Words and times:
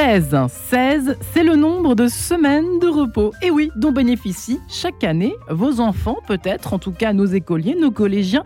16. 0.00 0.34
16, 0.70 1.18
c'est 1.20 1.42
le 1.42 1.56
nombre 1.56 1.94
de 1.94 2.08
semaines 2.08 2.78
de 2.78 2.88
repos. 2.88 3.32
Et 3.42 3.50
oui, 3.50 3.70
dont 3.76 3.92
bénéficient 3.92 4.58
chaque 4.66 5.04
année 5.04 5.34
vos 5.50 5.78
enfants, 5.78 6.16
peut-être, 6.26 6.72
en 6.72 6.78
tout 6.78 6.92
cas 6.92 7.12
nos 7.12 7.26
écoliers, 7.26 7.76
nos 7.78 7.90
collégiens 7.90 8.42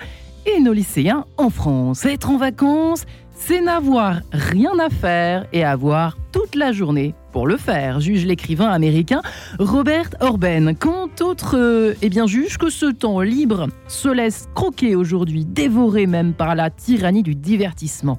et 0.47 0.59
nos 0.59 0.73
lycéens 0.73 1.27
en 1.37 1.51
France. 1.51 2.07
Être 2.07 2.31
en 2.31 2.39
vacances, 2.39 3.05
c'est 3.37 3.61
n'avoir 3.61 4.17
rien 4.33 4.77
à 4.81 4.91
faire 4.91 5.47
et 5.53 5.65
avoir 5.65 6.17
toute 6.33 6.57
la 6.57 6.73
journée 6.73 7.15
pour 7.35 7.49
le 7.49 7.57
faire, 7.57 7.99
juge 7.99 8.25
l'écrivain 8.25 8.69
américain 8.69 9.21
Robert 9.59 10.09
Orben. 10.21 10.77
Quant 10.79 11.09
autre 11.21 11.59
euh, 11.59 11.95
eh 12.01 12.09
bien, 12.09 12.29
juge 12.29 12.59
que 12.59 12.71
ce 12.71 12.87
temps 12.87 13.23
libre 13.23 13.67
se 13.89 14.09
laisse 14.09 14.49
croquer 14.55 14.95
aujourd'hui, 14.95 15.45
dévoré 15.45 16.07
même 16.07 16.33
par 16.33 16.55
la 16.55 16.71
tyrannie 16.71 17.25
du 17.25 17.35
divertissement. 17.35 18.19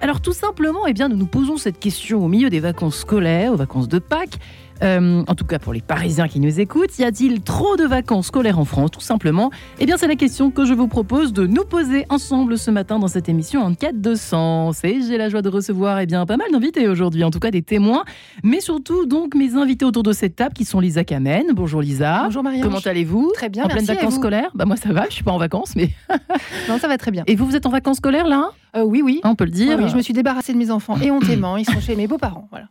Alors 0.00 0.20
tout 0.20 0.32
simplement, 0.32 0.84
eh 0.88 0.94
bien, 0.94 1.08
nous 1.08 1.16
nous 1.16 1.28
posons 1.28 1.58
cette 1.58 1.78
question 1.78 2.24
au 2.24 2.28
milieu 2.28 2.50
des 2.50 2.58
vacances 2.58 2.96
scolaires, 2.96 3.52
aux 3.52 3.56
vacances 3.56 3.86
de 3.86 4.00
Pâques. 4.00 4.40
Euh, 4.82 5.24
en 5.26 5.34
tout 5.34 5.44
cas 5.44 5.58
pour 5.58 5.72
les 5.72 5.80
Parisiens 5.80 6.28
qui 6.28 6.40
nous 6.40 6.60
écoutent, 6.60 6.98
y 6.98 7.04
a-t-il 7.04 7.40
trop 7.40 7.76
de 7.76 7.84
vacances 7.84 8.26
scolaires 8.26 8.58
en 8.58 8.64
France 8.64 8.90
Tout 8.90 9.00
simplement? 9.00 9.50
Eh 9.78 9.86
bien, 9.86 9.96
c'est 9.96 10.06
la 10.06 10.16
question 10.16 10.50
que 10.50 10.64
je 10.64 10.74
vous 10.74 10.88
propose 10.88 11.32
de 11.32 11.46
nous 11.46 11.64
poser 11.64 12.06
ensemble 12.08 12.58
ce 12.58 12.70
matin 12.70 12.98
dans 12.98 13.08
cette 13.08 13.28
émission 13.28 13.62
en 13.62 13.74
quête 13.74 14.00
de 14.00 14.14
sens. 14.14 14.84
Et 14.84 15.00
j'ai 15.02 15.18
la 15.18 15.28
joie 15.28 15.42
de 15.42 15.48
recevoir 15.48 16.00
eh 16.00 16.06
bien, 16.06 16.26
pas 16.26 16.36
mal 16.36 16.50
d'invités 16.50 16.88
aujourd'hui, 16.88 17.24
en 17.24 17.30
tout 17.30 17.40
cas 17.40 17.50
des 17.50 17.62
témoins, 17.62 18.04
mais 18.42 18.60
surtout 18.60 19.06
donc 19.06 19.34
mes 19.34 19.54
invités 19.54 19.84
autour 19.84 20.02
de 20.02 20.12
cette 20.12 20.36
table 20.36 20.54
qui 20.54 20.64
sont 20.64 20.80
Lisa 20.80 21.04
Kamen. 21.04 21.46
Bonjour 21.54 21.80
Lisa. 21.80 22.22
Bonjour 22.24 22.42
Marianne. 22.42 22.64
Comment 22.64 22.80
allez-vous? 22.84 23.32
Très 23.34 23.48
bien. 23.48 23.64
En 23.64 23.68
pleine 23.68 23.78
merci, 23.78 23.92
et 23.92 23.94
vacances 23.94 24.16
scolaires? 24.16 24.50
Bah 24.54 24.64
moi 24.64 24.76
ça 24.76 24.92
va, 24.92 25.06
je 25.08 25.14
suis 25.14 25.24
pas 25.24 25.32
en 25.32 25.38
vacances, 25.38 25.74
mais. 25.76 25.90
Non, 26.68 26.78
ça 26.78 26.88
va 26.88 26.98
très 26.98 27.10
bien. 27.10 27.22
Et 27.26 27.36
vous, 27.36 27.46
vous 27.46 27.54
êtes 27.54 27.66
en 27.66 27.70
vacances 27.70 27.98
scolaires 27.98 28.26
là? 28.26 28.50
Euh, 28.76 28.82
oui, 28.82 29.02
oui. 29.02 29.20
On 29.24 29.34
peut 29.34 29.44
le 29.44 29.50
dire. 29.50 29.76
Ah 29.78 29.82
oui, 29.82 29.88
je 29.88 29.96
me 29.96 30.02
suis 30.02 30.12
débarrassée 30.12 30.52
de 30.52 30.58
mes 30.58 30.70
enfants 30.70 30.96
éhontément. 31.00 31.56
Ils 31.56 31.64
sont 31.64 31.80
chez 31.80 31.96
mes 31.96 32.06
beaux-parents. 32.06 32.48
Voilà. 32.50 32.66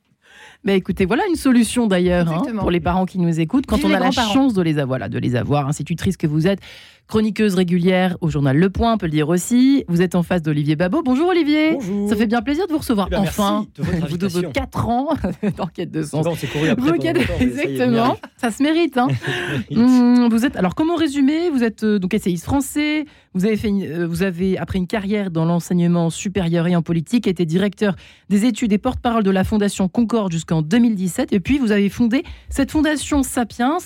Bah 0.65 0.73
écoutez, 0.73 1.05
voilà 1.05 1.23
une 1.29 1.35
solution 1.35 1.85
d'ailleurs 1.85 2.27
hein, 2.27 2.41
pour 2.57 2.71
les 2.71 2.79
parents 2.79 3.05
qui 3.05 3.19
nous 3.19 3.39
écoutent 3.39 3.67
quand 3.67 3.75
Vive 3.75 3.85
on 3.85 3.93
a 3.93 3.99
la 3.99 4.09
chance 4.09 4.55
de 4.55 4.63
les 4.63 4.79
avoir, 4.79 4.87
voilà, 4.87 5.09
de 5.09 5.19
les 5.19 5.35
avoir. 5.35 5.67
Institutrice 5.67 6.17
que 6.17 6.25
vous 6.25 6.47
êtes, 6.47 6.59
chroniqueuse 7.07 7.53
régulière 7.53 8.17
au 8.21 8.29
journal 8.31 8.57
Le 8.57 8.69
Point, 8.71 8.93
on 8.93 8.97
peut 8.97 9.05
le 9.05 9.11
dire 9.11 9.29
aussi. 9.29 9.83
Vous 9.87 10.01
êtes 10.01 10.15
en 10.15 10.23
face 10.23 10.41
d'Olivier 10.41 10.75
Babot. 10.75 11.03
Bonjour 11.03 11.29
Olivier. 11.29 11.73
Bonjour. 11.73 12.09
Ça 12.09 12.15
fait 12.15 12.25
bien 12.25 12.41
plaisir 12.41 12.65
de 12.65 12.71
vous 12.71 12.79
recevoir 12.79 13.09
Eh 13.11 13.15
merci 13.15 13.39
enfin. 13.39 13.67
de 13.75 13.83
votre 13.83 14.07
vous 14.07 14.17
de 14.17 14.27
vos 14.27 14.37
invitation. 14.39 14.51
4 14.51 14.89
ans 14.89 15.09
d'enquête 15.57 15.91
de 15.91 16.01
sens. 16.01 16.23
Souvent, 16.23 16.31
on 16.31 16.35
s'est 16.35 16.47
couru 16.47 16.69
après 16.69 16.91
Exactement. 17.41 18.17
Ça 18.45 18.51
se 18.51 18.61
mérite. 18.63 18.97
Hein. 18.97 19.07
Hum, 19.71 20.29
vous 20.29 20.45
êtes 20.45 20.55
alors 20.55 20.75
comment 20.75 20.95
résumer? 20.95 21.49
Vous 21.49 21.63
êtes 21.63 21.83
euh, 21.83 21.97
donc 21.99 22.13
essayiste 22.13 22.43
français. 22.45 23.05
Vous 23.33 23.45
avez 23.45 23.57
fait, 23.57 23.69
une- 23.69 23.83
euh, 23.83 24.07
vous 24.07 24.21
avez 24.21 24.57
après 24.57 24.77
une 24.77 24.85
carrière 24.87 25.31
dans 25.31 25.45
l'enseignement 25.45 26.09
supérieur 26.09 26.67
et 26.67 26.75
en 26.75 26.81
politique, 26.83 27.25
été 27.27 27.45
directeur 27.45 27.95
des 28.29 28.45
études 28.45 28.71
et 28.73 28.77
porte-parole 28.77 29.23
de 29.23 29.31
la 29.31 29.43
Fondation 29.43 29.87
Concorde 29.87 30.31
jusqu'en 30.31 30.61
2017. 30.61 31.33
Et 31.33 31.39
puis 31.39 31.57
vous 31.57 31.71
avez 31.71 31.89
fondé 31.89 32.23
cette 32.49 32.71
fondation 32.71 33.23
Sapiens. 33.23 33.77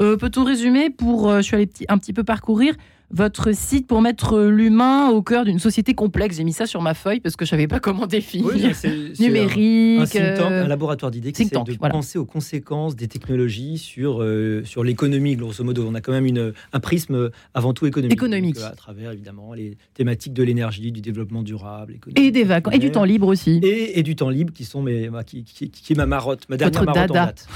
Euh, 0.00 0.16
Peut-on 0.16 0.44
résumer 0.44 0.88
pour 0.90 1.30
je 1.36 1.42
suis 1.42 1.56
allé 1.56 1.68
un 1.88 1.98
petit 1.98 2.12
peu 2.12 2.24
parcourir 2.24 2.74
votre 3.10 3.52
site 3.54 3.86
pour 3.86 4.02
mettre 4.02 4.40
l'humain 4.40 5.10
au 5.10 5.22
cœur 5.22 5.44
d'une 5.44 5.58
société 5.58 5.94
complexe. 5.94 6.36
J'ai 6.36 6.44
mis 6.44 6.52
ça 6.52 6.66
sur 6.66 6.82
ma 6.82 6.94
feuille 6.94 7.20
parce 7.20 7.36
que 7.36 7.44
je 7.44 7.50
savais 7.50 7.68
pas 7.68 7.78
comment 7.80 8.06
définir. 8.06 8.46
Oui, 8.54 8.70
c'est- 8.74 9.18
Numérique. 9.20 9.98
Un, 10.00 10.02
un 10.02 10.06
think 10.06 10.34
tank, 10.38 10.50
euh, 10.52 10.64
un 10.64 10.68
laboratoire 10.68 11.10
d'idées 11.10 11.32
qui 11.32 11.48
tank, 11.48 11.66
de 11.66 11.74
voilà. 11.78 11.92
penser 11.92 12.18
aux 12.18 12.24
conséquences 12.24 12.96
des 12.96 13.08
technologies 13.08 13.78
sur, 13.78 14.22
euh, 14.22 14.62
sur 14.64 14.82
l'économie, 14.84 15.36
grosso 15.36 15.62
modo. 15.64 15.86
On 15.88 15.94
a 15.94 16.00
quand 16.00 16.12
même 16.12 16.26
une, 16.26 16.52
un 16.72 16.80
prisme 16.80 17.30
avant 17.54 17.72
tout 17.72 17.86
économique. 17.86 18.12
Économique. 18.12 18.56
Donc, 18.56 18.64
euh, 18.64 18.68
à 18.68 18.74
travers, 18.76 19.12
évidemment, 19.12 19.52
les 19.54 19.76
thématiques 19.94 20.32
de 20.32 20.42
l'énergie, 20.42 20.90
du 20.92 21.00
développement 21.00 21.42
durable. 21.42 21.94
économique, 21.94 22.18
et 22.18 22.30
des 22.30 22.44
vacances 22.44 22.74
et 22.74 22.78
du 22.78 22.90
temps 22.90 23.04
libre 23.04 23.28
aussi. 23.28 23.60
Et, 23.62 23.98
et 23.98 24.02
du 24.02 24.16
temps 24.16 24.30
libre, 24.30 24.52
qui, 24.52 24.64
sont 24.64 24.82
mes, 24.82 25.08
ma- 25.10 25.24
qui, 25.24 25.44
qui, 25.44 25.70
qui 25.70 25.92
est 25.92 25.96
ma 25.96 26.06
marotte, 26.06 26.48
ma 26.48 26.56
dernière 26.56 26.80
Votre 26.80 26.92
marotte 26.94 27.10
en 27.10 27.14
dada. 27.14 27.26
date. 27.26 27.48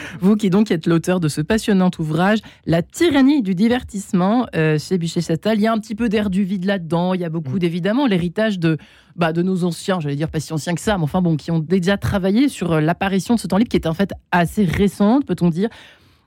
Vous 0.20 0.36
qui 0.36 0.50
donc 0.50 0.70
êtes 0.70 0.86
l'auteur 0.86 1.20
de 1.20 1.28
ce 1.28 1.40
passionnant 1.40 1.90
ouvrage, 1.98 2.38
La 2.66 2.82
tyrannie 2.82 3.42
du 3.42 3.54
divertissement 3.54 4.46
euh, 4.56 4.78
chez 4.78 4.93
Buchet-Chastel. 4.98 5.58
Il 5.58 5.62
y 5.62 5.66
a 5.66 5.72
un 5.72 5.78
petit 5.78 5.94
peu 5.94 6.08
d'air 6.08 6.30
du 6.30 6.44
vide 6.44 6.64
là-dedans. 6.64 7.14
Il 7.14 7.20
y 7.20 7.24
a 7.24 7.28
beaucoup 7.30 7.56
Mm. 7.56 7.58
d'évidemment 7.58 8.06
l'héritage 8.06 8.58
de, 8.58 8.78
bah, 9.16 9.32
de 9.32 9.42
nos 9.42 9.64
anciens, 9.64 10.00
j'allais 10.00 10.16
dire 10.16 10.28
pas 10.30 10.40
si 10.40 10.52
anciens 10.52 10.74
que 10.74 10.80
ça, 10.80 10.96
mais 10.98 11.04
enfin 11.04 11.22
bon, 11.22 11.36
qui 11.36 11.50
ont 11.50 11.58
déjà 11.58 11.96
travaillé 11.96 12.48
sur 12.48 12.72
euh, 12.72 12.80
l'apparition 12.80 13.34
de 13.34 13.40
ce 13.40 13.46
temps 13.46 13.56
libre 13.56 13.68
qui 13.70 13.76
est 13.76 13.86
en 13.86 13.94
fait 13.94 14.12
assez 14.32 14.64
récente, 14.64 15.24
peut-on 15.26 15.50
dire. 15.50 15.68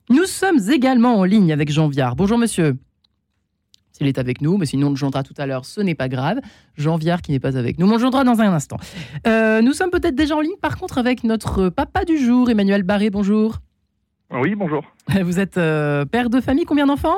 Nous 0.09 0.25
sommes 0.25 0.59
également 0.72 1.16
en 1.19 1.23
ligne 1.23 1.51
avec 1.51 1.69
Jean 1.72 1.88
Viard. 1.89 2.16
Bonjour 2.16 2.38
monsieur. 2.38 2.78
S'il 3.91 4.07
est 4.07 4.19
avec 4.19 4.41
nous, 4.41 4.57
mais 4.57 4.67
sinon 4.67 4.88
on 4.88 4.91
le 4.91 5.23
tout 5.23 5.34
à 5.38 5.45
l'heure, 5.47 5.66
ce 5.66 5.81
n'est 5.81 5.95
pas 5.95 6.07
grave. 6.07 6.38
Jean 6.75 6.97
Viard 6.97 7.22
qui 7.23 7.31
n'est 7.31 7.39
pas 7.39 7.57
avec 7.57 7.79
nous, 7.79 7.88
mais 7.88 7.94
on 7.94 7.97
le 7.97 8.01
chantera 8.03 8.23
dans 8.23 8.39
un 8.39 8.53
instant. 8.53 8.78
Euh, 9.25 9.61
nous 9.63 9.73
sommes 9.73 9.89
peut-être 9.89 10.13
déjà 10.16 10.35
en 10.35 10.41
ligne 10.41 10.55
par 10.61 10.78
contre 10.78 10.99
avec 10.99 11.23
notre 11.23 11.69
papa 11.69 12.05
du 12.05 12.17
jour, 12.17 12.49
Emmanuel 12.49 12.84
Barré. 12.84 13.09
Bonjour. 13.09 13.57
Oui, 14.31 14.55
bonjour. 14.55 14.84
Vous 15.23 15.39
êtes 15.39 15.57
euh, 15.57 16.05
père 16.05 16.29
de 16.29 16.39
famille, 16.41 16.66
combien 16.66 16.85
d'enfants? 16.85 17.17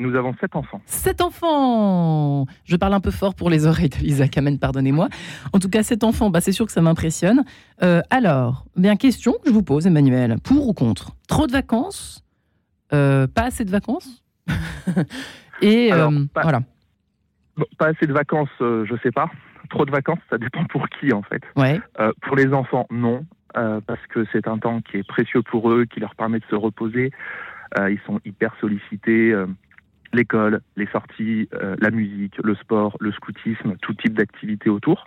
Nous 0.00 0.14
avons 0.16 0.34
sept 0.40 0.56
enfants. 0.56 0.80
Sept 0.86 1.20
enfants 1.20 2.46
Je 2.64 2.74
parle 2.76 2.94
un 2.94 3.00
peu 3.00 3.10
fort 3.10 3.34
pour 3.34 3.50
les 3.50 3.66
oreilles 3.66 3.90
de 3.90 3.96
Lisa 3.96 4.28
Kamen, 4.28 4.58
pardonnez-moi. 4.58 5.08
En 5.52 5.58
tout 5.58 5.68
cas, 5.68 5.82
sept 5.82 6.04
enfants, 6.04 6.30
bah, 6.30 6.40
c'est 6.40 6.52
sûr 6.52 6.64
que 6.64 6.72
ça 6.72 6.80
m'impressionne. 6.80 7.44
Euh, 7.82 8.00
alors, 8.08 8.64
bien, 8.76 8.96
question 8.96 9.32
que 9.32 9.50
je 9.50 9.52
vous 9.52 9.62
pose, 9.62 9.86
Emmanuel. 9.86 10.36
Pour 10.42 10.68
ou 10.68 10.72
contre? 10.72 11.12
Trop 11.28 11.46
de 11.46 11.52
vacances? 11.52 12.24
Euh, 12.94 13.26
Pas 13.26 13.42
assez 13.42 13.66
de 13.66 13.70
vacances? 13.70 14.24
Et 15.62 15.92
Alors, 15.92 16.10
euh, 16.12 16.24
pas- 16.32 16.42
voilà. 16.42 16.60
Bon, 17.58 17.66
pas 17.78 17.88
assez 17.88 18.06
de 18.06 18.12
vacances, 18.14 18.48
je 18.58 18.94
sais 19.02 19.12
pas. 19.12 19.28
Trop 19.68 19.84
de 19.84 19.90
vacances, 19.90 20.18
ça 20.30 20.38
dépend 20.38 20.64
pour 20.64 20.88
qui 20.88 21.12
en 21.12 21.22
fait. 21.22 21.42
Ouais. 21.56 21.78
Pour 22.22 22.36
les 22.36 22.52
enfants, 22.54 22.86
non, 22.90 23.26
parce 23.52 24.04
que 24.08 24.24
c'est 24.32 24.48
un 24.48 24.56
temps 24.56 24.80
qui 24.80 24.96
est 24.96 25.06
précieux 25.06 25.42
pour 25.42 25.70
eux, 25.70 25.84
qui 25.84 26.00
leur 26.00 26.14
permet 26.14 26.38
de 26.38 26.44
se 26.48 26.54
reposer. 26.56 27.12
Ils 27.78 28.00
sont 28.06 28.18
hyper 28.24 28.52
sollicités. 28.60 29.34
L'école, 30.12 30.60
les 30.76 30.86
sorties, 30.86 31.48
euh, 31.54 31.76
la 31.78 31.90
musique, 31.90 32.36
le 32.42 32.54
sport, 32.54 32.96
le 33.00 33.12
scoutisme, 33.12 33.76
tout 33.80 33.94
type 33.94 34.14
d'activité 34.14 34.68
autour. 34.68 35.06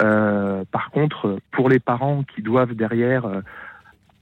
Euh, 0.00 0.64
par 0.70 0.90
contre, 0.90 1.38
pour 1.52 1.68
les 1.68 1.78
parents 1.78 2.22
qui 2.22 2.42
doivent 2.42 2.74
derrière, 2.74 3.26
euh, 3.26 3.40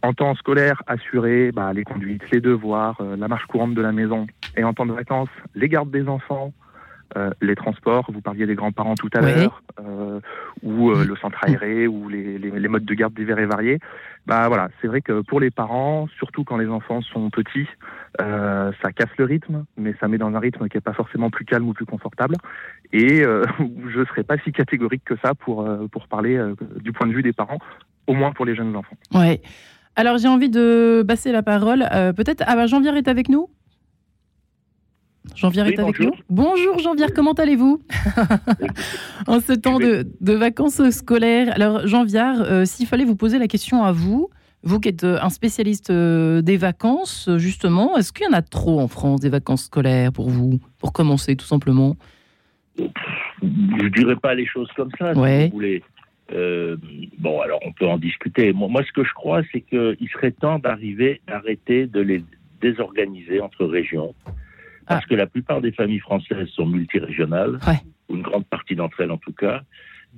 en 0.03 0.13
temps 0.13 0.35
scolaire, 0.35 0.83
assurer 0.87 1.53
bah, 1.53 1.73
les 1.73 1.85
conduites, 1.85 2.29
les 2.31 2.41
devoirs, 2.41 3.01
la 3.17 3.27
marche 3.27 3.47
courante 3.47 3.75
de 3.75 3.81
la 3.81 3.93
maison, 3.93 4.27
et 4.57 4.63
en 4.63 4.75
temps 4.75 4.85
de 4.85 4.93
vacances, 4.93 5.31
les 5.55 5.69
gardes 5.69 5.91
des 5.91 6.09
enfants, 6.09 6.53
euh, 7.17 7.31
les 7.41 7.55
transports, 7.55 8.11
vous 8.13 8.21
parliez 8.21 8.47
des 8.47 8.55
grands-parents 8.55 8.95
tout 8.97 9.09
à 9.15 9.21
Oui. 9.23 9.33
l'heure, 9.35 9.63
euh, 9.81 10.21
ou 10.63 10.91
euh, 10.91 11.05
le 11.05 11.17
centre 11.17 11.39
aéré, 11.47 11.87
ou 11.87 12.09
les, 12.09 12.39
les- 12.39 12.51
les 12.59 12.69
modes 12.69 12.85
de 12.85 12.95
garde 12.95 13.15
divers 13.15 13.39
et 13.39 13.47
variés. 13.47 13.79
Bah 14.27 14.49
voilà, 14.49 14.69
c'est 14.81 14.87
vrai 14.89 15.01
que 15.01 15.21
pour 15.21 15.39
les 15.41 15.51
parents, 15.51 16.09
surtout 16.19 16.45
quand 16.45 16.57
les 16.57 16.69
enfants 16.69 17.03
sont 17.03 17.29
petits, 17.31 17.67
ça 18.19 18.93
casse 18.95 19.11
le 19.19 19.25
rythme, 19.25 19.65
mais 19.77 19.95
ça 20.01 20.09
met 20.09 20.19
dans 20.19 20.35
un 20.35 20.39
rythme 20.39 20.69
qui 20.69 20.77
n'est 20.77 20.81
pas 20.81 20.93
forcément 20.95 21.31
plus 21.31 21.45
calme 21.45 21.69
ou 21.69 21.73
plus 21.75 21.85
confortable. 21.85 22.37
Et 22.93 23.23
je 23.89 23.99
ne 24.01 24.05
serais 24.07 24.23
pas 24.25 24.39
si 24.39 24.53
catégorique 24.53 25.05
que 25.05 25.15
ça 25.23 25.35
pour, 25.35 25.69
pour 25.93 26.09
parler 26.09 26.41
du 26.83 26.93
point 26.93 27.07
de 27.07 27.13
vue 27.13 27.23
des 27.23 27.33
parents, 27.35 27.59
au 28.07 28.15
moins 28.15 28.33
pour 28.33 28.45
les 28.47 28.55
jeunes 28.55 28.75
enfants. 28.77 28.97
Ouais. 29.13 29.43
Alors, 29.97 30.19
j'ai 30.19 30.29
envie 30.29 30.49
de 30.51 31.05
passer 31.07 31.31
la 31.31 31.43
parole. 31.43 31.85
Peut-être. 32.17 32.43
Ah, 32.47 32.57
bah, 32.57 32.67
Jean-Vière 32.67 32.97
est 32.97 33.09
avec 33.09 33.29
nous? 33.29 33.49
Jean-Vière 35.35 35.67
Oui, 35.67 35.73
est 35.73 35.81
avec 35.81 35.97
bonjour. 35.99 36.15
nous 36.17 36.23
Bonjour 36.29 36.79
Jean-Vière, 36.79 37.09
comment 37.15 37.33
allez-vous 37.33 37.81
En 39.27 39.41
ce 39.41 39.53
temps 39.55 39.79
de, 39.79 40.07
de 40.21 40.33
vacances 40.35 40.83
scolaires. 40.91 41.53
Alors 41.55 41.87
Jean-Vière, 41.87 42.43
euh, 42.43 42.65
s'il 42.65 42.87
fallait 42.87 43.05
vous 43.05 43.17
poser 43.17 43.39
la 43.39 43.49
question 43.49 43.83
à 43.85 43.93
vous, 43.93 44.29
vous 44.63 44.81
qui 44.81 44.91
êtes 44.91 45.05
euh, 45.05 45.19
un 45.21 45.31
spécialiste 45.31 45.91
euh, 45.91 46.43
des 46.43 46.57
vacances, 46.57 47.29
justement, 47.39 47.97
est-ce 47.97 48.13
qu'il 48.13 48.27
y 48.27 48.29
en 48.29 48.33
a 48.33 48.43
trop 48.43 48.81
en 48.81 48.89
France 48.89 49.21
des 49.21 49.29
vacances 49.31 49.65
scolaires 49.65 50.13
pour 50.13 50.29
vous 50.31 50.61
Pour 50.79 50.93
commencer, 50.93 51.37
tout 51.37 51.47
simplement? 51.47 51.97
je 52.77 53.87
dirais 53.89 54.17
pas 54.17 54.35
les 54.35 54.47
choses 54.47 54.69
comme 54.77 54.91
ça, 54.99 55.13
Ouais. 55.13 55.45
si 55.45 55.49
vous 55.51 55.55
voulez. 55.55 55.83
Euh, 56.33 56.77
bon, 57.19 57.41
alors 57.41 57.61
on 57.67 57.73
peut 57.73 57.87
en 57.87 57.99
discuter. 57.99 58.53
Moi, 58.53 58.69
moi 58.69 58.83
ce 58.87 58.93
que 58.93 59.05
je 59.05 59.13
crois, 59.13 59.43
c'est 59.53 59.61
qu'il 59.61 60.09
serait 60.13 60.33
temps 60.33 60.59
d'arriver, 60.59 61.21
d'arrêter 61.29 61.87
de 61.87 62.01
les 62.01 62.25
désorganiser 62.63 63.41
entre 63.41 63.65
régions. 63.67 64.15
Parce 64.87 65.07
que 65.07 65.15
la 65.15 65.27
plupart 65.27 65.61
des 65.61 65.73
familles 65.73 66.01
françaises 66.01 66.49
sont 66.49 66.67
multirégionales, 66.67 67.59
Ouais. 67.67 67.79
ou 68.09 68.17
une 68.17 68.23
grande 68.23 68.45
partie 68.47 68.77
d'entre 68.77 69.01
elles 69.01 69.11
en 69.11 69.19
tout 69.19 69.33
cas. 69.33 69.63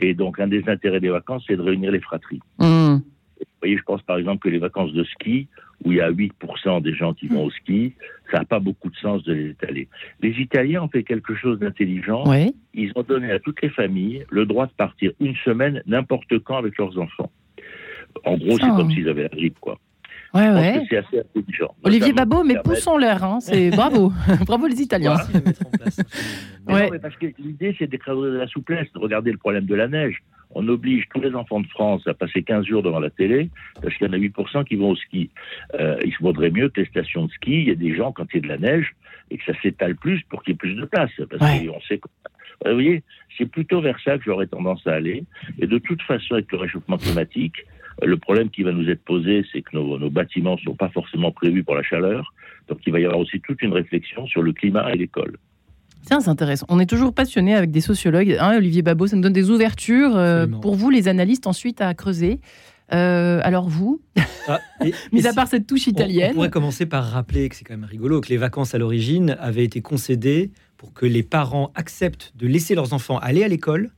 Et 0.01 0.13
donc, 0.15 0.39
un 0.41 0.47
des 0.49 0.69
intérêts 0.69 1.01
des 1.01 1.09
vacances, 1.09 1.45
c'est 1.47 1.57
de 1.57 1.63
réunir 1.63 1.91
les 1.91 2.01
fratries. 2.01 2.41
Hum, 2.59 3.01
Vous 3.39 3.45
voyez, 3.63 3.77
je 3.79 3.83
pense 3.83 4.03
par 4.03 4.17
exemple 4.19 4.41
que 4.41 4.49
les 4.49 4.59
vacances 4.59 4.93
de 4.93 5.05
ski, 5.05 5.49
où 5.85 5.93
il 5.93 5.99
y 5.99 6.01
a 6.01 6.11
8% 6.11 6.81
des 6.81 6.95
gens 6.95 7.13
qui 7.15 7.27
vont 7.29 7.45
au 7.45 7.51
ski, 7.51 7.93
ça 8.31 8.39
n'a 8.39 8.45
pas 8.47 8.61
beaucoup 8.61 8.89
de 8.91 8.97
sens 8.97 9.23
de 9.25 9.33
les 9.35 9.51
étaler. 9.51 9.89
Les 10.23 10.31
Italiens 10.41 10.83
ont 10.83 10.89
fait 10.89 11.03
quelque 11.03 11.35
chose 11.35 11.59
d'intelligent. 11.59 12.27
Ouais. 12.27 12.53
Ils 12.75 12.93
ont 12.97 13.03
donné 13.03 13.31
à 13.31 13.39
toutes 13.39 13.61
les 13.63 13.69
familles 13.71 14.25
le 14.31 14.47
droit 14.47 14.67
de 14.67 14.73
partir 14.73 15.13
une 15.21 15.35
semaine 15.37 15.83
n'importe 15.87 16.39
quand 16.41 16.57
avec 16.57 16.77
leurs 16.79 16.99
enfants. 16.99 17.31
En 18.25 18.37
gros, 18.39 18.57
c'est 18.59 18.65
Ah. 18.65 18.75
comme 18.77 18.91
s'ils 18.91 19.09
avaient 19.09 19.25
la 19.25 19.29
grippe, 19.29 19.59
quoi. 19.61 19.79
Ouais, 20.37 20.51
ouais. 20.51 20.83
c'est 20.89 20.97
assez 20.99 21.21
intelligent. 21.21 21.75
Olivier 21.83 22.13
Babot, 22.13 22.45
mais 22.45 22.57
en 22.87 22.99
l'air, 22.99 23.25
hein, 23.25 23.39
c'est 23.41 23.71
bravo. 23.77 24.13
bravo 24.47 24.67
les 24.67 24.81
Italiens. 24.83 25.15
Voilà. 25.15 25.25
Merci 25.29 25.33
de 25.33 25.39
le 25.39 25.45
mettre 25.45 25.67
en 25.67 25.71
place. 25.71 26.01
Mais 26.67 26.75
Ouais. 26.75 26.85
non, 26.87 26.91
mais 26.93 26.99
parce 26.99 27.17
que 27.17 27.27
l'idée, 27.39 27.75
c'est 27.79 27.87
d'écraser 27.87 28.21
de 28.21 28.27
la 28.39 28.47
souplesse. 28.49 28.89
Regardez 28.95 29.31
le 29.33 29.39
problème 29.39 29.67
de 29.67 29.75
la 29.75 29.89
neige. 29.89 30.19
on 30.59 30.67
oblige 30.69 31.05
tous 31.13 31.21
les 31.21 31.35
enfants 31.35 31.61
de 31.61 31.67
France 31.67 32.07
à 32.07 32.15
passer 32.15 32.43
15 32.43 32.65
jours 32.67 32.83
devant 32.83 33.01
la 33.01 33.11
télé, 33.11 33.51
parce 33.83 33.95
qu'il 33.97 34.07
y 34.07 34.11
en 34.11 34.13
a 34.15 34.17
8% 34.19 34.65
qui 34.65 34.77
vont 34.77 34.91
au 34.91 34.97
ski. 34.97 35.29
Euh, 35.79 35.97
il 36.05 36.15
vaudrait 36.21 36.51
mieux 36.51 36.69
que 36.71 36.81
les 36.81 36.87
stations 36.87 37.27
de 37.27 37.31
ski, 37.33 37.61
il 37.63 37.69
y 37.69 37.71
ait 37.71 37.77
des 37.77 37.95
gens 37.95 38.11
quand 38.13 38.25
il 38.33 38.37
y 38.37 38.39
a 38.39 38.43
de 38.43 38.49
la 38.49 38.59
neige, 38.59 38.95
et 39.31 39.37
que 39.39 39.45
ça 39.45 39.61
s'étale 39.61 39.97
plus 39.97 40.23
pour 40.31 40.43
qu'il 40.43 40.53
y 40.53 40.55
ait 40.55 40.59
plus 40.59 40.75
de 40.75 40.85
place. 40.87 41.11
Parce 41.31 41.43
Ouais. 41.43 41.67
qu'on 41.67 41.81
sait 41.83 41.99
que- 41.99 42.09
Vous 42.65 42.73
voyez, 42.73 43.03
c'est 43.37 43.45
plutôt 43.45 43.83
vers 43.83 43.99
ça 44.03 44.17
que 44.17 44.25
j'aurais 44.25 44.47
tendance 44.47 44.87
à 44.87 44.93
aller. 44.95 45.25
Et 45.59 45.67
de 45.67 45.77
toute 45.79 46.01
façon, 46.03 46.35
avec 46.35 46.51
le 46.53 46.59
réchauffement 46.59 46.97
climatique, 46.97 47.57
le 48.03 48.17
problème 48.19 48.51
qui 48.51 48.63
va 48.63 48.73
nous 48.73 48.89
être 48.89 49.03
posé, 49.05 49.45
c'est 49.53 49.63
que 49.63 49.71
nos, 49.75 49.99
nos 49.99 50.11
bâtiments 50.11 50.57
ne 50.57 50.61
sont 50.61 50.75
pas 50.77 50.89
forcément 50.91 51.31
prévus 51.33 51.65
pour 51.65 51.75
la 51.75 51.83
chaleur. 51.83 52.33
Donc 52.69 52.79
il 52.87 52.93
va 52.93 53.01
y 53.01 53.05
avoir 53.05 53.21
aussi 53.21 53.41
toute 53.41 53.63
une 53.63 53.73
réflexion 53.73 54.27
sur 54.27 54.43
le 54.43 54.53
climat 54.53 54.93
et 54.93 54.97
l'école. 54.99 55.37
Tiens, 56.05 56.21
c'est 56.21 56.31
intéressant. 56.31 56.67
On 56.69 56.79
est 56.79 56.87
toujours 56.89 57.13
passionné 57.13 57.55
avec 57.55 57.71
des 57.71 57.81
sociologues. 57.81 58.37
hein, 58.39 58.57
Olivier 58.57 58.83
Babot, 58.83 59.07
ça 59.09 59.17
nous 59.17 59.23
donne 59.23 59.33
des 59.33 59.51
ouvertures 59.51 60.17
euh, 60.17 60.47
pour 60.47 60.75
vous, 60.77 60.91
les 60.91 61.09
analystes, 61.09 61.47
ensuite 61.47 61.81
à 61.81 61.95
creuser. 61.95 62.41
Euh, 62.93 63.41
alors 63.43 63.69
vous, 63.69 64.01
Ah, 64.47 64.61
et- 64.85 64.93
mis 65.13 65.23
et 65.23 65.27
à 65.27 65.31
si- 65.31 65.35
part 65.37 65.49
cette 65.49 65.67
touche 65.67 65.89
italienne, 65.89 66.31
On 66.33 66.35
pourrait 66.35 66.51
commencer 66.51 66.87
par 66.87 67.05
rappeler 67.05 67.49
que 67.49 67.57
c'est 67.57 67.65
quand 67.65 67.75
même 67.77 67.85
rigolo 67.89 68.21
que 68.21 68.29
les 68.29 68.37
vacances 68.37 68.75
à 68.77 68.79
l'origine 68.79 69.37
avaient 69.41 69.65
été 69.65 69.81
concédées 69.81 70.53
pour 70.77 70.93
que 70.93 71.07
les 71.07 71.25
parents 71.25 71.73
acceptent 71.75 72.33
de 72.37 72.47
laisser 72.47 72.77
leurs 72.77 72.93
enfants 72.93 73.19
aller 73.19 73.43
à 73.43 73.49
l'école. 73.49 73.91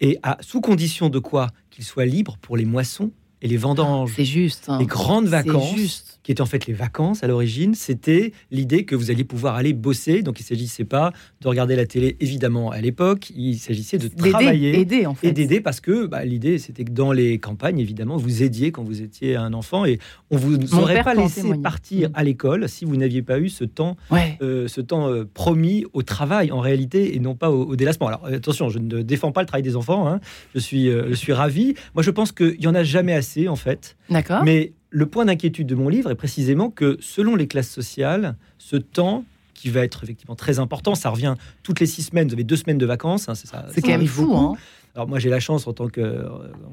Et 0.00 0.18
à 0.22 0.38
sous 0.40 0.60
condition 0.60 1.08
de 1.08 1.18
quoi? 1.18 1.48
Qu'ils 1.70 1.84
soient 1.84 2.06
libres 2.06 2.36
pour 2.40 2.56
les 2.56 2.64
moissons 2.64 3.10
et 3.42 3.48
les 3.48 3.56
vendanges. 3.56 4.12
c'est 4.16 4.24
juste. 4.24 4.64
hein. 4.68 4.78
Les 4.78 4.86
grandes 4.86 5.26
C'est 5.26 5.30
vacances, 5.30 5.74
juste. 5.76 6.17
Qui 6.28 6.32
étaient 6.32 6.42
en 6.42 6.46
fait 6.46 6.66
les 6.66 6.74
vacances 6.74 7.24
à 7.24 7.26
l'origine, 7.26 7.72
c'était 7.74 8.32
l'idée 8.50 8.84
que 8.84 8.94
vous 8.94 9.10
alliez 9.10 9.24
pouvoir 9.24 9.54
aller 9.54 9.72
bosser. 9.72 10.20
Donc 10.20 10.38
il 10.40 10.42
ne 10.42 10.46
s'agissait 10.48 10.84
pas 10.84 11.14
de 11.40 11.48
regarder 11.48 11.74
la 11.74 11.86
télé, 11.86 12.18
évidemment, 12.20 12.70
à 12.70 12.82
l'époque. 12.82 13.30
Il 13.34 13.56
s'agissait 13.56 13.96
de 13.96 14.08
travailler 14.08 14.78
aider 14.78 15.06
en 15.06 15.14
fait. 15.14 15.28
et 15.28 15.32
d'aider 15.32 15.62
parce 15.62 15.80
que 15.80 16.04
bah, 16.04 16.26
l'idée 16.26 16.58
c'était 16.58 16.84
que 16.84 16.90
dans 16.90 17.12
les 17.12 17.38
campagnes 17.38 17.78
évidemment 17.78 18.18
vous 18.18 18.42
aidiez 18.42 18.72
quand 18.72 18.82
vous 18.82 19.00
étiez 19.00 19.36
un 19.36 19.54
enfant 19.54 19.86
et 19.86 19.98
on 20.30 20.36
vous 20.36 20.74
aurait 20.74 21.02
pas 21.02 21.14
laissé 21.14 21.40
témoigner. 21.40 21.62
partir 21.62 22.10
Mm. 22.10 22.12
à 22.14 22.24
l'école 22.24 22.68
si 22.68 22.84
vous 22.84 22.96
n'aviez 22.96 23.22
pas 23.22 23.38
eu 23.38 23.48
ce 23.48 23.64
temps 23.64 23.96
Ouais. 24.10 24.36
euh, 24.42 24.68
ce 24.68 24.82
temps 24.82 25.08
euh, 25.08 25.24
promis 25.32 25.86
au 25.94 26.02
travail 26.02 26.52
en 26.52 26.60
réalité 26.60 27.16
et 27.16 27.20
non 27.20 27.34
pas 27.36 27.50
au, 27.50 27.62
au 27.64 27.74
délassement 27.76 28.08
alors 28.08 28.26
attention 28.26 28.68
je 28.68 28.78
ne 28.80 29.00
défends 29.00 29.32
pas 29.32 29.40
le 29.40 29.46
travail 29.46 29.62
des 29.62 29.76
enfants 29.76 30.06
hein. 30.06 30.20
je 30.54 30.60
suis 30.60 30.90
euh, 30.90 31.06
je 31.08 31.14
suis 31.14 31.32
ravi 31.32 31.72
moi 31.94 32.02
je 32.02 32.10
pense 32.10 32.32
qu'il 32.32 32.60
y 32.60 32.66
en 32.66 32.74
a 32.74 32.82
jamais 32.82 33.14
assez 33.14 33.48
en 33.48 33.56
fait 33.56 33.96
D'accord. 34.10 34.42
mais 34.44 34.72
le 34.90 35.06
point 35.06 35.24
d'inquiétude 35.24 35.66
de 35.66 35.74
mon 35.74 35.88
livre 35.88 36.10
est 36.10 36.14
précisément 36.14 36.70
que 36.70 36.96
selon 37.00 37.36
les 37.36 37.46
classes 37.46 37.70
sociales, 37.70 38.36
ce 38.58 38.76
temps 38.76 39.24
qui 39.54 39.70
va 39.70 39.80
être 39.84 40.04
effectivement 40.04 40.36
très 40.36 40.58
important, 40.60 40.94
ça 40.94 41.10
revient 41.10 41.34
toutes 41.62 41.80
les 41.80 41.86
six 41.86 42.02
semaines, 42.02 42.28
vous 42.28 42.34
avez 42.34 42.44
deux 42.44 42.56
semaines 42.56 42.78
de 42.78 42.86
vacances, 42.86 43.28
hein, 43.28 43.34
c'est 43.34 43.48
ça. 43.48 43.66
C'est 43.74 43.82
quand 43.82 43.88
même 43.88 44.06
fou. 44.06 44.32
Hein. 44.36 44.54
Alors 44.94 45.06
moi 45.08 45.18
j'ai 45.18 45.28
la 45.30 45.38
chance 45.40 45.66
en 45.66 45.72
tant 45.72 45.88
que, 45.88 46.00
euh, 46.00 46.28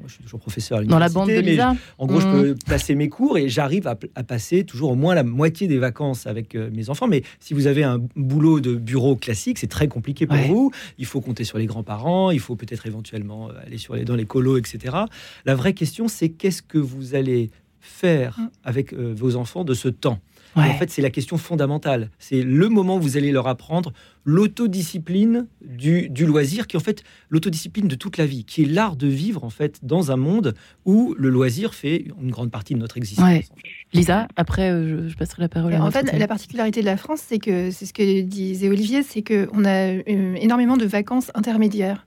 je 0.06 0.14
suis 0.14 0.22
toujours 0.22 0.40
professeur 0.40 0.78
à 0.78 0.84
Dans 0.84 0.98
la 0.98 1.08
bande 1.08 1.28
de 1.28 1.34
mais 1.34 1.42
Lisa. 1.42 1.74
en 1.98 2.06
gros, 2.06 2.20
je 2.20 2.26
Mm. 2.26 2.32
peux 2.32 2.54
placer 2.64 2.94
mes 2.94 3.08
cours 3.08 3.38
et 3.38 3.48
j'arrive 3.48 3.86
à, 3.86 3.96
à 4.14 4.22
passer 4.24 4.64
toujours 4.64 4.90
au 4.92 4.94
moins 4.94 5.14
la 5.14 5.22
moitié 5.22 5.68
des 5.68 5.78
vacances 5.78 6.26
avec 6.26 6.54
euh, 6.54 6.70
mes 6.72 6.88
enfants. 6.90 7.06
Mais 7.08 7.22
si 7.40 7.54
vous 7.54 7.66
avez 7.66 7.84
un 7.84 8.00
boulot 8.16 8.60
de 8.60 8.74
bureau 8.74 9.14
classique, 9.16 9.58
c'est 9.58 9.66
très 9.68 9.86
compliqué 9.88 10.26
pour 10.26 10.36
Ouais. 10.36 10.48
vous. 10.48 10.72
Il 10.98 11.06
faut 11.06 11.20
compter 11.20 11.44
sur 11.44 11.58
les 11.58 11.66
grands-parents, 11.66 12.30
il 12.30 12.40
faut 12.40 12.56
peut-être 12.56 12.86
éventuellement 12.86 13.48
euh, 13.50 13.52
aller 13.64 13.78
sur 13.78 13.94
les, 13.94 14.04
dans 14.04 14.16
les 14.16 14.26
colos, 14.26 14.56
etc. 14.58 14.96
La 15.44 15.54
vraie 15.54 15.74
question, 15.74 16.08
c'est 16.08 16.30
qu'est-ce 16.30 16.62
que 16.62 16.78
vous 16.78 17.14
allez 17.14 17.50
faire 17.86 18.38
Mm. 18.38 18.48
avec 18.64 18.92
euh, 18.92 19.14
vos 19.16 19.36
enfants 19.36 19.64
de 19.64 19.74
ce 19.74 19.88
temps 19.88 20.18
Ouais. 20.56 20.70
En 20.70 20.74
fait, 20.78 20.90
c'est 20.90 21.02
la 21.02 21.10
question 21.10 21.36
fondamentale. 21.36 22.08
C'est 22.18 22.40
le 22.42 22.70
moment 22.70 22.96
où 22.96 23.00
vous 23.00 23.18
allez 23.18 23.30
leur 23.30 23.46
apprendre 23.46 23.92
l'autodiscipline 24.24 25.46
du, 25.62 26.08
du 26.08 26.24
loisir, 26.24 26.66
qui 26.66 26.76
est 26.76 26.80
en 26.80 26.82
fait 26.82 27.02
l'autodiscipline 27.28 27.88
de 27.88 27.94
toute 27.94 28.16
la 28.16 28.24
vie, 28.26 28.44
qui 28.44 28.62
est 28.62 28.64
l'art 28.64 28.96
de 28.96 29.06
vivre 29.06 29.44
en 29.44 29.50
fait 29.50 29.80
dans 29.82 30.10
un 30.12 30.16
monde 30.16 30.54
où 30.84 31.14
le 31.18 31.28
loisir 31.28 31.74
fait 31.74 32.06
une 32.22 32.30
grande 32.30 32.50
partie 32.50 32.74
de 32.74 32.78
notre 32.78 32.96
existence. 32.96 33.24
Ouais. 33.26 33.44
Lisa, 33.92 34.28
après, 34.36 34.70
euh, 34.70 35.02
je, 35.04 35.08
je 35.10 35.16
passerai 35.16 35.42
la 35.42 35.48
parole 35.48 35.74
à 35.74 35.82
en 35.84 35.90
fait, 35.90 36.10
la 36.16 36.26
particularité 36.28 36.80
de 36.80 36.86
la 36.86 36.96
France, 36.96 37.20
c'est 37.26 37.38
que 37.38 37.70
c'est 37.70 37.84
ce 37.86 37.92
que 37.92 38.22
disait 38.22 38.68
Olivier, 38.68 39.02
c'est 39.02 39.22
qu'on 39.22 39.64
a 39.64 39.88
euh, 39.98 40.02
énormément 40.06 40.76
de 40.76 40.86
vacances 40.86 41.30
intermédiaires. 41.34 42.05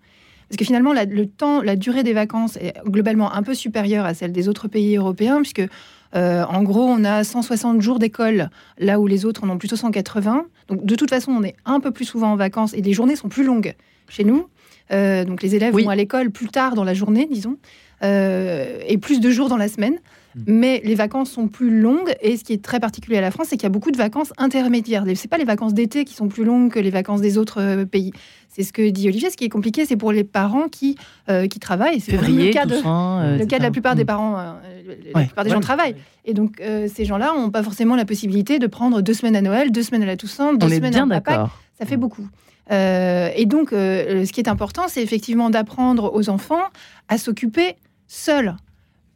Parce 0.50 0.58
que 0.58 0.66
finalement, 0.66 0.94
la, 0.94 1.06
le 1.06 1.28
temps, 1.28 1.62
la 1.62 1.76
durée 1.76 2.04
des 2.04 2.14
vacances 2.14 2.58
est 2.58 2.74
globalement 2.86 3.32
un 3.34 3.44
peu 3.44 3.54
supérieure 3.54 4.06
à 4.06 4.14
celle 4.14 4.32
des 4.32 4.50
autres 4.50 4.68
pays 4.68 4.98
européens, 4.98 5.38
puisque 5.42 5.62
euh, 6.16 6.44
en 6.46 6.64
gros, 6.64 6.86
on 6.86 7.04
a 7.04 7.24
160 7.24 7.82
jours 7.82 8.00
d'école, 8.00 8.50
là 8.80 9.00
où 9.00 9.08
les 9.08 9.26
autres 9.26 9.44
en 9.44 9.50
ont 9.50 9.58
plutôt 9.58 9.76
180. 9.76 10.46
Donc, 10.68 10.86
de 10.86 10.96
toute 10.96 11.10
façon, 11.10 11.32
on 11.32 11.44
est 11.44 11.56
un 11.66 11.80
peu 11.80 11.92
plus 11.92 12.06
souvent 12.06 12.32
en 12.32 12.36
vacances 12.36 12.74
et 12.74 12.82
les 12.82 12.94
journées 12.94 13.16
sont 13.16 13.30
plus 13.30 13.44
longues 13.44 13.76
chez 14.08 14.24
nous. 14.24 14.48
Euh, 14.92 15.24
donc, 15.24 15.44
les 15.44 15.56
élèves 15.56 15.76
Oui. 15.76 15.84
vont 15.84 15.90
à 15.90 15.96
l'école 15.96 16.32
plus 16.32 16.48
tard 16.48 16.74
dans 16.74 16.84
la 16.84 16.96
journée, 16.96 17.28
disons, 17.32 17.58
euh, 18.04 18.80
et 18.88 18.98
plus 18.98 19.20
de 19.20 19.30
jours 19.30 19.50
dans 19.50 19.58
la 19.58 19.68
semaine. 19.68 20.00
Mm. 20.36 20.42
Mais 20.48 20.82
les 20.84 20.96
vacances 20.96 21.30
sont 21.30 21.48
plus 21.48 21.80
longues 21.80 22.16
et 22.22 22.38
ce 22.38 22.44
qui 22.44 22.54
est 22.54 22.64
très 22.64 22.80
particulier 22.80 23.18
à 23.18 23.22
la 23.22 23.30
France, 23.30 23.48
c'est 23.50 23.58
qu'il 23.58 23.64
y 23.64 23.68
a 23.68 23.72
beaucoup 23.72 23.92
de 23.92 23.98
vacances 23.98 24.34
intermédiaires. 24.38 25.04
C'est 25.14 25.28
pas 25.28 25.38
les 25.38 25.46
vacances 25.46 25.76
d'été 25.76 26.06
qui 26.06 26.16
sont 26.16 26.28
plus 26.28 26.44
longues 26.44 26.72
que 26.72 26.80
les 26.80 26.90
vacances 26.90 27.22
des 27.22 27.38
autres 27.38 27.84
pays. 27.84 28.12
C'est 28.60 28.66
ce 28.66 28.74
que 28.74 28.90
dit 28.90 29.08
Olivier. 29.08 29.30
Ce 29.30 29.38
qui 29.38 29.46
est 29.46 29.50
compliqué, 29.50 29.86
c'est 29.86 29.96
pour 29.96 30.12
les 30.12 30.26
parents 30.26 30.68
qui, 30.68 30.98
euh, 31.30 31.48
qui 31.48 31.60
travaillent. 31.60 32.02
C'est 32.02 32.12
le 32.12 32.52
cas, 32.52 32.66
de, 32.66 32.76
Toussaint, 32.76 33.22
euh, 33.22 33.38
le 33.38 33.46
cas 33.46 33.58
de 33.58 33.64
la 33.64 33.72
plupart 33.72 33.96
des 33.96 34.04
Mm. 34.04 34.08
parents. 34.08 34.38
euh, 34.38 34.52
la 35.14 35.20
Ouais. 35.22 35.26
plupart 35.28 35.46
des 35.46 35.50
Ouais. 35.52 35.56
gens 35.56 35.62
travaillent. 35.62 35.96
Et 36.26 36.34
donc, 36.34 36.60
euh, 36.60 36.90
ces 36.94 37.06
gens-là 37.06 37.32
n'ont 37.38 37.52
pas 37.52 37.64
forcément 37.64 37.96
la 37.96 38.04
possibilité 38.04 38.60
de 38.60 38.68
prendre 38.68 39.02
deux 39.02 39.14
semaines 39.14 39.38
à 39.38 39.42
Noël, 39.42 39.72
deux 39.72 39.82
semaines 39.82 40.04
à 40.04 40.08
la 40.08 40.18
Toussaint, 40.18 40.54
deux 40.56 40.68
On 40.68 40.70
est 40.72 40.76
semaines 40.76 40.92
bien 40.92 41.10
à 41.10 41.22
Pâques. 41.22 41.50
Ça 41.80 41.86
fait 41.86 41.96
beaucoup. 41.96 42.28
Euh, 42.70 43.30
et 43.34 43.46
donc, 43.46 43.72
euh, 43.72 44.26
ce 44.26 44.34
qui 44.34 44.42
est 44.42 44.50
important, 44.50 44.84
c'est 44.90 45.02
effectivement 45.02 45.50
d'apprendre 45.50 46.12
aux 46.14 46.28
enfants 46.30 46.64
à 47.08 47.18
s'occuper 47.18 47.78
seuls. 48.08 48.58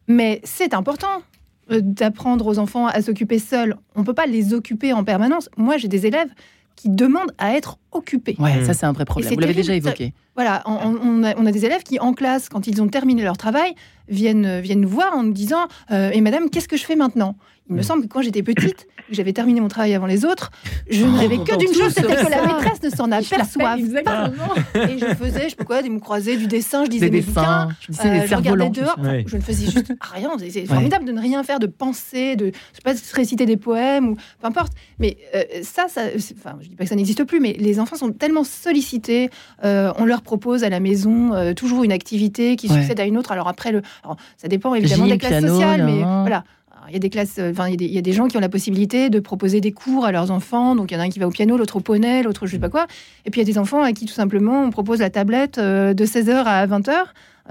Mais 0.07 0.39
c'est 0.45 0.73
important 0.73 1.21
euh, 1.69 1.79
d'apprendre 1.81 2.47
aux 2.47 2.59
enfants 2.59 2.87
à 2.87 3.01
s'occuper 3.01 3.39
seuls. 3.39 3.75
On 3.95 4.01
ne 4.01 4.05
peut 4.05 4.13
pas 4.13 4.25
les 4.25 4.53
occuper 4.53 4.93
en 4.93 5.03
permanence. 5.03 5.49
Moi, 5.57 5.75
j'ai 5.77 5.87
des 5.89 6.05
élèves 6.05 6.29
qui 6.75 6.89
demandent 6.89 7.33
à 7.37 7.55
être 7.55 7.77
occupés. 7.91 8.35
Ouais, 8.39 8.63
ça 8.65 8.73
c'est 8.73 8.85
un 8.85 8.91
vrai 8.91 9.05
problème. 9.05 9.33
Vous 9.33 9.39
l'avez 9.39 9.53
déjà 9.53 9.73
évoqué. 9.73 10.13
Voilà, 10.35 10.63
on, 10.65 11.23
a, 11.23 11.35
on 11.37 11.45
a 11.45 11.51
des 11.51 11.65
élèves 11.65 11.83
qui, 11.83 11.99
en 11.99 12.13
classe, 12.13 12.49
quand 12.49 12.65
ils 12.67 12.81
ont 12.81 12.87
terminé 12.87 13.23
leur 13.23 13.37
travail, 13.37 13.75
viennent, 14.09 14.59
viennent 14.61 14.81
nous 14.81 14.89
voir 14.89 15.15
en 15.15 15.23
nous 15.23 15.31
disant 15.33 15.67
euh, 15.91 16.09
Et 16.11 16.21
madame, 16.21 16.49
qu'est-ce 16.49 16.67
que 16.67 16.77
je 16.77 16.85
fais 16.85 16.95
maintenant? 16.95 17.35
Il 17.69 17.75
me 17.77 17.81
semble 17.81 18.03
que 18.03 18.07
quand 18.07 18.21
j'étais 18.21 18.43
petite, 18.43 18.87
que 19.07 19.13
j'avais 19.15 19.31
terminé 19.31 19.61
mon 19.61 19.69
travail 19.69 19.93
avant 19.93 20.05
les 20.05 20.25
autres, 20.25 20.51
je 20.89 21.05
ne 21.05 21.17
rêvais 21.17 21.37
que 21.37 21.57
d'une 21.57 21.73
chose 21.73 21.93
c'était 21.93 22.15
que 22.17 22.29
la 22.29 22.45
maîtresse 22.45 22.83
ne 22.83 22.89
s'en 22.89 23.09
aperçoive 23.09 23.63
pas. 23.63 23.77
Exactement. 23.77 24.53
Et 24.89 24.97
je 24.99 25.05
faisais, 25.15 25.43
je 25.45 25.49
sais 25.51 25.55
pas 25.55 25.63
quoi, 25.63 25.81
des 25.81 25.87
mots 25.89 26.01
croisés, 26.01 26.35
du 26.35 26.47
dessin, 26.47 26.83
je 26.83 26.89
Des 26.89 26.95
disais 26.97 27.09
mes 27.09 27.21
bouquins. 27.21 27.67
dessins, 27.67 27.69
je 27.79 27.91
disais 27.93 28.09
euh, 28.09 28.19
des 28.21 28.27
je 28.27 28.35
regardais 28.35 28.69
dehors, 28.69 28.97
je 29.27 29.37
ne 29.37 29.41
faisais 29.41 29.71
juste 29.71 29.93
rien. 30.01 30.31
C'est- 30.49 30.65
formidable 30.65 31.05
de 31.05 31.13
ne 31.13 31.21
rien 31.21 31.41
faire, 31.43 31.59
de 31.59 31.67
penser, 31.67 32.35
de 32.35 32.47
je 32.47 32.51
sais 32.75 32.81
pas, 32.83 32.93
réciter 33.15 33.45
des 33.45 33.55
poèmes 33.57 34.09
ou 34.09 34.15
peu 34.15 34.47
importe. 34.47 34.73
Mais 34.99 35.15
euh, 35.33 35.43
ça, 35.61 35.85
ça 35.87 36.01
enfin, 36.37 36.57
je 36.61 36.67
dis 36.67 36.75
pas 36.75 36.83
que 36.83 36.89
ça 36.89 36.95
n'existe 36.95 37.23
plus, 37.23 37.39
mais 37.39 37.53
les 37.57 37.79
enfants 37.79 37.95
sont 37.95 38.11
tellement 38.11 38.43
sollicités. 38.43 39.29
euh, 39.63 39.93
on 39.97 40.03
leur 40.03 40.21
propose 40.23 40.63
à 40.63 40.69
la 40.69 40.79
maison 40.79 41.33
euh, 41.33 41.53
toujours 41.53 41.83
une 41.83 41.91
activité 41.91 42.55
qui 42.55 42.67
Ouais. 42.69 42.79
succède 42.79 42.99
à 42.99 43.05
une 43.05 43.17
autre. 43.17 43.31
Alors 43.31 43.47
après, 43.47 43.71
le, 43.71 43.81
alors, 44.03 44.17
ça 44.37 44.47
dépend 44.47 44.73
évidemment 44.75 45.05
Gym, 45.05 45.13
des 45.13 45.17
classes 45.19 45.31
piano, 45.31 45.47
sociales, 45.49 45.83
mais 45.85 45.99
là. 46.01 46.21
voilà. 46.21 46.43
Il 46.89 46.93
y 46.93 46.97
a 46.97 46.99
des 46.99 47.09
classes, 47.09 47.37
euh, 47.39 47.51
enfin 47.51 47.67
il 47.67 47.71
y 47.71 47.73
a 47.75 47.77
des- 47.77 47.85
il 47.85 47.93
y, 47.93 47.97
a 47.97 48.01
des 48.01 48.11
gens 48.11 48.27
qui 48.27 48.35
ont 48.35 48.41
la 48.41 48.49
possibilité 48.49 49.09
de 49.09 49.21
proposer 49.21 49.61
des 49.61 49.71
cours 49.71 50.03
à 50.05 50.11
leurs 50.11 50.31
enfants. 50.31 50.75
Donc 50.75 50.91
il 50.91 50.95
y 50.95 50.97
en 50.97 50.99
a 50.99 51.05
un 51.05 51.09
qui 51.09 51.17
va 51.17 51.27
au 51.27 51.31
piano, 51.31 51.55
l'autre 51.55 51.77
au 51.77 51.79
poney, 51.79 52.23
l'autre 52.23 52.45
je 52.45 52.51
sais 52.51 52.59
pas 52.59 52.67
quoi. 52.67 52.87
Et 53.25 53.29
puis 53.29 53.39
il 53.39 53.47
y 53.47 53.49
a 53.49 53.53
des 53.53 53.57
enfants 53.57 53.81
à 53.83 53.93
qui 53.93 54.05
tout 54.05 54.13
simplement 54.13 54.63
on 54.63 54.69
propose 54.69 54.99
la 54.99 55.09
tablette 55.09 55.59
euh, 55.59 55.93
de 55.93 56.05
16h 56.05 56.43
à 56.45 56.67
20h. 56.67 56.91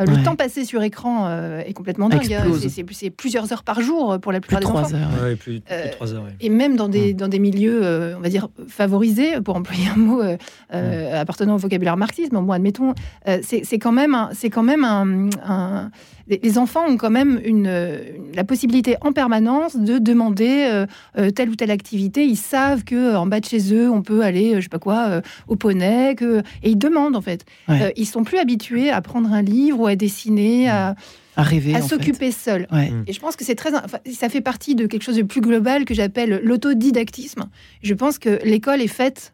Euh, 0.01 0.07
Le 0.07 0.15
Ouais. 0.15 0.23
temps 0.23 0.37
passé 0.37 0.65
sur 0.65 0.83
écran 0.83 1.27
euh, 1.29 1.61
est 1.61 1.75
complètement 1.75 2.09
dingue. 2.09 2.33
hein. 2.33 2.45
C'est- 2.69 3.11
plusieurs 3.11 3.53
heures 3.53 3.63
par 3.63 3.83
jour 3.83 4.13
euh, 4.15 4.19
pour 4.19 4.33
la 4.33 4.41
plupart 4.41 4.61
de 4.61 4.65
des 4.65 4.71
enfants. 4.71 4.83
trois 4.89 4.95
heures. 4.99 5.11
Ouais, 5.23 5.37
plus, 5.37 5.61
Euh, 5.71 5.91
trois 5.93 6.15
heures. 6.15 6.23
ouais. 6.25 6.35
Et 6.41 6.49
même 6.49 6.77
dans 6.77 6.89
des, 6.89 7.13
dans 7.13 7.29
des 7.29 7.39
milieux, 7.39 7.81
euh, 7.85 8.15
on 8.17 8.21
va 8.21 8.31
dire, 8.31 8.49
favorisés, 8.69 9.41
pour 9.43 9.55
employer 9.55 9.89
un 9.95 9.99
mot 9.99 10.23
euh, 10.23 10.39
euh, 10.73 11.21
appartenant 11.21 11.57
au 11.57 11.59
vocabulaire 11.59 11.99
marxisme, 11.99 12.41
bon, 12.41 12.53
admettons, 12.53 12.95
euh, 13.29 13.39
c'est 13.43 13.65
c'est 13.65 13.79
quand 13.79 13.93
même, 13.93 14.15
un- 14.15 14.31
c'est 14.33 14.49
quand 14.49 14.63
même 14.63 14.85
un, 14.85 15.29
un- 15.47 15.91
les- 16.29 16.59
enfants 16.59 16.85
ont 16.88 16.97
quand 16.97 17.11
même 17.11 17.41
une, 17.45 17.67
une- 17.67 18.35
la 18.35 18.45
possibilité 18.45 18.97
en 19.00 19.12
permanence 19.12 19.76
de 19.76 19.99
demander 19.99 20.67
euh, 20.71 20.87
euh, 21.19 21.31
telle 21.31 21.49
ou 21.50 21.57
telle 21.57 21.71
activité. 21.71 22.25
Ils 22.25 22.37
savent 22.37 22.85
que 22.85 22.95
euh, 22.95 23.19
en 23.19 23.26
bas 23.26 23.41
de 23.41 23.47
chez 23.47 23.73
eux, 23.75 23.91
on 23.91 24.02
peut 24.02 24.23
aller, 24.23 24.52
euh, 24.55 24.57
je 24.57 24.62
sais 24.62 24.69
pas 24.69 24.79
quoi, 24.79 25.07
euh, 25.09 25.21
au 25.49 25.57
poney, 25.57 26.14
que... 26.14 26.41
et 26.62 26.71
ils 26.71 26.79
demandent 26.79 27.17
en 27.17 27.21
fait. 27.23 27.45
Ouais. 27.69 27.83
Euh, 27.83 27.91
ils 27.97 28.07
sont 28.07 28.25
plus 28.25 28.38
habitués 28.38 28.91
à 28.91 29.00
prendre 29.00 29.33
un 29.33 29.43
livre 29.43 29.81
ou 29.81 29.87
à 29.87 29.97
dessiner, 29.97 30.69
à, 30.69 30.95
À 31.37 31.43
rêver. 31.43 31.75
à 31.75 31.81
s'occuper 31.83 32.31
seuls. 32.31 32.67
Ouais. 32.71 32.93
Et 33.07 33.12
je 33.12 33.21
pense 33.21 33.37
que 33.37 33.45
c'est 33.45 33.55
très, 33.55 33.75
enfin, 33.75 33.99
ça 34.12 34.29
fait 34.29 34.41
partie 34.43 34.75
de 34.75 34.87
quelque 34.87 35.02
chose 35.02 35.17
de 35.17 35.23
plus 35.23 35.41
global 35.41 35.85
que 35.85 35.95
j'appelle 35.95 36.41
l'autodidactisme. 36.45 37.45
Je 37.83 37.95
pense 37.95 38.19
que 38.19 38.38
l'école 38.45 38.81
est 38.83 38.87
faite 38.88 39.33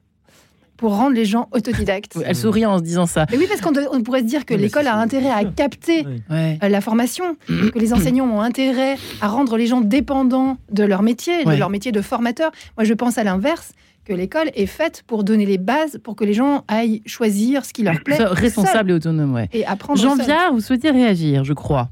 pour 0.78 0.96
rendre 0.96 1.14
les 1.14 1.26
gens 1.26 1.48
autodidactes. 1.52 2.18
Elle 2.24 2.36
sourit 2.36 2.64
en 2.64 2.78
se 2.78 2.82
disant 2.82 3.04
ça. 3.04 3.26
Mais 3.30 3.36
oui, 3.36 3.46
parce 3.46 3.60
qu'on 3.60 3.72
on 3.92 4.02
pourrait 4.02 4.20
se 4.20 4.26
dire 4.26 4.46
que 4.46 4.54
Oui, 4.54 4.60
l'école 4.60 4.86
a 4.86 4.96
intérêt 4.96 5.30
à 5.30 5.44
capter 5.44 6.06
euh, 6.30 6.54
la 6.62 6.80
formation, 6.80 7.36
que 7.46 7.78
les 7.78 7.92
enseignants 7.92 8.26
ont 8.26 8.40
intérêt 8.40 8.96
à 9.20 9.28
rendre 9.28 9.58
les 9.58 9.66
gens 9.66 9.82
dépendants 9.82 10.56
de 10.72 10.84
leur 10.84 11.02
métier, 11.02 11.44
de 11.44 11.54
leur 11.54 11.68
métier 11.68 11.92
de 11.92 12.00
formateur. 12.00 12.52
Moi, 12.78 12.84
je 12.84 12.94
pense 12.94 13.18
à 13.18 13.24
l'inverse 13.24 13.72
que 14.04 14.12
l'école 14.14 14.50
est 14.54 14.66
faite 14.66 15.02
pour 15.06 15.24
donner 15.24 15.44
les 15.44 15.58
bases 15.58 15.98
pour 16.02 16.16
que 16.16 16.24
les 16.24 16.32
gens 16.32 16.64
aillent 16.68 17.02
choisir 17.04 17.64
ce 17.66 17.74
qui 17.74 17.82
leur 17.82 18.00
plaît. 18.02 18.16
Responsable 18.24 18.92
et 18.92 18.94
autonome, 18.94 19.34
ouais. 19.34 19.48
Et 19.52 19.66
apprendre. 19.66 20.00
Jean 20.00 20.14
Viard, 20.14 20.52
vous 20.52 20.60
souhaitez 20.60 20.90
réagir, 20.90 21.44
je 21.44 21.52
crois. 21.52 21.90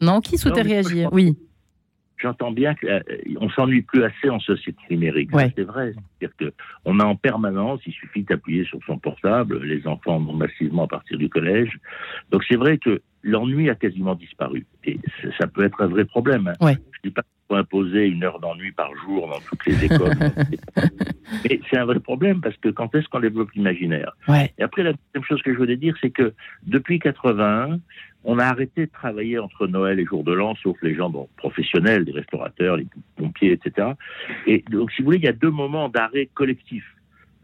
Non, 0.00 0.20
qui 0.20 0.38
souhaitait 0.38 0.62
réagir 0.62 1.08
Oui 1.12 1.36
j'entends 2.18 2.52
bien 2.52 2.74
qu'on 2.74 2.86
euh, 2.88 3.48
s'ennuie 3.54 3.82
plus 3.82 4.04
assez 4.04 4.28
en 4.30 4.40
société 4.40 4.80
numérique. 4.90 5.30
C'est 5.56 5.62
vrai. 5.62 5.94
C'est-à-dire 6.18 6.52
qu'on 6.84 7.00
a 7.00 7.04
en 7.04 7.16
permanence, 7.16 7.80
il 7.86 7.92
suffit 7.92 8.22
d'appuyer 8.22 8.64
sur 8.64 8.78
son 8.86 8.98
portable, 8.98 9.62
les 9.62 9.86
enfants 9.86 10.18
vont 10.18 10.32
massivement 10.32 10.84
à 10.84 10.88
partir 10.88 11.18
du 11.18 11.28
collège. 11.28 11.78
Donc 12.30 12.44
c'est 12.48 12.56
vrai 12.56 12.78
que 12.78 13.02
l'ennui 13.22 13.68
a 13.68 13.74
quasiment 13.74 14.14
disparu. 14.14 14.66
Et 14.84 14.98
ça 15.38 15.46
peut 15.46 15.64
être 15.64 15.82
un 15.82 15.88
vrai 15.88 16.04
problème. 16.04 16.48
Hein. 16.48 16.54
Je 16.60 16.66
ne 16.68 16.74
dis 17.04 17.10
pas 17.10 17.22
qu'il 17.22 17.42
faut 17.48 17.56
imposer 17.56 18.06
une 18.06 18.22
heure 18.24 18.38
d'ennui 18.38 18.72
par 18.72 18.90
jour 19.04 19.28
dans 19.28 19.40
toutes 19.40 19.66
les 19.66 19.84
écoles. 19.84 20.16
Mais 21.44 21.60
c'est 21.68 21.76
un 21.76 21.84
vrai 21.84 21.98
problème 21.98 22.40
parce 22.40 22.56
que 22.56 22.68
quand 22.68 22.94
est-ce 22.94 23.08
qu'on 23.08 23.20
développe 23.20 23.50
l'imaginaire? 23.52 24.16
Et 24.58 24.62
après, 24.62 24.84
la 24.84 24.92
deuxième 24.92 25.24
chose 25.26 25.42
que 25.42 25.52
je 25.52 25.58
voulais 25.58 25.76
dire, 25.76 25.94
c'est 26.00 26.10
que 26.10 26.32
depuis 26.66 26.98
81, 27.00 27.80
on 28.26 28.38
a 28.40 28.44
arrêté 28.44 28.86
de 28.86 28.90
travailler 28.90 29.38
entre 29.38 29.68
Noël 29.68 30.00
et 30.00 30.04
Jour 30.04 30.24
de 30.24 30.32
l'An, 30.32 30.54
sauf 30.62 30.76
les 30.82 30.94
gens 30.94 31.10
professionnels, 31.36 32.02
les 32.02 32.12
restaurateurs, 32.12 32.76
les 32.76 32.86
pompiers, 33.16 33.52
etc. 33.52 33.92
Et 34.46 34.64
donc, 34.68 34.90
si 34.90 35.00
vous 35.00 35.06
voulez, 35.06 35.18
il 35.18 35.24
y 35.24 35.28
a 35.28 35.32
deux 35.32 35.50
moments 35.50 35.88
d'arrêt 35.88 36.28
collectif. 36.34 36.84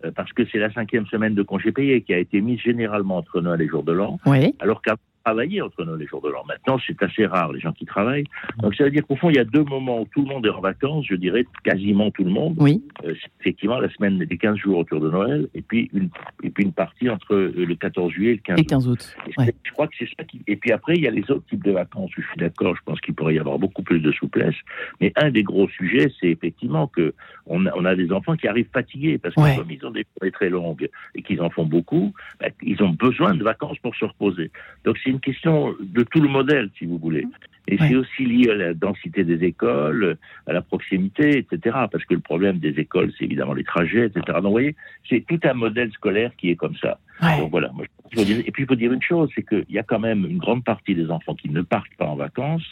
Euh, 0.05 0.11
parce 0.11 0.33
que 0.33 0.45
c'est 0.51 0.59
la 0.59 0.73
cinquième 0.73 1.07
semaine 1.07 1.35
de 1.35 1.43
congé 1.43 1.71
payé 1.71 2.03
qui 2.03 2.12
a 2.12 2.19
été 2.19 2.41
mise 2.41 2.59
généralement 2.61 3.19
entre 3.19 3.41
Noël 3.41 3.62
et 3.62 3.69
Jour 3.69 3.85
de 3.85 3.93
l'An. 3.93 4.19
Alors 4.59 4.83
qu'à 4.83 4.97
travailler 5.25 5.62
entre 5.62 5.85
nous 5.85 5.97
les 5.97 6.07
jours 6.07 6.21
de 6.21 6.29
l'an. 6.29 6.45
Maintenant, 6.47 6.79
c'est 6.87 7.00
assez 7.02 7.26
rare 7.26 7.52
les 7.52 7.61
gens 7.61 7.73
qui 7.73 7.85
travaillent. 7.85 8.26
Donc 8.59 8.75
ça 8.75 8.85
veut 8.85 8.91
dire 8.91 9.07
qu'au 9.07 9.17
fond, 9.17 9.31
il 9.31 9.37
y 9.37 9.41
a 9.41 9.45
deux 9.45 9.64
moments 9.64 10.00
où 10.00 10.07
tout 10.12 10.23
le 10.23 10.29
monde 10.29 10.47
est 10.47 10.50
en 10.50 10.61
vacances, 10.61 11.07
je 11.09 11.14
dirais 11.14 11.45
quasiment 11.64 12.11
tout 12.11 12.25
le 12.25 12.31
monde. 12.31 12.57
Oui. 12.59 12.83
Euh, 13.05 13.14
effectivement 13.41 13.79
la 13.79 13.91
semaine 13.91 14.19
des 14.19 14.38
15 14.38 14.57
jours 14.57 14.79
autour 14.79 15.00
de 15.00 15.11
Noël, 15.11 15.49
et 15.55 15.62
puis 15.62 15.91
une, 15.93 16.11
et 16.43 16.50
puis 16.50 16.64
une 16.64 16.73
partie 16.73 17.09
entre 17.09 17.35
euh, 17.35 17.52
le 17.57 17.75
14 17.75 18.12
juillet 18.12 18.33
et 18.33 18.35
le 18.35 18.41
15, 18.41 18.61
et 18.61 18.64
15 18.64 18.88
août. 18.88 19.17
Je 19.37 19.73
crois 19.73 19.87
que 19.88 19.95
c'est 19.99 20.09
ça 20.17 20.25
qui. 20.25 20.41
Et 20.47 20.57
puis 20.57 20.73
après, 20.73 20.95
il 20.95 21.02
y 21.02 21.09
a 21.09 21.11
les 21.11 21.29
autres 21.31 21.47
types 21.47 21.64
de 21.64 21.73
vacances. 21.73 22.11
Je 22.17 22.23
suis 22.23 22.37
d'accord, 22.37 22.76
je 22.76 22.83
pense 22.85 23.00
qu'il 23.00 23.14
pourrait 23.14 23.35
y 23.35 23.38
avoir 23.38 23.59
beaucoup 23.59 23.83
plus 23.83 24.00
de 24.00 24.12
souplesse. 24.12 24.55
Mais 25.00 25.12
un 25.17 25.31
des 25.31 25.43
gros 25.43 25.69
sujets, 25.69 26.12
c'est 26.21 26.29
effectivement 26.29 26.87
que 26.87 27.14
on 27.47 27.67
a, 27.67 27.71
on 27.76 27.85
a, 27.85 27.95
des 27.95 28.12
enfants 28.12 28.37
qui 28.37 28.49
arrivent 28.49 28.69
fatigués 28.73 29.19
parce 29.19 29.35
que 29.35 29.57
comme 29.57 29.71
ils 29.71 29.85
ont 29.85 29.91
des 29.91 30.05
journées 30.17 30.31
très 30.33 30.49
longues 30.49 30.88
et 31.14 31.23
qu'ils 31.23 31.41
en 31.43 31.50
font 31.50 31.67
beaucoup, 31.67 32.12
ben, 32.41 32.50
ils 32.62 32.83
ont 32.83 32.91
besoin 32.91 33.35
de 33.35 33.43
vacances 33.43 33.79
pour 33.79 33.95
se 33.97 34.05
reposer. 34.05 34.50
Donc 34.85 34.97
c'est 35.02 35.12
une 35.12 35.21
question 35.21 35.75
de 35.81 36.02
tout 36.02 36.21
le 36.21 36.28
modèle, 36.28 36.71
si 36.78 36.87
vous 36.87 36.99
voulez. 36.99 37.26
Et 37.69 37.78
c'est 37.78 37.95
aussi 37.95 38.25
lié 38.25 38.50
à 38.50 38.54
la 38.54 38.75
densité 38.75 39.23
des 39.23 39.45
écoles, 39.45 40.16
à 40.49 40.52
la 40.52 40.62
proximité, 40.62 41.38
etc. 41.38 41.76
Parce 41.92 42.04
que 42.04 42.14
le 42.14 42.21
problème 42.21 42.59
des 42.59 42.81
écoles, 42.81 43.12
c'est 43.16 43.25
évidemment 43.25 43.54
les 43.54 43.62
trajets, 43.62 44.07
etc. 44.07 44.21
Donc, 44.26 44.45
vous 44.45 44.50
voyez, 44.50 44.75
c'est 45.09 45.25
tout 45.28 45.38
un 45.45 45.54
modèle 45.54 45.92
scolaire 45.92 46.33
qui 46.37 46.50
est 46.50 46.57
comme 46.57 46.75
ça. 46.76 46.99
Donc, 47.23 47.50
voilà. 47.50 47.71
et 48.17 48.50
puis, 48.50 48.62
il 48.64 48.67
faut 48.67 48.75
dire 48.75 48.93
une 48.93 49.02
chose, 49.02 49.31
c'est 49.35 49.47
qu'il 49.47 49.64
y 49.71 49.79
a 49.79 49.83
quand 49.83 50.00
même 50.00 50.26
une 50.29 50.38
grande 50.38 50.64
partie 50.64 50.95
des 50.95 51.11
enfants 51.11 51.35
qui 51.35 51.49
ne 51.49 51.62
partent 51.62 51.95
pas 51.97 52.07
en 52.07 52.17
vacances, 52.17 52.67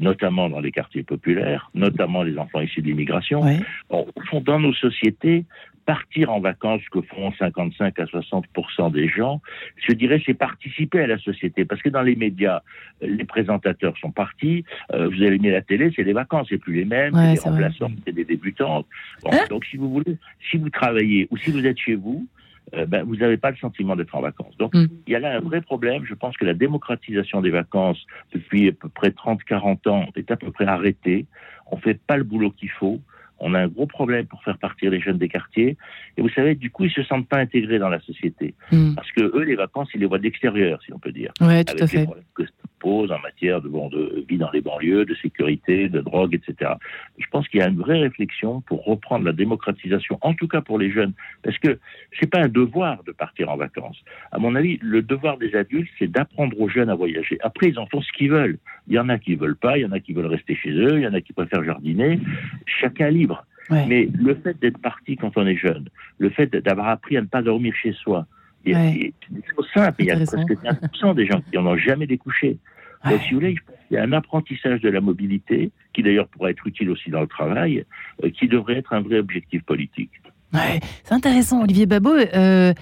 notamment 0.00 0.48
dans 0.48 0.60
les 0.60 0.70
quartiers 0.70 1.02
populaires, 1.02 1.70
notamment 1.74 2.22
les 2.22 2.38
enfants 2.38 2.60
issus 2.60 2.82
de 2.82 2.86
l'immigration. 2.86 3.42
au 3.90 4.06
fond, 4.28 4.40
dans 4.40 4.60
nos 4.60 4.74
sociétés, 4.74 5.44
partir 5.86 6.30
en 6.30 6.40
vacances, 6.40 6.82
que 6.90 7.00
font 7.00 7.32
55 7.38 7.98
à 7.98 8.06
60 8.06 8.44
des 8.92 9.08
gens, 9.08 9.40
je 9.76 9.92
dirais, 9.92 10.20
c'est 10.26 10.34
participer 10.34 11.00
à 11.00 11.06
la 11.06 11.18
société. 11.18 11.64
Parce 11.64 11.80
que 11.80 11.88
dans 11.88 12.02
les 12.02 12.16
médias, 12.16 12.60
les 13.00 13.24
présentateurs 13.24 13.96
sont 13.98 14.10
partis. 14.10 14.64
Euh, 14.92 15.08
vous 15.08 15.22
allumez 15.22 15.52
la 15.52 15.62
télé, 15.62 15.92
c'est 15.94 16.02
les 16.02 16.12
vacances, 16.12 16.48
c'est 16.50 16.58
plus 16.58 16.74
les 16.74 16.84
mêmes, 16.84 17.14
c'est 17.14 17.34
des 17.34 17.38
remplaçants, 17.38 17.90
c'est 18.04 18.12
des 18.12 18.24
débutantes. 18.24 18.86
Hein 19.30 19.38
donc, 19.48 19.64
si 19.64 19.76
vous 19.76 19.88
voulez, 19.88 20.18
si 20.50 20.58
vous 20.58 20.70
travaillez 20.70 21.28
ou 21.30 21.36
si 21.38 21.50
vous 21.50 21.64
êtes 21.64 21.78
chez 21.78 21.94
vous, 21.94 22.26
euh, 22.74 22.86
ben, 22.86 23.04
vous 23.04 23.16
n'avez 23.16 23.36
pas 23.36 23.50
le 23.50 23.56
sentiment 23.56 23.96
d'être 23.96 24.14
en 24.14 24.20
vacances. 24.20 24.56
Donc, 24.58 24.74
mm. 24.74 24.86
il 25.06 25.12
y 25.12 25.16
a 25.16 25.20
là 25.20 25.36
un 25.36 25.40
vrai 25.40 25.60
problème. 25.60 26.04
Je 26.04 26.14
pense 26.14 26.36
que 26.36 26.44
la 26.44 26.54
démocratisation 26.54 27.40
des 27.40 27.50
vacances, 27.50 28.04
depuis 28.32 28.68
à 28.68 28.72
peu 28.72 28.88
près 28.88 29.10
30-40 29.10 29.88
ans, 29.88 30.06
est 30.16 30.30
à 30.30 30.36
peu 30.36 30.50
près 30.50 30.66
arrêtée. 30.66 31.26
On 31.70 31.76
fait 31.76 32.00
pas 32.00 32.16
le 32.16 32.24
boulot 32.24 32.50
qu'il 32.50 32.70
faut 32.70 33.00
on 33.38 33.54
a 33.54 33.60
un 33.60 33.68
gros 33.68 33.86
problème 33.86 34.26
pour 34.26 34.42
faire 34.42 34.58
partir 34.58 34.90
les 34.90 35.00
jeunes 35.00 35.18
des 35.18 35.28
quartiers. 35.28 35.76
Et 36.16 36.22
vous 36.22 36.28
savez, 36.30 36.54
du 36.54 36.70
coup, 36.70 36.84
ils 36.84 36.90
se 36.90 37.02
sentent 37.02 37.28
pas 37.28 37.38
intégrés 37.38 37.78
dans 37.78 37.88
la 37.88 38.00
société. 38.00 38.54
Hmm. 38.72 38.94
Parce 38.94 39.10
que 39.12 39.22
eux, 39.22 39.42
les 39.42 39.56
vacances, 39.56 39.88
ils 39.94 40.00
les 40.00 40.06
voient 40.06 40.18
d'extérieur, 40.18 40.80
si 40.82 40.92
on 40.92 40.98
peut 40.98 41.12
dire. 41.12 41.32
Oui, 41.40 41.64
tout 41.64 41.82
à 41.82 41.86
fait 41.86 42.06
en 42.86 43.18
matière 43.20 43.60
de, 43.60 43.68
bon, 43.68 43.88
de 43.88 44.24
vie 44.28 44.38
dans 44.38 44.50
les 44.50 44.60
banlieues, 44.60 45.04
de 45.04 45.14
sécurité, 45.16 45.88
de 45.88 46.00
drogue, 46.00 46.34
etc. 46.34 46.72
Je 47.18 47.26
pense 47.30 47.48
qu'il 47.48 47.60
y 47.60 47.62
a 47.62 47.68
une 47.68 47.78
vraie 47.78 47.98
réflexion 47.98 48.60
pour 48.62 48.84
reprendre 48.84 49.24
la 49.24 49.32
démocratisation, 49.32 50.18
en 50.20 50.34
tout 50.34 50.48
cas 50.48 50.60
pour 50.60 50.78
les 50.78 50.90
jeunes, 50.90 51.12
parce 51.42 51.58
que 51.58 51.78
c'est 52.18 52.30
pas 52.30 52.40
un 52.40 52.48
devoir 52.48 53.02
de 53.04 53.12
partir 53.12 53.50
en 53.50 53.56
vacances. 53.56 54.02
À 54.32 54.38
mon 54.38 54.54
avis, 54.54 54.78
le 54.82 55.02
devoir 55.02 55.36
des 55.38 55.54
adultes, 55.54 55.90
c'est 55.98 56.10
d'apprendre 56.10 56.58
aux 56.60 56.68
jeunes 56.68 56.90
à 56.90 56.94
voyager. 56.94 57.38
Après, 57.42 57.68
ils 57.68 57.78
en 57.78 57.86
font 57.86 58.00
ce 58.00 58.12
qu'ils 58.12 58.30
veulent. 58.30 58.58
Il 58.88 58.94
y 58.94 58.98
en 58.98 59.08
a 59.08 59.18
qui 59.18 59.34
veulent 59.34 59.56
pas, 59.56 59.78
il 59.78 59.82
y 59.82 59.86
en 59.86 59.92
a 59.92 60.00
qui 60.00 60.12
veulent 60.12 60.26
rester 60.26 60.54
chez 60.54 60.70
eux, 60.70 60.98
il 60.98 61.02
y 61.02 61.06
en 61.06 61.14
a 61.14 61.20
qui 61.20 61.32
préfèrent 61.32 61.64
jardiner. 61.64 62.20
Chacun 62.66 63.10
libre. 63.10 63.44
Mais 63.68 64.08
le 64.16 64.36
fait 64.36 64.56
d'être 64.60 64.78
parti 64.78 65.16
quand 65.16 65.36
on 65.36 65.44
est 65.44 65.56
jeune, 65.56 65.88
le 66.18 66.30
fait 66.30 66.54
d'avoir 66.54 66.88
appris 66.88 67.16
à 67.16 67.20
ne 67.20 67.26
pas 67.26 67.42
dormir 67.42 67.74
chez 67.74 67.92
soi, 67.92 68.26
c'est 68.64 68.74
ouais. 68.74 69.12
simple. 69.74 69.94
Il 70.00 70.06
y 70.06 70.10
a 70.10 70.16
presque 70.16 70.36
15% 70.36 71.14
des 71.14 71.26
gens 71.26 71.40
qui 71.40 71.56
n'en 71.56 71.66
ont 71.66 71.76
jamais 71.76 72.06
découché. 72.06 72.58
Donc, 73.10 73.20
si 73.22 73.30
vous 73.30 73.40
voulez, 73.40 73.56
il 73.90 73.94
y 73.94 73.96
a 73.96 74.02
un 74.02 74.12
apprentissage 74.12 74.80
de 74.80 74.88
la 74.88 75.00
mobilité, 75.00 75.70
qui 75.92 76.02
d'ailleurs 76.02 76.28
pourrait 76.28 76.52
être 76.52 76.66
utile 76.66 76.90
aussi 76.90 77.10
dans 77.10 77.20
le 77.20 77.26
travail, 77.26 77.84
euh, 78.24 78.30
qui 78.30 78.48
devrait 78.48 78.76
être 78.78 78.92
un 78.92 79.00
vrai 79.00 79.18
objectif 79.18 79.62
politique. 79.62 80.10
C'est 81.04 81.12
intéressant, 81.12 81.62
Olivier 81.62 81.86
Babot. 81.86 82.16
Euh, 82.16 82.72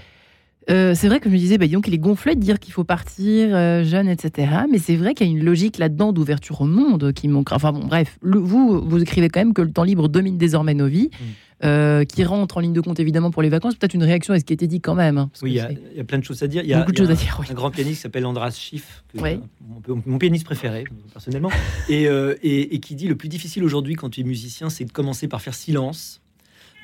euh, 0.71 0.95
c'est 0.95 1.09
vrai 1.09 1.21
que 1.21 1.29
je 1.29 1.35
me 1.35 1.39
disais, 1.39 1.59
bah, 1.59 1.67
donc 1.67 1.89
il 1.89 1.95
est 1.95 1.99
gonflé 1.99 2.35
de 2.35 2.41
dire 2.41 2.59
qu'il 2.59 2.73
faut 2.73 2.85
partir 2.85 3.51
jeune, 3.85 4.09
etc. 4.09 4.53
Mais 4.71 4.79
c'est 4.79 4.97
vrai 4.97 5.15
qu'il 5.15 5.27
y 5.27 5.31
a 5.31 5.33
une 5.33 5.45
logique 5.45 5.79
là-dedans 5.79 6.13
d'ouverture 6.13 6.61
au 6.61 6.67
monde 6.67 7.13
qui 7.13 7.29
manque. 7.29 7.53
Enfin 7.53 7.73
bon, 7.73 7.87
bref, 7.87 8.19
vous, 8.23 8.81
vous 8.81 9.03
écrivez 9.03 9.29
quand 9.29 9.41
même 9.41 9.55
que 9.55 9.63
le 9.63 9.71
temps 9.71 9.85
libre 9.85 10.09
domine 10.09 10.39
désormais 10.39 10.75
nos 10.75 10.87
vies. 10.87 11.11
Mm. 11.13 11.25
Euh, 11.65 12.05
qui 12.05 12.25
rentre 12.25 12.59
en 12.59 12.61
ligne 12.61 12.75
de 12.75 12.81
compte 12.83 13.01
évidemment 13.01 13.31
pour 13.31 13.41
les 13.41 13.49
vacances. 13.49 13.75
Peut-être 13.75 13.95
une 13.95 14.03
réaction 14.03 14.35
à 14.35 14.39
ce 14.39 14.45
qui 14.45 14.53
a 14.53 14.55
été 14.55 14.67
dit 14.67 14.83
quand 14.83 14.95
même. 14.95 15.17
Hein, 15.17 15.31
oui, 15.41 15.53
il 15.53 15.97
y, 15.97 16.01
a 16.01 16.05
plein 16.05 16.19
de 16.19 16.25
choses 16.25 16.43
à 16.43 16.47
dire. 16.47 16.63
Il 16.63 16.69
y 16.69 16.75
a, 16.75 16.81
Beaucoup 16.81 16.93
de 16.93 16.97
choses 16.99 17.11
à 17.11 17.15
dire. 17.15 17.41
Un 17.49 17.55
grand 17.55 17.71
pianiste 17.71 17.97
qui 17.97 18.03
s'appelle 18.03 18.27
Andras 18.27 18.51
Schiff, 18.51 19.05
mon, 19.15 20.19
pianiste 20.19 20.45
préféré 20.45 20.85
personnellement, 21.13 21.51
euh, 21.91 22.35
et, 22.43 22.75
et, 22.75 22.81
qui 22.81 22.97
dit 22.97 23.09
le 23.09 23.17
plus 23.17 23.29
difficile 23.29 23.65
aujourd'hui 23.65 23.95
quand 23.95 24.11
tu 24.11 24.21
es 24.21 24.25
musicien, 24.25 24.69
c'est 24.69 24.85
de 24.85 24.93
commencer 24.93 25.27
par 25.27 25.41
faire 25.41 25.55
silence 25.55 26.21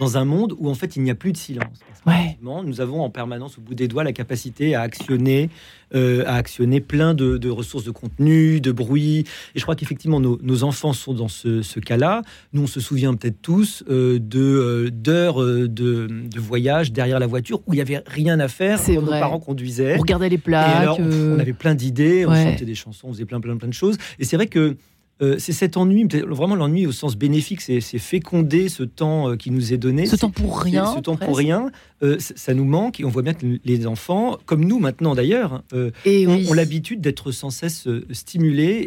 dans 0.01 0.17
un 0.17 0.25
monde 0.25 0.55
où 0.59 0.69
en 0.69 0.75
fait 0.75 0.97
il 0.97 1.03
n'y 1.03 1.11
a 1.11 1.15
plus 1.15 1.31
de 1.31 1.37
silence. 1.37 1.79
Ouais. 2.07 2.39
Nous 2.43 2.81
avons 2.81 3.03
en 3.03 3.11
permanence 3.11 3.59
au 3.59 3.61
bout 3.61 3.75
des 3.75 3.87
doigts 3.87 4.03
la 4.03 4.15
capacité 4.15 4.75
à 4.75 4.81
actionner, 4.81 5.51
euh, 5.95 6.25
à 6.27 6.37
actionner 6.37 6.81
plein 6.81 7.13
de, 7.13 7.49
ressources 7.51 7.85
de 7.85 7.91
contenu, 7.91 8.61
de 8.63 8.73
bruit. 8.73 9.27
Et 9.55 9.59
je 9.59 9.63
crois 9.63 9.77
qu'effectivement 9.77 10.19
nos, 10.19 10.63
enfants 10.65 10.95
sont 10.95 11.13
dans 11.13 11.29
ce, 11.29 11.79
cas-là. 11.79 12.23
Nous 12.55 12.63
on 12.63 12.67
se 12.67 12.81
souvient 12.81 13.15
peut-être 13.15 13.43
tous 13.43 13.85
euh, 13.91 14.19
de 14.19 14.41
euh, 14.41 14.91
d'heures 14.91 15.45
de, 15.45 15.69
de, 15.69 16.41
voyage 16.41 16.93
derrière 16.93 17.19
la 17.19 17.27
voiture 17.27 17.61
où 17.67 17.75
il 17.75 17.77
y 17.77 17.83
avait 17.83 18.03
rien 18.07 18.41
à 18.41 18.49
faire. 18.49 18.79
C'est 18.79 18.95
Nos 18.95 19.07
parents 19.07 19.39
conduisaient. 19.39 19.97
On 19.97 20.01
regardait 20.01 20.31
les 20.31 20.39
plaques. 20.39 20.99
on, 20.99 21.39
avait 21.39 21.53
plein 21.53 21.75
d'idées, 21.75 22.25
on 22.27 22.35
chantait 22.35 22.65
des 22.65 22.75
chansons, 22.75 23.09
on 23.09 23.13
faisait 23.13 23.27
plein 23.27 23.41
plein 23.41 23.57
plein 23.59 23.69
de 23.69 23.75
choses. 23.75 23.99
Et 24.19 24.25
c'est 24.25 24.37
vrai 24.37 24.47
que 24.47 24.77
euh, 25.23 25.37
c'est 25.39 25.53
cet 25.53 25.77
ennui, 25.77 26.09
vraiment 26.29 26.55
l'ennui 26.55 26.87
au 26.87 26.93
sens 26.93 27.17
bénéfique, 27.17 27.61
c'est 27.61 27.81
féconder 27.81 28.69
ce 28.69 28.83
temps 28.83 29.31
euh, 29.31 29.37
qui 29.37 29.51
nous 29.51 29.73
est 29.73 29.77
donné. 29.77 30.07
Ce 30.07 30.17
temps 30.17 30.31
pour 30.31 30.61
rien. 30.61 30.95
Ce 30.95 31.01
temps 31.01 31.17
pour 31.17 31.37
rien, 31.37 31.71
euh, 32.03 32.17
ça 32.19 32.55
nous 32.55 32.65
manque 32.65 33.01
et 33.01 33.05
on 33.05 33.11
voit 33.11 33.23
bien 33.23 33.35
que 33.35 33.59
les 33.65 33.87
enfants, 33.87 34.39
comme 34.47 34.65
nous 34.65 34.79
maintenant 34.79 35.15
d'ailleurs, 35.15 35.63
ont, 35.73 36.55
l'habitude 36.55 37.01
d'être 37.01 37.33
sans 37.33 37.51
cesse 37.51 37.87
stimulés, 38.11 38.87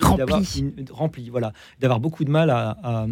remplis, 0.91 1.29
voilà, 1.29 1.53
d'avoir 1.79 1.99
beaucoup 1.99 2.23
de 2.23 2.31
mal 2.31 2.49
à, 2.49 3.07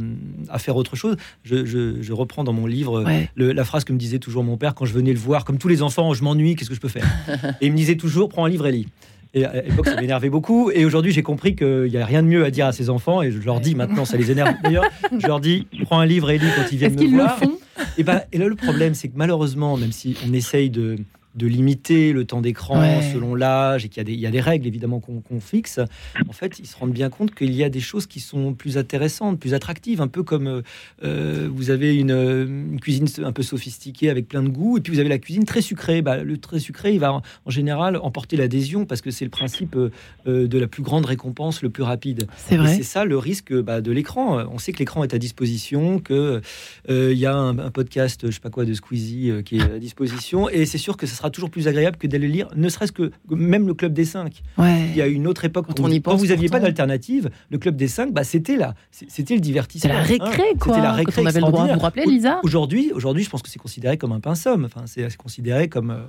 faire 0.57 0.75
autre 0.75 0.95
chose. 0.95 1.15
Je, 1.43 2.13
reprends 2.13 2.43
dans 2.43 2.53
mon 2.53 2.65
livre 2.65 3.05
la 3.35 3.63
phrase 3.63 3.83
que 3.83 3.93
me 3.93 3.97
disait 3.97 4.19
toujours 4.19 4.43
mon 4.43 4.57
père 4.57 4.73
quand 4.73 4.85
je 4.85 4.93
venais 4.93 5.13
le 5.13 5.19
voir, 5.19 5.45
comme 5.45 5.57
tous 5.57 5.67
les 5.67 5.81
enfants, 5.81 6.13
je 6.13 6.23
m'ennuie, 6.23 6.55
qu'est-ce 6.55 6.69
que 6.69 6.75
je 6.75 6.81
peux 6.81 6.89
faire? 6.89 7.07
Et 7.61 7.67
il 7.67 7.71
me 7.71 7.77
disait 7.77 7.95
toujours, 7.95 8.29
prends 8.29 8.45
un 8.45 8.49
livre 8.49 8.65
et 8.67 8.71
lis. 8.71 8.87
Et 9.33 9.45
à 9.45 9.61
l'époque, 9.61 9.87
ça 9.87 9.99
m'énervait 9.99 10.29
beaucoup. 10.29 10.71
Et 10.71 10.83
aujourd'hui, 10.83 11.11
j'ai 11.11 11.23
compris 11.23 11.55
qu'il 11.55 11.89
n'y 11.89 11.97
a 11.97 12.05
rien 12.05 12.21
de 12.21 12.27
mieux 12.27 12.43
à 12.43 12.51
dire 12.51 12.65
à 12.65 12.73
ses 12.73 12.89
enfants. 12.89 13.21
Et 13.21 13.31
je 13.31 13.39
leur 13.39 13.61
dis 13.61 13.75
maintenant, 13.75 14.03
ça 14.03 14.17
les 14.17 14.29
énerve 14.29 14.55
d'ailleurs. 14.63 14.85
Je 15.17 15.25
leur 15.25 15.39
dis, 15.39 15.67
prends 15.85 15.99
un 15.99 16.05
livre 16.05 16.29
et 16.31 16.37
lis 16.37 16.49
quand 16.55 16.69
ils 16.71 16.77
viennent 16.77 16.99
me 16.99 17.15
voir. 17.15 17.37
Le 17.39 17.47
font? 17.47 17.57
Et, 17.97 18.03
ben, 18.03 18.21
et 18.31 18.37
là, 18.37 18.47
le 18.47 18.55
problème, 18.55 18.93
c'est 18.93 19.07
que 19.07 19.17
malheureusement, 19.17 19.77
même 19.77 19.91
si 19.91 20.17
on 20.27 20.33
essaye 20.33 20.69
de, 20.69 20.97
de 21.35 21.47
limiter 21.47 22.13
le 22.13 22.25
temps 22.25 22.41
d'écran 22.41 23.01
selon 23.13 23.35
l'âge 23.35 23.85
et 23.85 23.89
qu'il 23.89 24.09
y, 24.09 24.25
a 24.25 24.31
des 24.31 24.41
règles 24.41 24.67
évidemment 24.67 24.99
qu'on 24.99 25.39
fixe, 25.39 25.79
en 26.27 26.33
fait, 26.33 26.59
ils 26.59 26.67
se 26.67 26.75
rendent 26.77 26.91
bien 26.91 27.09
compte 27.09 27.33
qu'il 27.33 27.53
y 27.53 27.63
a 27.63 27.69
des 27.69 27.79
choses 27.79 28.07
qui 28.07 28.19
sont 28.19 28.53
plus 28.53 28.77
intéressantes, 28.77 29.39
plus 29.39 29.53
attractives, 29.53 30.01
un 30.01 30.07
peu 30.07 30.23
comme 30.23 30.47
euh, 30.47 30.61
euh, 31.03 31.49
vous 31.51 31.69
avez 31.69 31.95
une, 31.95 32.79
cuisine 32.79 33.07
un 33.23 33.31
peu 33.31 33.43
sophistiquée 33.43 34.09
avec 34.09 34.27
plein 34.27 34.43
de 34.43 34.49
goûts, 34.49 34.77
et 34.77 34.81
puis 34.81 34.93
vous 34.93 34.99
avez 34.99 35.09
la 35.09 35.17
cuisine 35.17 35.45
très 35.45 35.61
sucrée. 35.61 36.01
Bah, 36.01 36.23
le 36.23 36.37
très 36.37 36.59
sucré, 36.59 36.93
il 36.93 36.99
va 36.99 37.13
en, 37.13 37.21
général 37.47 37.97
emporter 37.97 38.37
l'adhésion 38.37 38.85
parce 38.85 39.01
que 39.01 39.11
c'est 39.11 39.25
le 39.25 39.31
principe 39.31 39.75
euh, 39.75 39.89
de 40.25 40.57
la 40.57 40.67
plus 40.67 40.83
grande 40.83 41.05
récompense, 41.05 41.61
le 41.61 41.69
plus 41.69 41.83
rapide. 41.83 42.27
C'est 42.37 42.57
vrai. 42.57 42.75
C'est 42.75 42.83
ça 42.83 43.05
le 43.05 43.17
risque 43.17 43.53
bah, 43.53 43.81
de 43.81 43.91
l'écran. 43.91 44.45
On 44.51 44.57
sait 44.57 44.71
que 44.71 44.79
l'écran 44.79 45.03
est 45.03 45.13
à 45.13 45.17
disposition, 45.17 45.99
que 45.99 46.41
il 46.89 47.17
y 47.17 47.25
a 47.25 47.35
un, 47.35 47.57
un, 47.57 47.71
podcast, 47.71 48.25
je 48.25 48.31
sais 48.31 48.39
pas 48.39 48.49
quoi, 48.49 48.65
de 48.65 48.73
Squeezie 48.73 49.31
qui 49.45 49.57
est 49.57 49.61
à 49.61 49.79
disposition, 49.79 50.49
et 50.49 50.65
c'est 50.65 50.77
sûr 50.77 50.97
que 50.97 51.05
ça 51.05 51.15
sera 51.21 51.29
toujours 51.29 51.49
plus 51.49 51.67
agréable 51.67 51.97
que 51.97 52.07
d'aller 52.07 52.27
lire, 52.27 52.47
ne 52.55 52.69
serait-ce 52.69 52.91
que 52.91 53.11
même 53.29 53.67
le 53.67 53.73
Club 53.73 53.93
des 53.93 54.05
5. 54.05 54.41
Il 54.57 54.95
y 54.95 55.01
a 55.01 55.07
une 55.07 55.27
autre 55.27 55.45
époque, 55.45 55.67
quand, 55.67 55.79
on 55.79 55.89
y 55.89 55.99
pense, 55.99 56.19
vous 56.19 56.27
n'aviez 56.27 56.49
pas 56.49 56.59
d'alternative, 56.59 57.29
le 57.49 57.57
Club 57.57 57.75
des 57.75 57.87
5, 57.87 58.11
bah, 58.11 58.23
c'était 58.23 58.57
là, 58.57 58.73
c'était 58.91 59.35
le 59.35 59.39
divertissement. 59.39 59.91
C'est 59.91 59.95
la 59.95 60.01
récré, 60.01 60.43
hein. 60.51 60.57
quoi. 60.59 60.75
C'était 60.75 60.85
la 60.85 60.93
récré. 60.93 61.13
Quand 61.15 61.21
on 61.21 61.25
avait 61.25 61.39
le 61.39 61.47
droit. 61.47 61.67
Vous 61.67 61.73
vous 61.73 61.79
rappelez, 61.79 62.05
Lisa 62.05 62.39
Aujourd'hui, 62.43 62.91
aujourd'hui, 62.93 63.23
je 63.23 63.29
pense 63.29 63.41
que 63.41 63.49
c'est 63.49 63.59
considéré 63.59 63.97
comme 63.97 64.11
un 64.23 64.35
somme. 64.35 64.65
Enfin, 64.65 64.81
c'est 64.85 65.15
considéré 65.17 65.67
comme, 65.67 65.91
euh, 65.91 65.99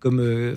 comme 0.00 0.20
euh, 0.20 0.54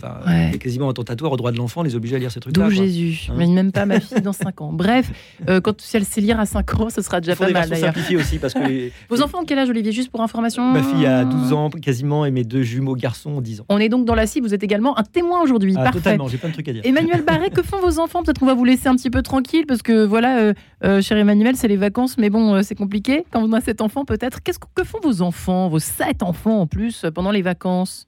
quasiment 0.59 0.89
attentatoire 0.89 1.31
au 1.31 1.37
droit 1.37 1.51
de 1.51 1.57
l'enfant, 1.57 1.83
les 1.83 1.95
obliger 1.95 2.15
à 2.15 2.19
lire 2.19 2.31
ces 2.31 2.39
trucs-là. 2.39 2.65
D'où 2.65 2.71
Jésus. 2.71 3.27
Hein. 3.29 3.35
Mais 3.37 3.47
même 3.47 3.71
pas 3.71 3.85
ma 3.85 3.99
fille 3.99 4.21
dans 4.21 4.33
5 4.33 4.61
ans. 4.61 4.71
Bref, 4.73 5.11
euh, 5.49 5.61
quand 5.61 5.79
si 5.81 5.97
elle 5.97 6.05
sait 6.05 6.21
lire 6.21 6.39
à 6.39 6.45
5 6.45 6.79
ans, 6.79 6.89
ce 6.89 7.01
sera 7.01 7.21
déjà 7.21 7.35
pas 7.35 7.49
mal 7.49 7.69
d'ailleurs. 7.69 7.93
aussi 8.19 8.39
parce 8.39 8.53
que 8.53 8.89
Vos 9.09 9.21
enfants 9.21 9.41
ont 9.41 9.45
quel 9.45 9.59
âge, 9.59 9.69
Olivier 9.69 9.91
Juste 9.91 10.09
pour 10.09 10.21
information. 10.21 10.63
Ma 10.71 10.83
fille 10.83 11.05
a 11.05 11.25
12 11.25 11.53
ans 11.53 11.69
quasiment 11.69 12.25
et 12.25 12.31
mes 12.31 12.43
deux 12.43 12.63
jumeaux 12.63 12.95
garçons 12.95 13.31
ont 13.31 13.41
10 13.41 13.61
ans. 13.61 13.65
On 13.69 13.77
est 13.77 13.89
donc 13.89 14.04
dans 14.05 14.15
la 14.15 14.27
cible. 14.27 14.47
Vous 14.47 14.53
êtes 14.53 14.63
également 14.63 14.97
un 14.97 15.03
témoin 15.03 15.41
aujourd'hui. 15.41 15.75
Ah, 15.77 15.91
totalement. 15.91 16.27
J'ai 16.27 16.37
plein 16.37 16.49
de 16.49 16.53
trucs 16.53 16.67
à 16.69 16.73
dire. 16.73 16.81
Emmanuel 16.85 17.21
Barré, 17.25 17.49
que 17.49 17.61
font 17.61 17.79
vos 17.79 17.99
enfants? 17.99 18.23
Peut-être 18.23 18.39
qu'on 18.39 18.45
va 18.45 18.53
vous 18.53 18.65
laisser 18.65 18.87
un 18.87 18.95
petit 18.95 19.09
peu 19.09 19.21
tranquille 19.21 19.65
parce 19.67 19.81
que 19.81 20.05
voilà, 20.05 20.39
euh, 20.39 20.53
euh, 20.83 21.01
cher 21.01 21.17
Emmanuel, 21.17 21.55
c'est 21.55 21.67
les 21.67 21.77
vacances, 21.77 22.17
mais 22.17 22.29
bon, 22.29 22.55
euh, 22.55 22.61
c'est 22.61 22.75
compliqué. 22.75 23.25
Quand 23.31 23.41
on 23.43 23.53
a 23.53 23.61
sept 23.61 23.81
enfants, 23.81 24.05
peut-être. 24.05 24.41
Qu'est-ce 24.43 24.59
que 24.59 24.83
font 24.83 24.99
vos 25.03 25.21
enfants, 25.21 25.69
vos 25.69 25.79
sept 25.79 26.23
enfants 26.23 26.61
en 26.61 26.67
plus, 26.67 27.05
pendant 27.13 27.31
les 27.31 27.41
vacances? 27.41 28.07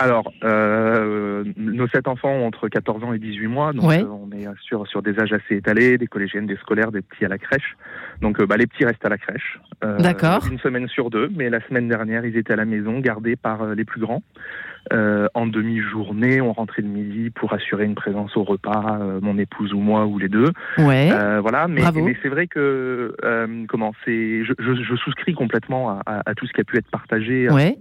Alors, 0.00 0.32
nos 0.42 1.88
sept 1.88 2.08
enfants 2.08 2.28
ont 2.28 2.46
entre 2.48 2.68
14 2.68 3.04
ans 3.04 3.12
et 3.12 3.20
18 3.20 3.46
mois, 3.46 3.72
donc 3.72 3.84
on 3.84 4.30
est 4.32 4.46
sur, 4.60 4.86
sur 4.88 5.02
des 5.02 5.18
âges 5.20 5.32
assez 5.32 5.56
étalés, 5.56 5.98
des 5.98 6.08
collégiennes, 6.08 6.46
des 6.46 6.56
scolaires, 6.56 6.90
des 6.90 7.00
petits 7.00 7.24
à 7.24 7.28
la 7.28 7.38
crèche. 7.38 7.76
Donc 8.20 8.42
bah, 8.42 8.56
les 8.56 8.66
petits 8.66 8.84
restent 8.84 9.06
à 9.06 9.08
la 9.08 9.18
crèche. 9.18 9.60
D'accord. 10.00 10.44
Une 10.50 10.58
semaine 10.58 10.88
sur 10.88 11.10
deux, 11.10 11.30
mais 11.34 11.48
la 11.48 11.60
semaine 11.68 11.88
dernière, 11.88 12.26
ils 12.26 12.36
étaient 12.36 12.54
à 12.54 12.56
la 12.56 12.64
maison, 12.64 12.98
gardés 12.98 13.36
par 13.36 13.66
les 13.66 13.84
plus 13.84 14.00
grands. 14.00 14.22
Euh, 14.92 15.28
en 15.34 15.46
demi-journée, 15.46 16.40
on 16.40 16.52
rentrait 16.52 16.82
le 16.82 16.88
midi 16.88 17.30
pour 17.30 17.52
assurer 17.52 17.84
une 17.84 17.94
présence 17.94 18.36
au 18.36 18.44
repas, 18.44 18.98
euh, 19.00 19.18
mon 19.22 19.38
épouse 19.38 19.72
ou 19.72 19.78
moi 19.78 20.06
ou 20.06 20.18
les 20.18 20.28
deux. 20.28 20.52
Ouais. 20.78 21.10
Euh, 21.10 21.40
voilà, 21.40 21.68
mais, 21.68 21.82
mais 21.94 22.16
c'est 22.22 22.28
vrai 22.28 22.46
que 22.46 23.14
comment 23.68 23.92
c'est, 24.04 24.44
je, 24.44 24.52
je, 24.58 24.96
souscris 24.96 25.34
complètement 25.34 26.00
à, 26.00 26.22
à, 26.26 26.34
tout 26.34 26.46
ce 26.46 26.52
qui 26.52 26.60
a 26.60 26.64
pu 26.64 26.76
être 26.76 26.90
partagé. 26.90 27.48
Ouais. 27.50 27.76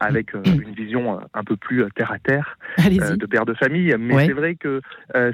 avec 0.00 0.32
une 0.44 0.74
vision 0.74 1.20
un 1.34 1.44
peu 1.44 1.56
plus 1.56 1.84
terre 1.94 2.12
à 2.12 2.18
terre 2.18 2.58
de 2.78 3.26
père 3.26 3.44
de 3.44 3.54
famille. 3.54 3.94
Mais 3.98 4.26
c'est 4.26 4.32
vrai 4.32 4.54
que 4.54 4.80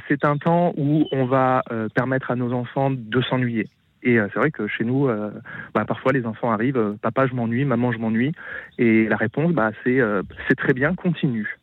c'est 0.09 0.25
un 0.25 0.39
temps 0.39 0.73
où 0.77 1.05
on 1.13 1.27
va 1.27 1.63
permettre 1.95 2.31
à 2.31 2.37
nos 2.37 2.53
enfants 2.53 2.91
de 2.91 3.21
s'ennuyer. 3.23 3.69
Et 4.03 4.19
euh, 4.19 4.29
c'est 4.33 4.39
vrai 4.39 4.51
que 4.51 4.67
chez 4.69 4.85
nous, 4.85 5.09
euh, 5.09 5.31
bah, 5.75 5.85
parfois 5.85 6.13
les 6.13 6.27
enfants 6.27 6.53
arrivent, 6.53 6.77
euh, 6.77 6.97
papa 7.01 7.27
je 7.27 7.35
m'ennuie, 7.35 7.65
maman 7.65 7.93
je 7.93 7.99
m'ennuie, 7.99 8.33
et 8.79 9.09
la 9.09 9.17
réponse, 9.17 9.53
bah, 9.53 9.71
c'est 9.85 10.01
c'est 10.49 10.57
très 10.57 10.73
bien, 10.73 10.95
continue. 10.95 11.59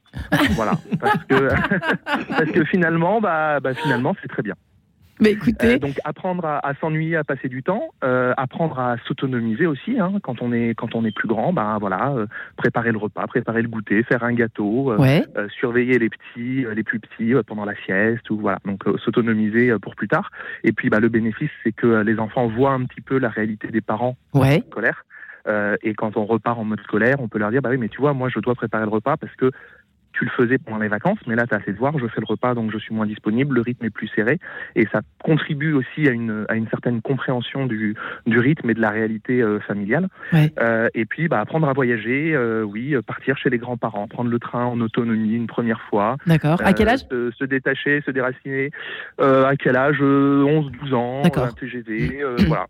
voilà, 0.52 0.74
parce 1.00 1.24
que 1.26 1.48
parce 2.30 2.52
que 2.52 2.64
finalement, 2.66 3.22
bah, 3.22 3.60
bah 3.60 3.74
finalement 3.74 4.16
c'est 4.22 4.28
très 4.28 4.44
bien. 4.44 4.56
Mais 5.20 5.32
écoutez, 5.32 5.76
euh, 5.76 5.80
donc 5.80 6.00
apprendre 6.04 6.46
à, 6.46 6.74
s'ennuyer, 6.82 7.18
à 7.18 7.24
passer 7.24 7.48
du 7.48 7.62
temps, 7.62 7.90
euh, 8.04 8.34
apprendre 8.38 8.80
à 8.80 8.96
s'autonomiser 9.08 9.68
aussi. 9.68 10.00
Hein, 10.00 10.14
quand 10.24 10.42
on 10.42 10.52
est 10.52 10.74
quand 10.76 10.96
on 10.96 11.06
est 11.06 11.16
plus 11.16 11.28
grand, 11.28 11.54
ben 11.54 11.78
voilà, 11.80 12.12
euh, 12.12 12.26
préparer 12.58 12.92
le 12.92 12.98
repas, 12.98 13.26
préparer 13.28 13.62
le 13.62 13.68
goûter, 13.68 14.04
faire 14.04 14.24
un 14.24 14.34
gâteau, 14.34 14.96
surveiller 15.60 16.00
les 16.00 16.10
petits, 16.10 16.66
les 16.74 16.84
plus 16.84 17.00
petits 17.00 17.34
pendant 17.46 17.66
la 17.66 17.76
sieste 17.86 18.30
ou 18.30 18.40
voilà. 18.40 18.60
Donc 18.66 18.84
s'autonomiser 19.04 19.78
pour 19.80 19.96
plus 19.96 20.08
tard. 20.08 20.32
Et 20.64 20.72
puis 20.72 20.90
bah, 20.90 21.00
le 21.00 21.10
bénéfice, 21.10 21.52
c'est 21.64 21.74
que 21.74 22.02
les 22.02 22.20
enfants 22.20 22.48
voient 22.48 22.72
un 22.72 22.86
petit 22.86 23.02
peu 23.02 23.18
la 23.18 23.30
réalité 23.30 23.68
des 23.68 23.82
parents 23.82 24.18
ouais. 24.34 24.64
scolaires. 24.72 25.06
et 25.84 25.94
quand 25.94 26.18
on 26.18 26.26
repart 26.26 26.58
en 26.58 26.64
mode 26.64 26.82
scolaire, 26.82 27.18
on 27.20 27.28
peut 27.28 27.40
leur 27.40 27.52
dire 27.52 27.62
bah 27.62 27.70
oui, 27.70 27.78
mais 27.78 27.90
tu 27.90 28.02
vois, 28.02 28.14
moi 28.14 28.30
je 28.30 28.40
dois 28.40 28.56
préparer 28.56 28.86
le 28.86 28.92
repas 28.92 29.18
parce 29.18 29.36
que 29.36 29.52
tu 30.14 30.26
le 30.26 30.32
faisais 30.32 30.58
pendant 30.58 30.78
les 30.78 30.88
vacances, 30.88 31.20
mais 31.28 31.36
là, 31.36 31.46
tu 31.48 31.54
as 31.54 31.58
assez 31.58 31.74
de 31.74 31.78
voir, 31.78 31.98
je 31.98 32.08
fais 32.08 32.22
le 32.22 32.26
repas, 32.26 32.54
donc 32.54 32.72
je 32.72 32.78
suis 32.78 32.94
moins 32.94 33.06
disponible, 33.06 33.56
le 33.56 33.62
rythme 33.62 33.86
est 33.86 33.90
plus 33.90 34.08
serré, 34.10 34.40
et 34.76 34.88
ça 34.92 35.02
contribue 35.24 35.74
aussi 35.74 36.08
à 36.08 36.12
une, 36.12 36.46
à 36.50 36.56
une 36.56 36.68
certaine 36.70 37.02
compréhension 37.02 37.66
du, 37.66 37.96
du 38.26 38.40
rythme 38.40 38.70
et 38.70 38.74
de 38.74 38.82
la 38.82 38.92
réalité 38.92 39.42
euh, 39.42 39.60
familiale. 39.60 40.08
Euh, 40.34 40.90
et 40.94 41.06
puis, 41.06 41.28
bah, 41.28 41.40
apprendre 41.40 41.68
à 41.68 41.74
voyager, 41.74 42.34
euh, 42.36 42.64
oui, 42.64 42.96
partir 43.06 43.38
chez 43.38 43.50
les 43.50 43.58
grands-parents, 43.58 44.08
prendre 44.08 44.30
le 44.30 44.40
train 44.40 44.66
en 44.66 44.80
autonomie 44.82 45.34
une 45.34 45.48
première 45.48 45.82
fois. 45.90 46.18
D'accord. 46.26 46.62
À 46.64 46.74
quel 46.74 46.90
âge? 46.90 47.02
Se, 47.10 47.32
se, 47.32 47.44
détacher, 47.44 48.02
se 48.06 48.12
déraciner. 48.12 48.72
à 49.20 49.54
quel 49.58 49.76
âge? 49.76 50.02
11, 50.02 50.72
12 50.82 50.94
ans, 50.94 51.24
un 51.26 51.52
TGV, 51.52 52.24
voilà. 52.48 52.68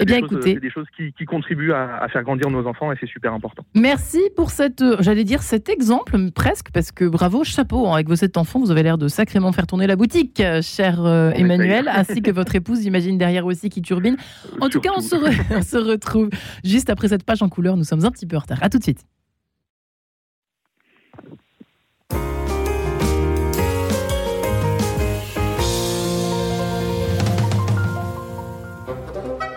Eh 0.00 0.04
bien, 0.04 0.18
écoutez, 0.18 0.54
c'est 0.54 0.60
des 0.60 0.70
choses 0.70 0.86
qui, 0.96 1.24
contribuent 1.24 1.72
à, 1.72 2.06
faire 2.12 2.22
grandir 2.22 2.50
nos 2.50 2.66
enfants 2.66 2.92
et 2.92 2.96
c'est 3.00 3.06
super 3.06 3.32
important. 3.32 3.64
Merci 3.74 4.20
pour 4.36 4.50
cette, 4.50 4.82
euh, 4.82 4.96
j'allais 5.00 5.24
dire 5.24 5.42
cet 5.42 5.68
exemple 5.68 6.18
presque, 6.34 6.70
parce 6.72 6.92
que 6.92 7.04
bravo, 7.04 7.44
chapeau, 7.44 7.88
hein, 7.88 7.94
avec 7.94 8.08
vos 8.08 8.16
sept 8.16 8.36
enfants, 8.36 8.58
vous 8.58 8.70
avez 8.70 8.82
l'air 8.82 8.98
de 8.98 9.08
sacrément 9.08 9.52
faire 9.52 9.66
tourner 9.66 9.86
la 9.86 9.96
boutique, 9.96 10.40
euh, 10.40 10.60
cher 10.62 11.04
euh, 11.04 11.30
Emmanuel, 11.32 11.88
ainsi 11.92 12.22
que 12.22 12.30
votre 12.30 12.54
épouse, 12.54 12.82
j'imagine 12.82 13.18
derrière 13.18 13.46
aussi 13.46 13.68
qui 13.70 13.82
turbine. 13.82 14.16
En 14.60 14.68
tout 14.68 14.80
cas, 14.80 14.90
on 14.96 15.00
se, 15.00 15.16
on 15.54 15.62
se 15.62 15.76
retrouve 15.76 16.30
juste 16.64 16.90
après 16.90 17.08
cette 17.08 17.24
page 17.24 17.42
en 17.42 17.48
couleur. 17.48 17.76
Nous 17.76 17.84
sommes 17.84 18.04
un 18.04 18.10
petit 18.10 18.26
peu 18.26 18.36
en 18.36 18.40
retard. 18.40 18.58
À 18.60 18.68
tout 18.68 18.78
de 18.78 18.82
suite. 18.82 19.04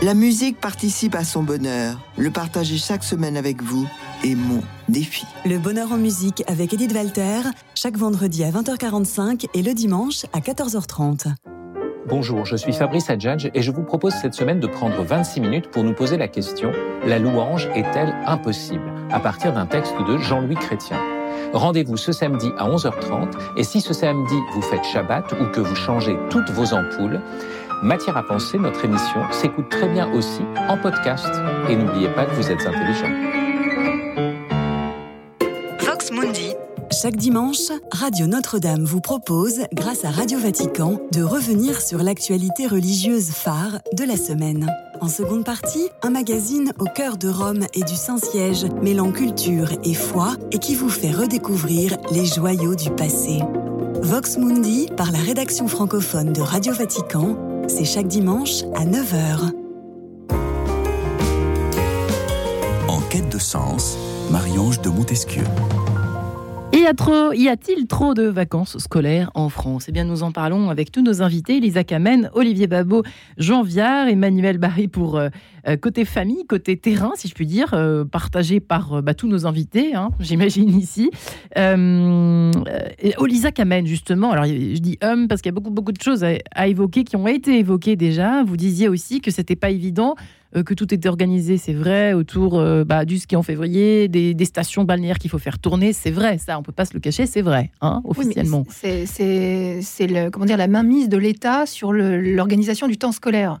La 0.00 0.14
musique 0.14 0.60
participe 0.60 1.16
à 1.16 1.24
son 1.24 1.42
bonheur. 1.42 1.98
Le 2.16 2.30
partager 2.30 2.78
chaque 2.78 3.02
semaine 3.02 3.36
avec 3.36 3.64
vous 3.64 3.88
est 4.24 4.36
mon 4.36 4.62
défi. 4.88 5.26
Le 5.44 5.58
bonheur 5.58 5.90
en 5.90 5.96
musique 5.96 6.44
avec 6.46 6.72
Edith 6.72 6.92
Walter, 6.92 7.40
chaque 7.74 7.96
vendredi 7.96 8.44
à 8.44 8.52
20h45 8.52 9.46
et 9.54 9.62
le 9.62 9.74
dimanche 9.74 10.24
à 10.32 10.38
14h30. 10.38 11.34
Bonjour, 12.06 12.46
je 12.46 12.54
suis 12.54 12.72
Fabrice 12.72 13.10
Adjadj 13.10 13.50
et 13.52 13.60
je 13.60 13.72
vous 13.72 13.82
propose 13.82 14.14
cette 14.14 14.34
semaine 14.34 14.60
de 14.60 14.68
prendre 14.68 15.02
26 15.02 15.40
minutes 15.40 15.68
pour 15.72 15.82
nous 15.82 15.94
poser 15.94 16.16
la 16.16 16.28
question 16.28 16.70
La 17.04 17.18
louange 17.18 17.68
est-elle 17.74 18.14
impossible? 18.24 18.92
À 19.10 19.18
partir 19.18 19.52
d'un 19.52 19.66
texte 19.66 19.96
de 20.06 20.16
Jean-Louis 20.16 20.54
Chrétien. 20.54 21.00
Rendez-vous 21.52 21.96
ce 21.96 22.12
samedi 22.12 22.50
à 22.58 22.68
11h30 22.68 23.32
et 23.56 23.64
si 23.64 23.80
ce 23.80 23.94
samedi 23.94 24.34
vous 24.54 24.62
faites 24.62 24.84
Shabbat 24.84 25.32
ou 25.40 25.46
que 25.46 25.60
vous 25.60 25.74
changez 25.74 26.16
toutes 26.30 26.50
vos 26.50 26.74
ampoules, 26.74 27.20
Matière 27.82 28.16
à 28.16 28.24
penser, 28.24 28.58
notre 28.58 28.84
émission 28.84 29.20
s'écoute 29.30 29.68
très 29.68 29.88
bien 29.88 30.12
aussi 30.12 30.42
en 30.68 30.76
podcast. 30.76 31.28
Et 31.68 31.76
n'oubliez 31.76 32.08
pas 32.08 32.26
que 32.26 32.34
vous 32.34 32.50
êtes 32.50 32.66
intelligent. 32.66 33.12
Vox 35.80 36.10
Mundi. 36.10 36.54
Chaque 36.90 37.16
dimanche, 37.16 37.70
Radio 37.92 38.26
Notre-Dame 38.26 38.82
vous 38.82 39.00
propose, 39.00 39.60
grâce 39.72 40.04
à 40.04 40.10
Radio 40.10 40.38
Vatican, 40.40 41.00
de 41.12 41.22
revenir 41.22 41.80
sur 41.80 42.02
l'actualité 42.02 42.66
religieuse 42.66 43.30
phare 43.30 43.78
de 43.92 44.04
la 44.04 44.16
semaine. 44.16 44.66
En 45.00 45.08
seconde 45.08 45.44
partie, 45.44 45.88
un 46.02 46.10
magazine 46.10 46.72
au 46.80 46.86
cœur 46.86 47.16
de 47.16 47.28
Rome 47.28 47.64
et 47.74 47.84
du 47.84 47.94
Saint-Siège, 47.94 48.66
mêlant 48.82 49.12
culture 49.12 49.68
et 49.84 49.94
foi 49.94 50.34
et 50.50 50.58
qui 50.58 50.74
vous 50.74 50.88
fait 50.88 51.12
redécouvrir 51.12 51.96
les 52.10 52.24
joyaux 52.24 52.74
du 52.74 52.90
passé. 52.90 53.38
Vox 54.02 54.36
Mundi, 54.38 54.88
par 54.96 55.12
la 55.12 55.18
rédaction 55.18 55.68
francophone 55.68 56.32
de 56.32 56.40
Radio 56.40 56.72
Vatican, 56.72 57.36
c'est 57.68 57.84
chaque 57.84 58.08
dimanche 58.08 58.62
à 58.74 58.84
9h. 58.84 59.52
En 62.88 63.00
quête 63.10 63.28
de 63.28 63.38
sens, 63.38 63.98
Marie-Ange 64.30 64.80
de 64.80 64.88
Montesquieu. 64.88 65.44
Y 67.34 67.48
a-t-il 67.48 67.86
trop 67.86 68.14
de 68.14 68.22
vacances 68.24 68.78
scolaires 68.78 69.30
en 69.34 69.50
France? 69.50 69.86
Eh 69.88 69.92
bien, 69.92 70.04
nous 70.04 70.22
en 70.22 70.32
parlons 70.32 70.70
avec 70.70 70.90
tous 70.90 71.02
nos 71.02 71.20
invités 71.20 71.60
Lisa 71.60 71.84
Kamen, 71.84 72.30
Olivier 72.32 72.66
Babot, 72.66 73.02
Jean 73.36 73.62
Viard, 73.62 74.08
Emmanuel 74.08 74.56
Barry 74.56 74.88
pour 74.88 75.16
euh, 75.18 75.28
côté 75.80 76.04
famille, 76.04 76.46
côté 76.46 76.76
terrain, 76.76 77.12
si 77.16 77.28
je 77.28 77.34
puis 77.34 77.46
dire, 77.46 77.74
euh, 77.74 78.04
partagé 78.04 78.60
par 78.60 79.02
bah, 79.02 79.14
tous 79.14 79.28
nos 79.28 79.46
invités, 79.46 79.94
hein, 79.94 80.10
j'imagine 80.20 80.78
ici. 80.78 81.10
Euh, 81.56 82.50
Lisa 83.26 83.52
Kamen, 83.52 83.86
justement, 83.86 84.30
alors 84.30 84.46
je 84.46 84.78
dis 84.78 84.98
homme 85.02 85.28
parce 85.28 85.42
qu'il 85.42 85.50
y 85.50 85.54
a 85.54 85.54
beaucoup, 85.54 85.70
beaucoup 85.70 85.92
de 85.92 86.00
choses 86.00 86.24
à, 86.24 86.30
à, 86.54 86.66
évoquer 86.66 87.04
qui 87.04 87.16
ont 87.16 87.26
été 87.26 87.58
évoquées 87.58 87.96
déjà. 87.96 88.42
Vous 88.42 88.56
disiez 88.56 88.88
aussi 88.88 89.20
que 89.20 89.30
c'était 89.30 89.56
pas 89.56 89.70
évident 89.70 90.14
euh, 90.56 90.62
que 90.62 90.72
tout 90.72 90.94
était 90.94 91.10
organisé, 91.10 91.58
c'est 91.58 91.74
vrai, 91.74 92.14
autour 92.14 92.58
euh, 92.58 92.82
bah, 92.82 93.04
du 93.04 93.18
ski 93.18 93.36
en 93.36 93.42
février, 93.42 94.08
des, 94.08 94.44
stations 94.46 94.84
balnéaires 94.84 95.18
qu'il 95.18 95.30
faut 95.30 95.38
faire 95.38 95.58
tourner, 95.58 95.92
c'est 95.92 96.10
vrai, 96.10 96.38
ça, 96.38 96.58
on 96.58 96.62
peut 96.62 96.72
pas 96.72 96.86
se 96.86 96.94
le 96.94 97.00
cacher, 97.00 97.26
c'est 97.26 97.42
vrai, 97.42 97.70
hein, 97.82 98.00
officiellement. 98.04 98.64
c'est 98.70 99.04
comment 100.32 100.46
dire 100.46 100.56
la 100.56 100.68
mainmise 100.68 101.10
de 101.10 101.18
l'État 101.18 101.66
sur 101.66 101.92
l'organisation 101.92 102.88
du 102.88 102.96
temps 102.96 103.12
scolaire. 103.12 103.60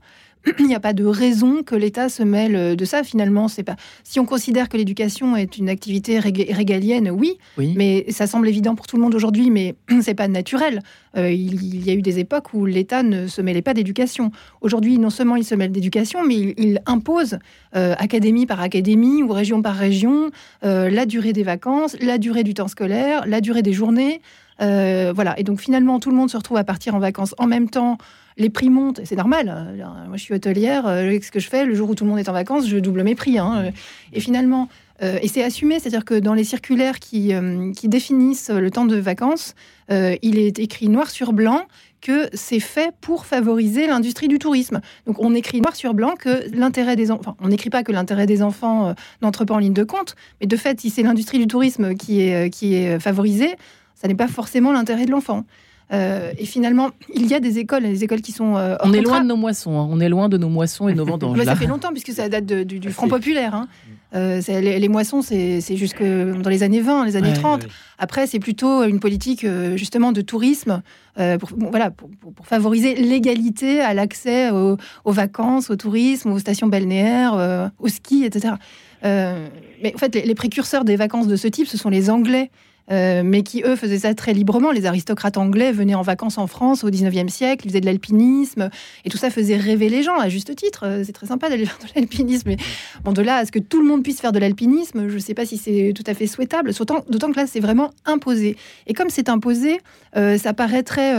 Il 0.58 0.66
n'y 0.66 0.74
a 0.74 0.80
pas 0.80 0.92
de 0.92 1.04
raison 1.04 1.62
que 1.62 1.74
l'État 1.74 2.08
se 2.08 2.22
mêle 2.22 2.76
de 2.76 2.84
ça. 2.84 3.02
Finalement, 3.02 3.48
c'est 3.48 3.62
pas. 3.62 3.76
Si 4.04 4.20
on 4.20 4.26
considère 4.26 4.68
que 4.68 4.76
l'éducation 4.76 5.36
est 5.36 5.58
une 5.58 5.68
activité 5.68 6.18
régalienne, 6.18 7.10
oui, 7.10 7.38
mais 7.58 8.06
ça 8.10 8.26
semble 8.26 8.48
évident 8.48 8.74
pour 8.74 8.86
tout 8.86 8.96
le 8.96 9.02
monde 9.02 9.14
aujourd'hui, 9.14 9.50
mais 9.50 9.74
c'est 10.02 10.14
pas 10.14 10.28
naturel. 10.28 10.82
Euh, 11.16 11.30
il, 11.30 11.84
y 11.84 11.90
a 11.90 11.94
eu 11.94 12.02
des 12.02 12.18
époques 12.18 12.54
où 12.54 12.66
l'État 12.66 13.02
ne 13.02 13.26
se 13.26 13.40
mêlait 13.40 13.62
pas 13.62 13.74
d'éducation. 13.74 14.30
Aujourd'hui, 14.60 14.98
non 14.98 15.10
seulement 15.10 15.36
il 15.36 15.44
se 15.44 15.54
mêle 15.54 15.72
d'éducation, 15.72 16.24
mais 16.24 16.54
il, 16.56 16.80
impose 16.86 17.38
euh, 17.76 17.94
académie 17.98 18.46
par 18.46 18.60
académie 18.60 19.22
ou 19.22 19.32
région 19.32 19.62
par 19.62 19.74
région 19.74 20.30
euh, 20.64 20.88
la 20.88 21.06
durée 21.06 21.32
des 21.32 21.42
vacances, 21.42 21.96
la 22.00 22.18
durée 22.18 22.44
du 22.44 22.54
temps 22.54 22.68
scolaire, 22.68 23.26
la 23.26 23.40
durée 23.40 23.62
des 23.62 23.72
journées. 23.72 24.20
voilà. 24.60 25.38
Et 25.38 25.44
donc 25.44 25.60
finalement, 25.60 25.98
tout 25.98 26.10
le 26.10 26.16
monde 26.16 26.30
se 26.30 26.36
retrouve 26.36 26.56
à 26.56 26.64
partir 26.64 26.94
en 26.94 26.98
vacances 26.98 27.34
en 27.38 27.46
même 27.46 27.68
temps 27.68 27.98
les 28.38 28.50
prix 28.50 28.70
montent, 28.70 29.00
c'est 29.04 29.16
normal. 29.16 29.48
Hein. 29.48 30.04
Moi, 30.06 30.16
je 30.16 30.22
suis 30.22 30.34
hôtelière, 30.34 30.86
euh, 30.86 31.18
ce 31.20 31.30
que 31.30 31.40
je 31.40 31.48
fais, 31.48 31.66
le 31.66 31.74
jour 31.74 31.90
où 31.90 31.94
tout 31.94 32.04
le 32.04 32.10
monde 32.10 32.20
est 32.20 32.28
en 32.28 32.32
vacances, 32.32 32.66
je 32.66 32.78
double 32.78 33.02
mes 33.02 33.14
prix. 33.14 33.38
Hein. 33.38 33.72
Et 34.12 34.20
finalement, 34.20 34.68
euh, 35.02 35.18
et 35.20 35.28
c'est 35.28 35.42
assumé, 35.42 35.80
c'est-à-dire 35.80 36.04
que 36.04 36.14
dans 36.14 36.34
les 36.34 36.44
circulaires 36.44 37.00
qui, 37.00 37.34
euh, 37.34 37.72
qui 37.72 37.88
définissent 37.88 38.50
le 38.50 38.70
temps 38.70 38.86
de 38.86 38.96
vacances, 38.96 39.54
il 39.90 40.38
est 40.38 40.58
écrit 40.58 40.88
noir 40.88 41.08
sur 41.08 41.32
blanc 41.32 41.62
que 42.02 42.28
c'est 42.34 42.60
fait 42.60 42.92
pour 43.00 43.24
favoriser 43.24 43.86
l'industrie 43.86 44.28
du 44.28 44.38
tourisme. 44.38 44.80
Donc 45.06 45.16
on 45.18 45.34
écrit 45.34 45.62
noir 45.62 45.74
sur 45.74 45.94
blanc 45.94 46.14
que 46.16 46.54
l'intérêt 46.54 46.94
des 46.94 47.10
enfants, 47.10 47.36
on 47.40 47.48
n'écrit 47.48 47.70
pas 47.70 47.82
que 47.82 47.90
l'intérêt 47.90 48.26
des 48.26 48.42
enfants 48.42 48.94
n'entre 49.22 49.46
pas 49.46 49.54
en 49.54 49.58
ligne 49.58 49.72
de 49.72 49.84
compte, 49.84 50.14
mais 50.40 50.46
de 50.46 50.56
fait, 50.58 50.78
si 50.78 50.90
c'est 50.90 51.02
l'industrie 51.02 51.38
du 51.38 51.46
tourisme 51.46 51.94
qui 51.94 52.20
est, 52.20 52.50
qui 52.50 52.74
est 52.74 53.00
favorisée, 53.00 53.56
ça 53.94 54.08
n'est 54.08 54.14
pas 54.14 54.28
forcément 54.28 54.72
l'intérêt 54.72 55.06
de 55.06 55.10
l'enfant. 55.10 55.44
Euh, 55.90 56.32
et 56.38 56.44
finalement, 56.44 56.90
il 57.14 57.26
y 57.26 57.34
a 57.34 57.40
des 57.40 57.58
écoles, 57.58 57.82
des 57.82 58.04
écoles 58.04 58.20
qui 58.20 58.32
sont. 58.32 58.56
Euh, 58.56 58.76
on 58.82 58.92
est 58.92 59.00
loin 59.00 59.22
de 59.22 59.26
nos 59.26 59.36
moissons. 59.36 59.78
Hein. 59.78 59.88
On 59.90 60.00
est 60.00 60.08
loin 60.08 60.28
de 60.28 60.36
nos 60.36 60.48
moissons 60.48 60.88
et 60.88 60.94
nos 60.94 61.04
vendanges. 61.06 61.42
ça 61.42 61.56
fait 61.56 61.66
longtemps 61.66 61.90
puisque 61.90 62.12
ça 62.12 62.28
date 62.28 62.44
du, 62.44 62.90
Front 62.90 63.08
populaire. 63.08 63.54
Hein. 63.54 63.68
Euh, 64.14 64.40
les, 64.48 64.88
moissons, 64.88 65.22
c'est 65.22 65.76
jusque 65.76 66.02
dans 66.02 66.50
les 66.50 66.62
années 66.62 66.80
20, 66.80 67.06
les 67.06 67.16
années 67.16 67.32
30. 67.32 67.66
Après, 67.98 68.26
c'est 68.26 68.38
plutôt 68.38 68.84
une 68.84 69.00
politique 69.00 69.46
justement 69.76 70.12
de 70.12 70.20
tourisme, 70.20 70.82
pour, 71.16 71.50
voilà, 71.58 71.90
pour, 71.90 72.10
favoriser 72.42 72.94
l'égalité 72.94 73.80
à 73.80 73.92
l'accès 73.92 74.50
aux, 74.50 75.12
vacances, 75.12 75.70
au 75.70 75.76
tourisme, 75.76 76.32
aux 76.32 76.38
stations 76.38 76.68
balnéaires, 76.68 77.70
au 77.78 77.88
ski, 77.88 78.24
etc. 78.24 78.54
mais 79.02 79.92
en 79.94 79.98
fait, 79.98 80.14
les, 80.14 80.34
précurseurs 80.34 80.84
des 80.84 80.96
vacances 80.96 81.26
de 81.26 81.36
ce 81.36 81.48
type, 81.48 81.66
ce 81.66 81.76
sont 81.76 81.90
les 81.90 82.08
Anglais. 82.08 82.50
Euh, 82.90 83.22
mais 83.24 83.42
qui, 83.42 83.62
eux, 83.64 83.76
faisaient 83.76 84.00
ça 84.00 84.14
très 84.14 84.32
librement. 84.32 84.70
Les 84.70 84.86
aristocrates 84.86 85.36
anglais 85.36 85.72
venaient 85.72 85.94
en 85.94 86.02
vacances 86.02 86.38
en 86.38 86.46
France 86.46 86.84
au 86.84 86.90
19e 86.90 87.28
siècle, 87.28 87.66
ils 87.66 87.70
faisaient 87.70 87.80
de 87.80 87.86
l'alpinisme, 87.86 88.70
et 89.04 89.10
tout 89.10 89.18
ça 89.18 89.30
faisait 89.30 89.56
rêver 89.56 89.88
les 89.88 90.02
gens, 90.02 90.18
à 90.18 90.28
juste 90.28 90.54
titre. 90.54 90.84
Euh, 90.84 91.02
c'est 91.04 91.12
très 91.12 91.26
sympa 91.26 91.48
d'aller 91.48 91.66
faire 91.66 91.78
de 91.78 91.88
l'alpinisme, 91.94 92.48
mais 92.48 92.56
bon, 93.04 93.12
de 93.12 93.22
là 93.22 93.36
à 93.36 93.44
ce 93.44 93.52
que 93.52 93.58
tout 93.58 93.80
le 93.80 93.86
monde 93.86 94.02
puisse 94.02 94.20
faire 94.20 94.32
de 94.32 94.38
l'alpinisme, 94.38 95.08
je 95.08 95.14
ne 95.14 95.18
sais 95.18 95.34
pas 95.34 95.44
si 95.44 95.58
c'est 95.58 95.92
tout 95.94 96.04
à 96.06 96.14
fait 96.14 96.26
souhaitable, 96.26 96.72
d'autant 96.74 97.30
que 97.30 97.36
là, 97.36 97.46
c'est 97.46 97.60
vraiment 97.60 97.90
imposé. 98.06 98.56
Et 98.86 98.94
comme 98.94 99.10
c'est 99.10 99.28
imposé, 99.28 99.80
euh, 100.16 100.38
ça 100.38 100.54
paraît 100.54 100.82
très, 100.82 101.14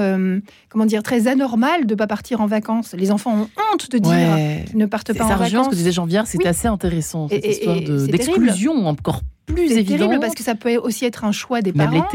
comment 0.69 0.85
dire, 0.85 1.03
très 1.03 1.27
anormal 1.27 1.85
de 1.85 1.93
ne 1.93 1.97
pas 1.97 2.07
partir 2.07 2.41
en 2.41 2.47
vacances. 2.47 2.93
Les 2.97 3.11
enfants 3.11 3.41
ont 3.41 3.49
honte 3.73 3.91
de 3.91 3.97
dire 3.97 4.65
qu'ils 4.65 4.77
ne 4.77 4.85
partent 4.85 5.13
pas 5.13 5.25
en 5.25 5.35
vacances. 5.35 5.65
ce 5.65 5.69
que 5.71 5.75
disait 5.75 5.91
Jean-Pierre, 5.91 6.25
c'est 6.27 6.45
assez 6.45 6.67
intéressant, 6.67 7.27
cette 7.27 7.45
histoire 7.45 7.79
d'exclusion 7.81 8.87
encore 8.87 9.21
plus 9.53 9.71
évident. 9.71 10.07
terrible 10.07 10.19
parce 10.19 10.35
que 10.35 10.43
ça 10.43 10.55
peut 10.55 10.77
aussi 10.77 11.05
être 11.05 11.25
un 11.25 11.31
choix 11.31 11.61
des 11.61 11.73
parents. 11.73 12.07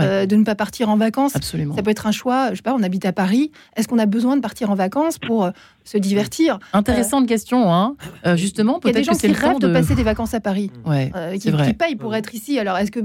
Euh, 0.00 0.26
de 0.26 0.36
ne 0.36 0.44
pas 0.44 0.54
partir 0.54 0.88
en 0.90 0.96
vacances. 0.96 1.34
Absolument. 1.34 1.74
Ça 1.74 1.82
peut 1.82 1.90
être 1.90 2.06
un 2.06 2.12
choix. 2.12 2.50
Je 2.50 2.56
sais 2.56 2.62
pas, 2.62 2.74
on 2.74 2.82
habite 2.82 3.04
à 3.04 3.12
Paris. 3.12 3.50
Est-ce 3.76 3.88
qu'on 3.88 3.98
a 3.98 4.06
besoin 4.06 4.36
de 4.36 4.40
partir 4.40 4.70
en 4.70 4.74
vacances 4.74 5.18
pour 5.18 5.44
euh, 5.44 5.50
se 5.84 5.98
divertir 5.98 6.58
Intéressante 6.72 7.26
question, 7.26 7.72
hein. 7.72 7.96
Euh, 8.24 8.36
justement, 8.36 8.78
peut-être 8.78 8.94
Il 8.94 8.94
y 8.94 8.96
a 8.96 9.00
des 9.00 9.04
gens 9.04 9.18
qui 9.18 9.32
rêvent 9.32 9.58
de... 9.58 9.72
passer 9.72 9.94
des 9.94 10.02
vacances 10.04 10.34
à 10.34 10.40
Paris, 10.40 10.70
ouais, 10.86 11.10
qui, 11.40 11.50
qui, 11.50 11.74
payent 11.74 11.96
pour 11.96 12.14
être 12.14 12.34
ici. 12.34 12.58
Alors, 12.58 12.76
est-ce 12.78 12.90
que 12.90 13.00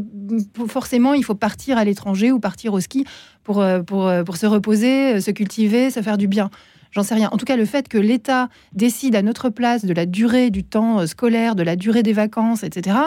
forcément 0.68 1.14
il 1.14 1.24
faut 1.24 1.36
partir 1.36 1.78
à 1.78 1.84
l'étranger 1.84 2.32
ou 2.32 2.40
partir 2.40 2.74
au 2.74 2.80
ski 2.80 3.06
pour, 3.44 3.64
pour, 3.88 4.12
pour 4.26 4.38
se 4.38 4.46
reposer, 4.46 5.20
se 5.22 5.32
cultiver, 5.32 5.90
se 5.90 6.02
faire 6.02 6.18
du 6.18 6.28
bien? 6.28 6.50
J'en 6.92 7.02
sais 7.02 7.16
rien. 7.16 7.30
En 7.32 7.38
tout 7.38 7.46
cas, 7.46 7.56
le 7.56 7.66
fait 7.66 7.88
que 7.88 7.98
l'État 7.98 8.50
décide 8.74 9.16
à 9.16 9.24
notre 9.24 9.50
place 9.50 9.84
de 9.84 9.94
la 9.94 10.06
durée 10.06 10.52
du 10.52 10.64
temps 10.64 11.08
scolaire, 11.08 11.56
de 11.56 11.64
la 11.64 11.76
durée 11.76 12.04
des 12.04 12.14
vacances, 12.14 12.64
etc., 12.64 12.98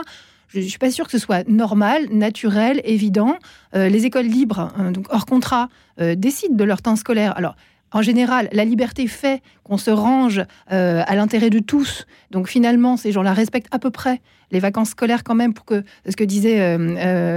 je 0.48 0.60
ne 0.60 0.64
suis 0.64 0.78
pas 0.78 0.90
sûre 0.90 1.06
que 1.06 1.12
ce 1.12 1.18
soit 1.18 1.48
normal, 1.48 2.06
naturel, 2.10 2.80
évident. 2.84 3.36
Euh, 3.74 3.88
les 3.88 4.06
écoles 4.06 4.26
libres, 4.26 4.72
hein, 4.76 4.92
donc 4.92 5.06
hors 5.10 5.26
contrat, 5.26 5.68
euh, 6.00 6.14
décident 6.14 6.54
de 6.54 6.64
leur 6.64 6.82
temps 6.82 6.96
scolaire. 6.96 7.36
Alors, 7.36 7.56
en 7.92 8.02
général, 8.02 8.48
la 8.52 8.64
liberté 8.64 9.06
fait 9.06 9.42
qu'on 9.62 9.78
se 9.78 9.90
range 9.90 10.42
euh, 10.72 11.02
à 11.06 11.14
l'intérêt 11.14 11.50
de 11.50 11.60
tous. 11.60 12.06
Donc 12.30 12.48
finalement, 12.48 12.96
ces 12.96 13.12
gens-là 13.12 13.32
respectent 13.32 13.72
à 13.72 13.78
peu 13.78 13.90
près 13.90 14.20
les 14.50 14.60
vacances 14.60 14.90
scolaires 14.90 15.24
quand 15.24 15.34
même 15.34 15.54
pour 15.54 15.64
que 15.64 15.82
ce 16.08 16.14
que 16.14 16.24
disait 16.24 16.76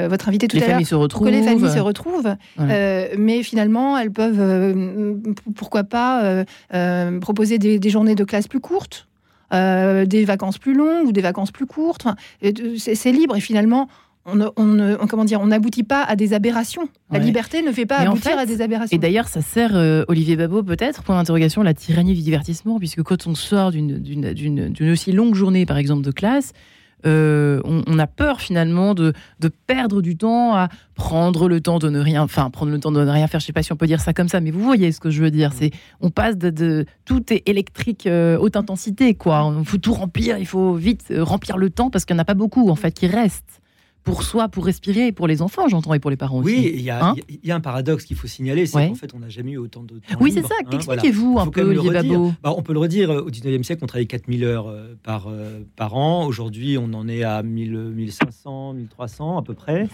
votre 0.07 0.27
invité 0.27 0.47
tout 0.47 0.57
à 0.57 0.59
l'heure, 0.59 0.67
que 0.67 1.29
les 1.29 1.43
familles 1.43 1.71
se 1.71 1.79
retrouvent. 1.79 2.35
mais 2.57 3.41
finalement, 3.43 3.97
elles 3.97 4.11
peuvent, 4.11 5.15
pourquoi 5.55 5.83
pas, 5.83 6.43
proposer 7.21 7.57
des, 7.57 7.89
journées 7.89 8.15
de 8.15 8.23
classe 8.23 8.47
plus 8.47 8.59
courtes. 8.59 9.08
Euh, 9.53 10.05
des 10.05 10.25
vacances 10.25 10.59
plus 10.59 10.75
longues 10.75 11.07
ou 11.07 11.12
des 11.12 11.21
vacances 11.21 11.51
plus 11.51 11.65
courtes. 11.65 12.05
c'est 12.77 13.12
libre 13.12 13.35
et 13.35 13.39
finalement, 13.39 13.88
on, 14.25 14.39
on, 14.57 15.07
comment 15.07 15.25
dire, 15.25 15.41
on 15.41 15.47
n'aboutit 15.47 15.83
pas 15.83 16.03
à 16.03 16.15
des 16.15 16.33
aberrations. 16.33 16.88
La 17.12 17.19
liberté 17.19 17.63
ne 17.63 17.71
fait 17.71 17.88
pas 17.88 17.97
aboutir 17.97 18.38
à 18.38 18.45
des 18.45 18.62
aberrations. 18.62 18.95
Et 18.95 18.99
d'ailleurs, 18.99 19.27
ça 19.27 19.41
sert, 19.41 19.75
euh, 19.75 20.03
Olivier 20.07 20.35
Babot, 20.35 20.62
peut-être, 20.62 21.01
pour 21.01 21.15
l'interrogation, 21.15 21.63
la 21.63 21.73
tyrannie 21.73 22.13
du 22.13 22.21
divertissement, 22.21 22.77
puisque 22.77 23.01
quand 23.01 23.25
on 23.25 23.33
sort 23.33 23.71
d'une 23.71 24.91
aussi 24.91 25.12
longue 25.12 25.33
journée, 25.33 25.65
par 25.65 25.77
exemple, 25.77 26.03
de 26.03 26.12
classe, 26.12 26.53
euh, 27.05 27.62
on, 27.63 27.99
a 27.99 28.07
peur 28.07 28.41
finalement 28.41 28.93
de, 28.93 29.13
perdre 29.67 30.01
du 30.01 30.17
temps 30.17 30.55
à 30.55 30.69
prendre 30.95 31.47
le 31.47 31.62
temps 31.62 31.79
de 31.79 31.89
ne 31.89 31.99
rien, 31.99 32.23
enfin 32.23 32.49
prendre 32.49 32.71
le 32.71 32.79
temps 32.79 32.91
de 32.91 33.03
ne 33.03 33.09
rien 33.09 33.27
faire. 33.27 33.39
Je 33.39 33.45
sais 33.45 33.53
pas 33.53 33.63
si 33.63 33.71
on 33.71 33.75
peut 33.75 33.88
dire 33.88 34.01
ça 34.01 34.13
comme 34.13 34.27
ça, 34.27 34.41
mais 34.41 34.51
vous 34.51 34.63
voyez 34.63 34.91
ce 34.91 34.99
que 34.99 35.09
je 35.09 35.21
veux 35.21 35.31
dire. 35.31 35.53
C'est 35.53 35.71
on 36.01 36.09
passe 36.09 36.38
de, 36.38 36.85
tout 37.05 37.33
est 37.33 37.47
électrique 37.47 38.07
euh, 38.07 38.38
haute 38.38 38.55
intensité 38.55 39.15
quoi. 39.15 39.53
Il 39.57 39.65
faut 39.65 39.77
tout 39.77 39.93
remplir, 39.93 40.38
il 40.38 40.47
faut 40.47 40.73
vite 40.73 41.05
euh, 41.12 41.23
remplir 41.23 41.57
le 41.57 41.69
temps 41.69 41.89
parce 41.89 42.05
qu'il 42.05 42.15
n'y 42.15 42.19
en 42.19 42.23
a 42.23 42.25
pas 42.25 42.33
beaucoup 42.33 42.69
en 42.69 42.75
fait 42.75 42.91
qui 42.91 43.07
reste 43.07 43.62
pour 44.03 44.23
soi, 44.23 44.47
pour 44.47 44.65
respirer, 44.65 45.07
et 45.07 45.12
pour 45.12 45.27
les 45.27 45.41
enfants, 45.41 45.67
j'entends, 45.67 45.93
et 45.93 45.99
pour 45.99 46.09
les 46.09 46.17
parents 46.17 46.39
aussi. 46.39 46.55
Oui, 46.55 46.71
il 46.75 46.81
y, 46.81 46.89
hein 46.89 47.15
y, 47.43 47.51
a 47.51 47.55
un 47.55 47.59
paradoxe 47.59 48.05
qu'il 48.05 48.15
faut 48.15 48.27
signaler, 48.27 48.65
c'est 48.65 48.88
qu'en 48.88 48.95
fait, 48.95 49.13
on 49.13 49.19
n'a 49.19 49.29
jamais 49.29 49.51
eu 49.51 49.57
autant 49.57 49.83
de 49.83 49.99
temps. 49.99 50.17
Oui, 50.19 50.31
c'est 50.33 50.41
ça. 50.41 50.55
Hein, 50.65 50.69
Expliquez-vous 50.71 51.38
un 51.39 51.47
peu, 51.47 51.62
Olivier 51.62 51.91
Babot. 51.91 52.31
Bah, 52.41 52.53
on 52.55 52.62
peut 52.62 52.73
le 52.73 52.79
redire, 52.79 53.09
au 53.09 53.29
19e 53.29 53.63
siècle, 53.63 53.83
on 53.83 53.88
travaillait 53.88 54.07
4000 54.07 54.43
heures 54.43 54.67
euh, 54.67 54.95
par, 55.03 55.27
euh, 55.27 55.62
par 55.75 55.95
an. 55.95 56.25
Aujourd'hui, 56.25 56.77
on 56.77 56.93
en 56.93 57.07
est 57.07 57.23
à 57.23 57.43
1000, 57.43 57.71
1500, 57.71 58.73
1300 58.73 59.38
à 59.38 59.43
peu 59.43 59.53
près. 59.53 59.88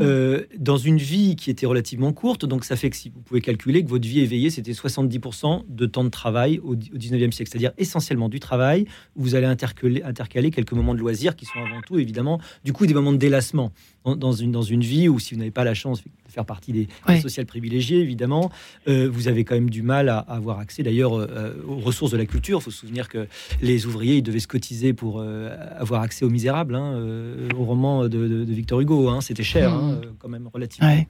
Euh, 0.00 0.44
dans 0.58 0.76
une 0.76 0.98
vie 0.98 1.36
qui 1.36 1.50
était 1.50 1.66
relativement 1.66 2.12
courte, 2.12 2.44
donc 2.44 2.64
ça 2.64 2.76
fait 2.76 2.90
que 2.90 2.96
si 2.96 3.10
vous 3.10 3.20
pouvez 3.20 3.40
calculer 3.40 3.84
que 3.84 3.88
votre 3.88 4.06
vie 4.08 4.20
éveillée, 4.20 4.50
c'était 4.50 4.72
70% 4.72 5.64
de 5.68 5.86
temps 5.86 6.04
de 6.04 6.08
travail 6.08 6.58
au, 6.60 6.72
au 6.72 6.76
19e 6.76 7.30
siècle, 7.32 7.50
c'est-à-dire 7.50 7.72
essentiellement 7.78 8.28
du 8.28 8.40
travail, 8.40 8.86
où 9.16 9.22
vous 9.22 9.34
allez 9.34 9.46
intercaler, 9.46 10.02
intercaler 10.02 10.50
quelques 10.50 10.72
moments 10.72 10.94
de 10.94 11.00
loisirs 11.00 11.36
qui 11.36 11.44
sont 11.44 11.58
avant 11.58 11.80
tout, 11.86 11.98
évidemment, 11.98 12.40
du 12.64 12.72
coup, 12.72 12.86
des 12.86 12.94
moments 12.94 13.12
de 13.12 13.18
délassement 13.18 13.49
dans, 13.54 14.32
une, 14.32 14.52
dans 14.52 14.62
une 14.62 14.82
vie 14.82 15.08
où, 15.08 15.18
si 15.18 15.34
vous 15.34 15.38
n'avez 15.38 15.50
pas 15.50 15.64
la 15.64 15.74
chance 15.74 16.02
de 16.02 16.10
faire 16.32 16.44
partie 16.44 16.72
des 16.72 16.88
ouais. 17.08 17.20
sociales 17.20 17.46
privilégiées, 17.46 18.00
évidemment, 18.00 18.50
euh, 18.88 19.08
vous 19.10 19.28
avez 19.28 19.44
quand 19.44 19.54
même 19.54 19.70
du 19.70 19.82
mal 19.82 20.08
à, 20.08 20.18
avoir 20.18 20.58
accès 20.58 20.82
d'ailleurs 20.82 21.14
euh, 21.14 21.52
aux 21.66 21.78
ressources 21.78 22.12
de 22.12 22.16
la 22.16 22.26
culture. 22.26 22.58
Il 22.60 22.62
faut 22.62 22.70
se 22.70 22.78
souvenir 22.78 23.08
que 23.08 23.26
les 23.60 23.86
ouvriers 23.86 24.16
ils 24.16 24.22
devaient 24.22 24.40
se 24.40 24.48
cotiser 24.48 24.92
pour 24.92 25.20
euh, 25.20 25.54
avoir 25.76 26.02
accès 26.02 26.24
aux 26.24 26.30
Misérables, 26.30 26.74
hein, 26.74 27.02
au 27.56 27.64
roman 27.64 28.08
de, 28.08 28.44
Victor 28.48 28.80
Hugo. 28.80 29.08
Hein. 29.08 29.20
C'était 29.20 29.42
cher, 29.42 29.72
hein, 29.72 30.00
quand 30.18 30.28
même, 30.28 30.48
relativement. 30.52 31.04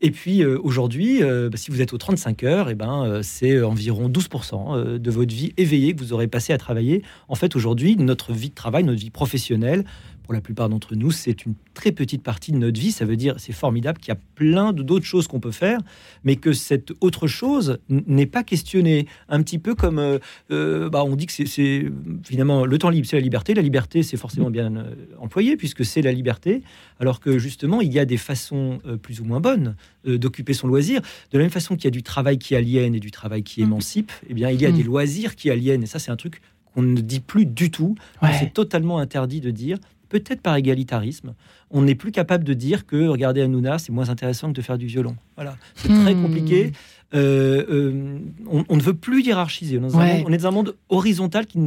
Et 0.00 0.12
puis 0.12 0.44
aujourd'hui, 0.44 1.22
bah, 1.22 1.56
si 1.56 1.72
vous 1.72 1.82
êtes 1.82 1.92
aux 1.92 1.98
35 1.98 2.44
heures, 2.44 2.68
et 2.68 2.72
eh 2.72 2.74
ben, 2.76 3.20
c'est 3.22 3.60
environ 3.62 4.08
12% 4.08 4.96
de 4.96 5.10
votre 5.10 5.34
vie 5.34 5.52
éveillée 5.56 5.92
que 5.92 5.98
vous 5.98 6.12
aurez 6.12 6.28
passé 6.28 6.52
à 6.52 6.58
travailler. 6.58 7.02
En 7.26 7.34
fait, 7.34 7.56
aujourd'hui, 7.56 7.96
notre 7.96 8.32
vie 8.32 8.50
de 8.50 8.54
travail, 8.54 8.84
notre 8.84 9.00
vie 9.00 9.10
professionnelle, 9.10 9.84
pour 10.28 10.34
la 10.34 10.42
plupart 10.42 10.68
d'entre 10.68 10.94
nous, 10.94 11.10
c'est 11.10 11.46
une 11.46 11.54
très 11.72 11.90
petite 11.90 12.22
partie 12.22 12.52
de 12.52 12.58
notre 12.58 12.78
vie. 12.78 12.92
Ça 12.92 13.06
veut 13.06 13.16
dire, 13.16 13.36
c'est 13.38 13.54
formidable 13.54 13.98
qu'il 13.98 14.08
y 14.08 14.14
a 14.14 14.20
plein 14.34 14.74
d'autres 14.74 15.06
choses 15.06 15.26
qu'on 15.26 15.40
peut 15.40 15.52
faire, 15.52 15.80
mais 16.22 16.36
que 16.36 16.52
cette 16.52 16.92
autre 17.00 17.26
chose 17.26 17.78
n'est 17.88 18.26
pas 18.26 18.44
questionnée. 18.44 19.06
Un 19.30 19.42
petit 19.42 19.58
peu 19.58 19.74
comme, 19.74 19.98
euh, 19.98 20.18
euh, 20.50 20.90
bah, 20.90 21.02
on 21.02 21.16
dit 21.16 21.24
que 21.24 21.32
c'est 21.32 21.86
finalement 22.24 22.66
le 22.66 22.76
temps 22.76 22.90
libre, 22.90 23.06
c'est 23.08 23.16
la 23.16 23.22
liberté. 23.22 23.54
La 23.54 23.62
liberté, 23.62 24.02
c'est 24.02 24.18
forcément 24.18 24.50
bien 24.50 24.76
euh, 24.76 24.94
employé 25.18 25.56
puisque 25.56 25.82
c'est 25.82 26.02
la 26.02 26.12
liberté, 26.12 26.62
alors 27.00 27.20
que 27.20 27.38
justement, 27.38 27.80
il 27.80 27.90
y 27.90 27.98
a 27.98 28.04
des 28.04 28.18
façons 28.18 28.80
plus 29.00 29.22
ou 29.22 29.24
moins 29.24 29.40
bonnes 29.40 29.76
d'occuper 30.04 30.52
son 30.52 30.68
loisir. 30.68 31.00
De 31.32 31.38
la 31.38 31.44
même 31.44 31.50
façon 31.50 31.74
qu'il 31.74 31.84
y 31.84 31.88
a 31.88 31.90
du 31.90 32.02
travail 32.02 32.36
qui 32.38 32.54
aliène 32.54 32.94
et 32.94 33.00
du 33.00 33.10
travail 33.10 33.42
qui 33.42 33.62
mmh. 33.62 33.64
émancipe, 33.64 34.12
eh 34.28 34.34
bien, 34.34 34.50
il 34.50 34.60
y 34.60 34.66
a 34.66 34.72
des 34.72 34.84
mmh. 34.84 34.88
loisirs 34.88 35.36
qui 35.36 35.50
aliènent. 35.50 35.84
Et 35.84 35.86
ça, 35.86 35.98
c'est 35.98 36.10
un 36.10 36.16
truc 36.16 36.42
qu'on 36.74 36.82
ne 36.82 37.00
dit 37.00 37.20
plus 37.20 37.46
du 37.46 37.70
tout. 37.70 37.94
C'est 38.38 38.52
totalement 38.52 38.98
interdit 38.98 39.40
de 39.40 39.50
dire 39.50 39.78
peut-être 40.08 40.40
par 40.40 40.56
égalitarisme, 40.56 41.34
on 41.70 41.82
n'est 41.82 41.94
plus 41.94 42.12
capable 42.12 42.44
de 42.44 42.54
dire 42.54 42.86
que 42.86 43.08
regarder 43.08 43.42
Hanouna, 43.42 43.78
c'est 43.78 43.92
moins 43.92 44.08
intéressant 44.08 44.48
que 44.48 44.54
de 44.54 44.62
faire 44.62 44.78
du 44.78 44.86
violon. 44.86 45.16
Voilà, 45.36 45.56
c'est 45.74 45.88
très 45.88 46.14
hmm. 46.14 46.22
compliqué. 46.22 46.72
Euh, 47.14 47.64
euh, 47.70 48.18
on, 48.46 48.76
ne 48.76 48.82
veut 48.82 48.92
plus 48.92 49.22
hiérarchiser. 49.22 49.78
On, 49.78 50.30
est 50.30 50.36
dans 50.36 50.48
un 50.48 50.50
monde 50.50 50.76
horizontal 50.90 51.46
qui, 51.46 51.58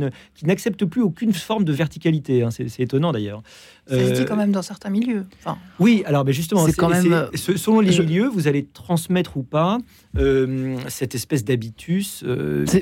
n'accepte 0.43 0.86
plus 0.86 1.01
aucune 1.01 1.34
forme 1.34 1.65
de 1.65 1.73
verticalité. 1.73 2.43
Hein. 2.43 2.49
C'est, 2.51 2.80
étonnant 2.80 3.12
d'ailleurs. 3.12 3.41
Ça 3.89 3.95
se 3.95 4.13
dit 4.13 4.21
euh, 4.21 4.25
quand 4.25 4.36
même 4.36 4.51
dans 4.51 4.62
certains 4.62 4.91
milieux. 4.91 5.25
oui, 5.80 6.04
alors 6.06 6.23
mais 6.23 6.34
justement, 6.34 6.65
c'est, 6.67 6.73
quand 6.73 6.89
même... 6.89 7.27
selon 7.34 7.80
les 7.80 7.97
milieux, 7.99 8.27
vous 8.27 8.47
allez 8.47 8.65
transmettre 8.65 9.38
ou 9.38 9.43
pas 9.43 9.80
cette 10.88 11.15
espèce 11.15 11.43
d'habitus. 11.43 12.23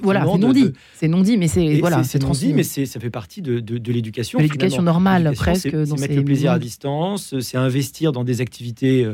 voilà, 0.04 0.26
c'est 0.30 0.38
non 0.38 0.52
dit. 0.52 0.74
C'est 0.96 1.08
non 1.08 1.22
dit, 1.22 1.38
mais 1.38 1.48
c'est 1.48 1.80
voilà, 1.80 2.04
c'est, 2.04 2.22
non 2.22 2.32
dit, 2.32 2.54
mais 2.54 2.64
ça 2.64 3.00
fait 3.00 3.10
partie 3.10 3.42
de, 3.42 3.62
l'éducation. 3.90 4.38
l'éducation 4.40 4.82
normale, 4.82 5.32
presque. 5.34 5.70
C'est, 5.72 6.00
mettre 6.00 6.16
le 6.16 6.26
plaisir 6.26 6.52
à 6.52 6.60
distance, 6.60 7.40
c'est 7.40 7.58
investir 7.58 8.12
dans 8.12 8.26
des 8.26 8.42
activités 8.42 9.08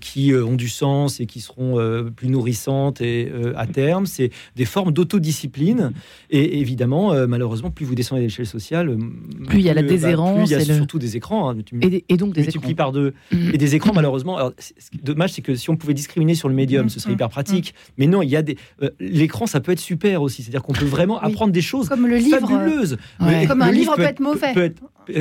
qui 0.00 0.32
ont 0.32 0.54
du 0.54 0.68
sens 0.68 1.18
et 1.18 1.26
qui 1.26 1.40
seront 1.40 2.08
plus 2.14 2.28
nourrissantes 2.52 3.00
et 3.00 3.30
euh, 3.32 3.52
à 3.56 3.66
terme. 3.66 4.06
C'est 4.06 4.30
des 4.56 4.64
formes 4.64 4.92
d'autodiscipline. 4.92 5.92
Et 6.30 6.60
évidemment, 6.60 7.12
euh, 7.12 7.26
malheureusement, 7.26 7.70
plus 7.70 7.84
vous 7.84 7.94
descendez 7.94 8.22
à 8.22 8.24
l'échelle 8.24 8.46
sociale, 8.46 8.90
euh, 8.90 8.98
plus 9.46 9.60
il 9.60 9.64
y 9.64 9.70
a 9.70 9.74
la 9.74 9.82
déshérence. 9.82 10.48
plus 10.48 10.54
il 10.54 10.68
y 10.68 10.70
a 10.70 10.74
surtout 10.74 10.98
des 10.98 11.16
écrans. 11.16 11.50
Hein. 11.50 11.56
et, 11.80 12.16
donc 12.16 12.34
des 12.34 12.48
écrans. 12.48 12.74
par 12.74 12.92
deux. 12.92 13.14
Et 13.52 13.58
des 13.58 13.74
écrans, 13.74 13.92
malheureusement. 13.94 14.36
Alors, 14.36 14.52
dommage, 15.02 15.32
c'est 15.32 15.42
que 15.42 15.54
si 15.54 15.70
on 15.70 15.76
pouvait 15.76 15.94
discriminer 15.94 16.34
sur 16.34 16.48
le 16.48 16.54
médium, 16.54 16.88
ce 16.88 17.00
serait 17.00 17.14
hyper 17.14 17.28
pratique. 17.28 17.74
Mais 17.98 18.06
non, 18.06 18.22
il 18.22 18.30
y 18.30 18.36
a 18.36 18.42
des. 18.42 18.56
L'écran, 19.00 19.46
ça 19.46 19.60
peut 19.60 19.72
être 19.72 19.80
super 19.80 20.22
aussi. 20.22 20.42
C'est-à-dire 20.42 20.62
qu'on 20.62 20.72
peut 20.72 20.84
vraiment 20.84 21.20
apprendre 21.20 21.52
des 21.52 21.62
choses 21.62 21.88
comme 21.88 22.06
le 22.06 22.16
livre, 22.16 22.40
fabuleuses. 22.40 22.96
Comme 23.48 23.62
un 23.62 23.72
livre 23.72 23.96
peut 23.96 24.02
être, 24.02 24.20
mauvais. 24.20 24.54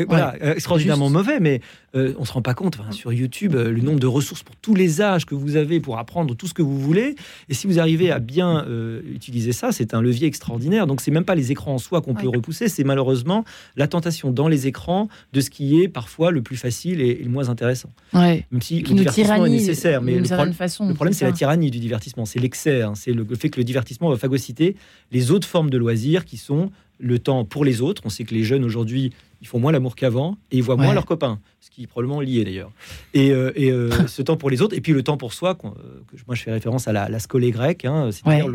Voilà, 0.08 0.36
extraordinairement 0.56 1.10
mauvais, 1.10 1.40
mais 1.40 1.62
on 1.94 2.22
on 2.22 2.26
se 2.26 2.34
rend 2.34 2.42
pas 2.42 2.54
compte. 2.54 2.78
sur 2.92 3.12
YouTube, 3.12 3.56
le 3.56 3.82
nombre 3.82 4.00
de 4.00 4.08
ressources 4.08 4.44
pour 4.44 4.56
tous 4.56 4.76
les 4.76 5.02
âges 5.02 5.26
que 5.26 5.36
vous 5.36 5.56
avez 5.56 5.80
pour 5.80 5.98
apprendre 5.98 6.36
tout 6.36 6.48
ce 6.48 6.54
que 6.54 6.62
vous 6.62 6.80
voulez, 6.80 7.16
et 7.50 7.54
si 7.54 7.68
vous 7.68 7.80
arrivez 7.80 8.12
à 8.12 8.20
bien 8.20 8.66
euh, 8.66 9.02
utiliser 9.14 9.52
ça, 9.52 9.72
c'est 9.72 9.94
un 9.94 10.02
levier 10.02 10.28
extraordinaire. 10.28 10.88
Donc, 10.88 11.02
c'est 11.02 11.12
même 11.12 11.26
pas 11.26 11.36
les 11.36 11.52
écrans 11.52 11.74
en 11.74 11.78
soi 11.78 12.02
qu'on 12.02 12.14
peut 12.14 12.28
repousser, 12.28 12.68
c'est 12.70 12.84
malheureusement 12.84 13.44
la 13.76 13.88
tentation 13.88 14.32
dans 14.32 14.48
les 14.48 14.68
écrans 14.68 15.08
de 15.34 15.42
ce 15.42 15.50
qui 15.50 15.82
est 15.82 15.88
parfois 15.88 16.32
le 16.32 16.42
plus 16.42 16.58
facile 16.58 17.02
et, 17.02 17.16
le 17.16 17.30
moins 17.30 17.50
intéressant. 17.50 17.90
Même 18.14 18.62
si 18.62 18.82
le 18.82 18.96
divertissement 18.96 19.46
est 19.46 19.50
nécessaire, 19.50 20.02
mais 20.02 20.20
le, 20.20 20.26
façon, 20.54 20.88
le 20.88 20.94
problème, 20.94 21.14
c'est 21.14 21.26
la 21.26 21.32
tyrannie 21.32 21.72
du 21.72 21.80
divertissement, 21.80 22.26
c'est 22.26 22.40
l'excès, 22.40 22.82
hein. 22.82 22.94
c'est 22.96 23.14
le, 23.14 23.26
fait 23.36 23.50
que 23.50 23.60
le 23.60 23.64
divertissement 23.64 24.10
va 24.10 24.18
phagocyter 24.18 24.76
les 25.12 25.32
autres 25.32 25.48
formes 25.48 25.70
de 25.70 25.78
loisirs 25.78 26.26
qui 26.26 26.38
sont 26.38 26.72
le 27.00 27.20
temps 27.20 27.46
pour 27.46 27.66
les 27.66 27.82
autres. 27.82 28.04
On 28.06 28.10
sait 28.10 28.24
que 28.24 28.34
les 28.34 28.44
jeunes 28.44 28.64
aujourd'hui 28.64 29.12
ils 29.42 29.48
font 29.48 29.60
moins 29.60 29.72
l'amour 29.72 29.96
qu'avant 29.96 30.38
et 30.52 30.58
ils 30.58 30.64
voient 30.64 30.78
moins 30.78 30.94
leurs 30.94 31.08
copains, 31.08 31.40
ce 31.60 31.72
qui 31.72 31.84
est 31.84 31.88
probablement 31.88 32.22
lié 32.22 32.44
d'ailleurs. 32.44 32.72
Et, 33.16 33.32
euh, 33.32 33.52
euh, 33.58 33.90
ce 34.08 34.22
temps 34.22 34.38
pour 34.38 34.52
les 34.52 34.62
autres, 34.62 34.76
et 34.78 34.82
puis 34.82 34.94
le 34.94 35.02
temps 35.02 35.18
pour 35.18 35.34
soi, 35.34 35.58
euh, 35.64 35.70
que 36.08 36.16
moi 36.28 36.36
je 36.36 36.44
fais 36.44 36.52
référence 36.52 36.88
à 36.88 36.94
la, 36.94 37.10
la 37.10 37.20
scolée 37.20 37.50
grecque, 37.50 37.86
hein, 37.86 38.10
c'est-à-dire 38.12 38.48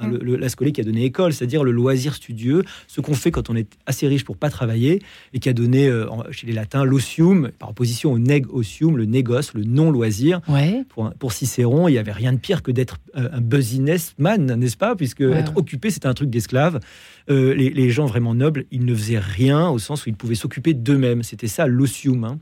la 0.00 0.48
scolée 0.48 0.72
qui 0.72 0.80
a 0.80 0.84
donné 0.84 1.04
école, 1.04 1.34
c'est-à-dire 1.34 1.64
le 1.64 1.70
loisir 1.70 2.14
studieux, 2.14 2.64
ce 2.86 3.02
qu'on 3.02 3.12
fait 3.12 3.30
quand 3.30 3.50
on 3.50 3.56
est 3.56 3.68
assez 3.84 4.08
riche 4.08 4.24
pour 4.24 4.38
pas 4.38 4.48
travailler, 4.48 5.02
et 5.34 5.38
qui 5.38 5.50
a 5.50 5.52
donné 5.52 5.90
chez 6.30 6.46
les 6.46 6.54
latins 6.54 6.84
l'osium, 6.84 7.50
par 7.58 7.70
opposition 7.70 8.12
au 8.12 8.18
neg 8.18 8.46
osium, 8.50 8.96
le 8.96 9.04
négoce, 9.04 9.52
le 9.52 9.64
non-loisir. 9.64 10.40
Pour, 10.88 11.12
pour, 11.18 11.32
Cicéron, 11.32 11.88
il 11.88 11.92
n'y 11.92 11.98
avait 11.98 12.12
rien 12.12 12.32
de 12.32 12.38
pire 12.38 12.62
que 12.62 12.70
d'être 12.70 12.96
un 13.14 13.40
business 13.40 14.14
man, 14.18 14.54
n'est-ce 14.54 14.76
pas? 14.76 14.96
Puisque 14.96 15.20
être 15.20 15.56
occupé, 15.56 15.90
c'était 15.90 16.06
un 16.06 16.14
truc 16.14 16.30
d'esclave. 16.30 16.80
les, 17.28 17.70
les, 17.70 17.90
gens 17.90 18.06
vraiment 18.06 18.34
nobles, 18.34 18.64
ils 18.70 18.84
ne 18.84 18.94
faisaient 18.94 19.18
rien 19.18 19.68
au 19.68 19.78
sens 19.78 20.06
où 20.06 20.08
ils 20.08 20.16
pouvaient 20.22 20.36
s'occuper 20.36 20.72
d'eux-mêmes. 20.72 21.22
C'était 21.22 21.48
ça 21.48 21.66
l'osium. 21.66 22.24
Hein. 22.24 22.38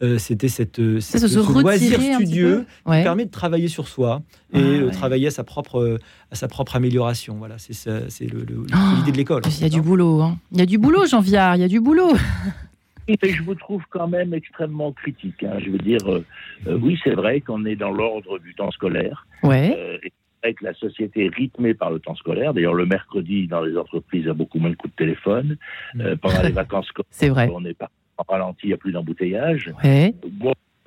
Euh, 0.00 0.16
c'était 0.16 0.48
cette, 0.48 0.78
euh, 0.78 1.00
cette 1.00 1.26
ce, 1.26 1.60
loisir 1.60 2.00
studieux 2.00 2.64
qui 2.86 3.02
permet 3.02 3.24
de 3.24 3.30
travailler 3.30 3.66
sur 3.66 3.88
soi 3.88 4.22
et 4.54 4.80
ah, 4.86 4.90
travailler 4.92 5.26
à 5.26 5.30
sa 5.32 5.42
propre 5.42 5.98
à 6.30 6.34
sa 6.36 6.46
propre 6.46 6.76
amélioration. 6.76 7.34
Voilà, 7.34 7.56
c'est 7.58 7.74
c'est 7.74 8.24
l'idée 8.24 9.12
de 9.12 9.16
l'école. 9.16 9.42
Il 9.58 9.62
y 9.62 9.66
a 9.66 9.68
du 9.68 9.82
boulot. 9.82 10.22
Hein. 10.22 10.38
Il 10.52 10.58
y 10.58 10.62
a 10.62 10.66
du 10.66 10.78
boulot, 10.78 11.04
Jean 11.06 11.20
Viard. 11.20 11.56
Il 11.56 11.60
y 11.60 11.64
a 11.64 11.68
du 11.68 11.80
boulot. 11.80 12.12
Et 13.08 13.18
je 13.22 13.42
vous 13.42 13.54
trouve 13.54 13.82
quand 13.90 14.06
même 14.06 14.34
extrêmement 14.34 14.92
critique. 14.92 15.42
Hein. 15.42 15.58
Je 15.64 15.70
veux 15.70 15.78
dire, 15.78 16.06
euh, 16.06 16.78
oui, 16.78 16.98
c'est 17.02 17.14
vrai 17.14 17.40
qu'on 17.40 17.64
est 17.64 17.76
dans 17.76 17.90
l'ordre 17.90 18.38
du 18.38 18.54
temps 18.54 18.70
scolaire. 18.70 19.26
Ouais. 19.42 20.00
Avec 20.42 20.60
la 20.62 20.74
société 20.74 21.28
rythmée 21.28 21.74
par 21.74 21.90
le 21.90 21.98
temps 21.98 22.14
scolaire. 22.14 22.54
D'ailleurs, 22.54 22.74
le 22.74 22.86
mercredi, 22.86 23.46
dans 23.46 23.62
les 23.62 23.76
entreprises, 23.76 24.22
il 24.22 24.26
y 24.28 24.30
a 24.30 24.34
beaucoup 24.34 24.58
moins 24.58 24.70
de 24.70 24.76
coups 24.76 24.92
de 24.94 24.96
téléphone. 24.96 25.56
Mm. 25.94 26.16
pendant 26.16 26.42
les 26.42 26.52
vacances 26.52 26.86
scolaires, 26.86 27.52
on 27.52 27.60
n'est 27.60 27.74
pas 27.74 27.90
en 28.18 28.24
ralenti, 28.28 28.60
il 28.64 28.68
n'y 28.68 28.74
a 28.74 28.78
plus 28.78 28.92
d'embouteillage. 28.92 29.72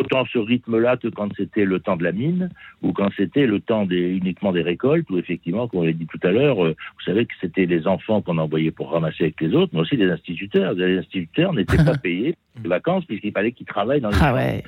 autant 0.02 0.26
ce 0.32 0.40
rythme-là 0.40 0.98
que 0.98 1.08
quand 1.08 1.30
c'était 1.38 1.66
le 1.66 1.80
temps 1.80 1.96
de 1.96 2.04
la 2.04 2.12
mine 2.12 2.50
ou 2.82 2.92
quand 2.92 3.10
c'était 3.16 3.46
le 3.46 3.60
temps 3.60 3.86
des, 3.86 4.18
uniquement 4.18 4.52
des 4.52 4.62
récoltes, 4.62 5.10
où 5.10 5.18
effectivement, 5.18 5.68
comme 5.68 5.82
on 5.82 5.84
l'a 5.84 5.94
dit 5.94 6.08
tout 6.08 6.20
à 6.24 6.32
l'heure, 6.32 6.64
euh, 6.64 6.76
vous 6.96 7.04
savez 7.06 7.26
que 7.26 7.34
c'était 7.40 7.66
les 7.66 7.88
enfants 7.88 8.22
qu'on 8.22 8.38
envoyait 8.38 8.72
pour 8.72 8.92
ramasser 8.92 9.26
avec 9.26 9.40
les 9.42 9.54
autres, 9.54 9.72
mais 9.74 9.82
aussi 9.82 9.98
des 9.98 10.10
instituteurs. 10.10 10.74
Les 10.74 10.98
instituteurs 10.98 11.54
n'étaient 11.54 11.84
pas 11.84 11.98
payés 12.04 12.36
de 12.62 12.68
vacances 12.68 13.06
puisqu'il 13.06 13.32
fallait 13.32 13.52
qu'ils 13.52 13.68
travaillent 13.68 14.02
dans 14.02 14.10
les 14.10 14.18
Ah 14.20 14.34
ouais. 14.34 14.64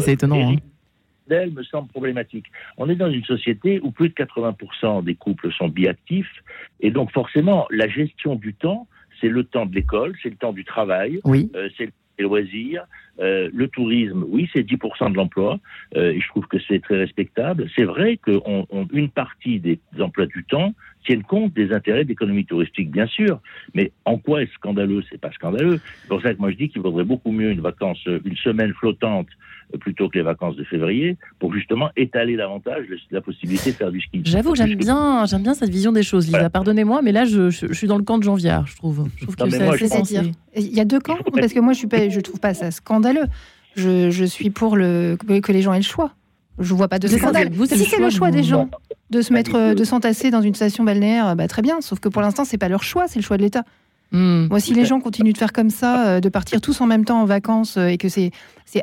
C'est 0.00 0.12
étonnant. 0.12 0.52
Hein. 0.52 0.56
Elle 1.30 1.52
me 1.52 1.62
semble 1.62 1.88
problématique. 1.88 2.46
On 2.76 2.88
est 2.88 2.96
dans 2.96 3.10
une 3.10 3.24
société 3.24 3.80
où 3.82 3.90
plus 3.90 4.08
de 4.08 4.14
80% 4.14 5.04
des 5.04 5.14
couples 5.14 5.52
sont 5.52 5.68
biactifs, 5.68 6.42
et 6.80 6.90
donc 6.90 7.12
forcément, 7.12 7.66
la 7.70 7.88
gestion 7.88 8.36
du 8.36 8.54
temps, 8.54 8.86
c'est 9.20 9.28
le 9.28 9.44
temps 9.44 9.66
de 9.66 9.74
l'école, 9.74 10.14
c'est 10.22 10.30
le 10.30 10.36
temps 10.36 10.52
du 10.52 10.64
travail, 10.64 11.20
oui. 11.24 11.50
Euh, 11.54 11.68
c'est 11.76 11.90
les 12.18 12.24
loisirs, 12.24 12.86
euh, 13.20 13.50
le 13.52 13.68
tourisme, 13.68 14.24
oui, 14.28 14.48
c'est 14.52 14.62
10% 14.62 15.12
de 15.12 15.16
l'emploi, 15.16 15.58
euh, 15.96 16.12
et 16.12 16.20
je 16.20 16.28
trouve 16.28 16.46
que 16.46 16.56
c'est 16.66 16.80
très 16.80 16.96
respectable. 16.96 17.68
C'est 17.76 17.84
vrai 17.84 18.16
qu'une 18.16 19.10
partie 19.10 19.60
des 19.60 19.78
emplois 20.00 20.26
du 20.26 20.44
temps 20.44 20.74
tiennent 21.06 21.22
compte 21.22 21.54
des 21.54 21.72
intérêts 21.72 22.04
d'économie 22.04 22.44
touristique, 22.44 22.90
bien 22.90 23.06
sûr, 23.06 23.40
mais 23.74 23.92
en 24.04 24.18
quoi 24.18 24.42
est-ce 24.42 24.52
scandaleux? 24.52 25.02
C'est 25.10 25.20
pas 25.20 25.32
scandaleux. 25.32 25.80
C'est 26.02 26.08
pour 26.08 26.20
ça 26.20 26.34
que 26.34 26.38
moi 26.38 26.50
je 26.50 26.56
dis 26.56 26.68
qu'il 26.68 26.82
vaudrait 26.82 27.04
beaucoup 27.04 27.32
mieux 27.32 27.50
une 27.50 27.60
vacance, 27.60 27.98
une 28.06 28.36
semaine 28.36 28.72
flottante 28.74 29.28
plutôt 29.80 30.08
que 30.08 30.16
les 30.18 30.22
vacances 30.22 30.56
de 30.56 30.64
février, 30.64 31.16
pour 31.38 31.52
justement 31.52 31.90
étaler 31.96 32.36
davantage 32.36 32.86
la 33.10 33.20
possibilité 33.20 33.72
de 33.72 33.76
faire 33.76 33.90
du 33.90 34.00
ski. 34.00 34.22
J'avoue, 34.24 34.54
j'aime 34.54 34.74
bien, 34.74 35.24
j'aime 35.26 35.42
bien 35.42 35.54
cette 35.54 35.70
vision 35.70 35.92
des 35.92 36.02
choses, 36.02 36.26
Lisa. 36.26 36.50
Pardonnez-moi, 36.50 37.02
mais 37.02 37.12
là, 37.12 37.24
je, 37.24 37.50
suis 37.50 37.86
dans 37.86 37.98
le 37.98 38.04
camp 38.04 38.18
de 38.18 38.22
Janvière, 38.22 38.66
je 38.66 38.76
trouve. 38.76 39.08
Je 39.16 39.24
trouve 39.24 39.36
que 39.36 39.50
c'est 39.50 40.32
Il 40.56 40.74
y 40.74 40.80
a 40.80 40.84
deux 40.84 41.00
camps, 41.00 41.18
parce 41.34 41.52
que 41.52 41.60
moi, 41.60 41.72
je 41.72 41.86
ne 41.86 42.20
trouve 42.20 42.40
pas 42.40 42.54
ça 42.54 42.70
scandaleux. 42.70 43.26
Je, 43.74 44.10
je 44.10 44.24
suis 44.24 44.50
pour 44.50 44.76
le, 44.76 45.16
que 45.16 45.52
les 45.52 45.62
gens 45.62 45.74
aient 45.74 45.78
le 45.78 45.82
choix. 45.82 46.12
Je 46.58 46.72
vois 46.72 46.88
pas 46.88 46.98
de 46.98 47.08
scandale. 47.08 47.50
si 47.66 47.84
c'est 47.84 48.00
le 48.00 48.10
choix 48.10 48.30
des 48.30 48.42
gens 48.42 48.70
de 49.10 49.22
se 49.22 49.32
mettre, 49.32 49.74
de 49.74 49.84
s'entasser 49.84 50.30
dans 50.30 50.42
une 50.42 50.54
station 50.54 50.84
balnéaire, 50.84 51.36
bah, 51.36 51.48
très 51.48 51.62
bien. 51.62 51.80
Sauf 51.80 52.00
que 52.00 52.08
pour 52.08 52.22
l'instant, 52.22 52.44
c'est 52.44 52.58
pas 52.58 52.68
leur 52.68 52.82
choix, 52.82 53.06
c'est 53.08 53.18
le 53.18 53.24
choix 53.24 53.36
de 53.36 53.42
l'État. 53.42 53.64
Hmm. 54.12 54.46
Moi, 54.48 54.60
si 54.60 54.72
les 54.72 54.84
gens 54.84 55.00
continuent 55.00 55.32
de 55.32 55.38
faire 55.38 55.52
comme 55.52 55.70
ça, 55.70 56.06
euh, 56.06 56.20
de 56.20 56.28
partir 56.28 56.60
tous 56.60 56.80
en 56.80 56.86
même 56.86 57.04
temps 57.04 57.20
en 57.20 57.24
vacances 57.24 57.76
euh, 57.76 57.88
et 57.88 57.98
que 57.98 58.08
c'est 58.08 58.30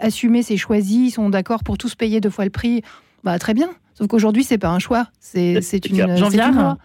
assumé, 0.01 0.43
c'est 0.43 0.57
choisi, 0.57 1.05
ils 1.07 1.11
sont 1.11 1.29
d'accord 1.29 1.63
pour 1.63 1.77
tous 1.77 1.95
payer 1.95 2.19
deux 2.19 2.29
fois 2.29 2.43
le 2.43 2.49
prix, 2.49 2.81
bah 3.23 3.39
très 3.39 3.53
bien. 3.53 3.69
Sauf 3.93 4.07
qu'aujourd'hui, 4.07 4.43
c'est 4.43 4.57
pas 4.57 4.71
un 4.71 4.79
choix, 4.79 5.07
c'est 5.19 5.53
une. 5.87 6.17
Jean 6.17 6.29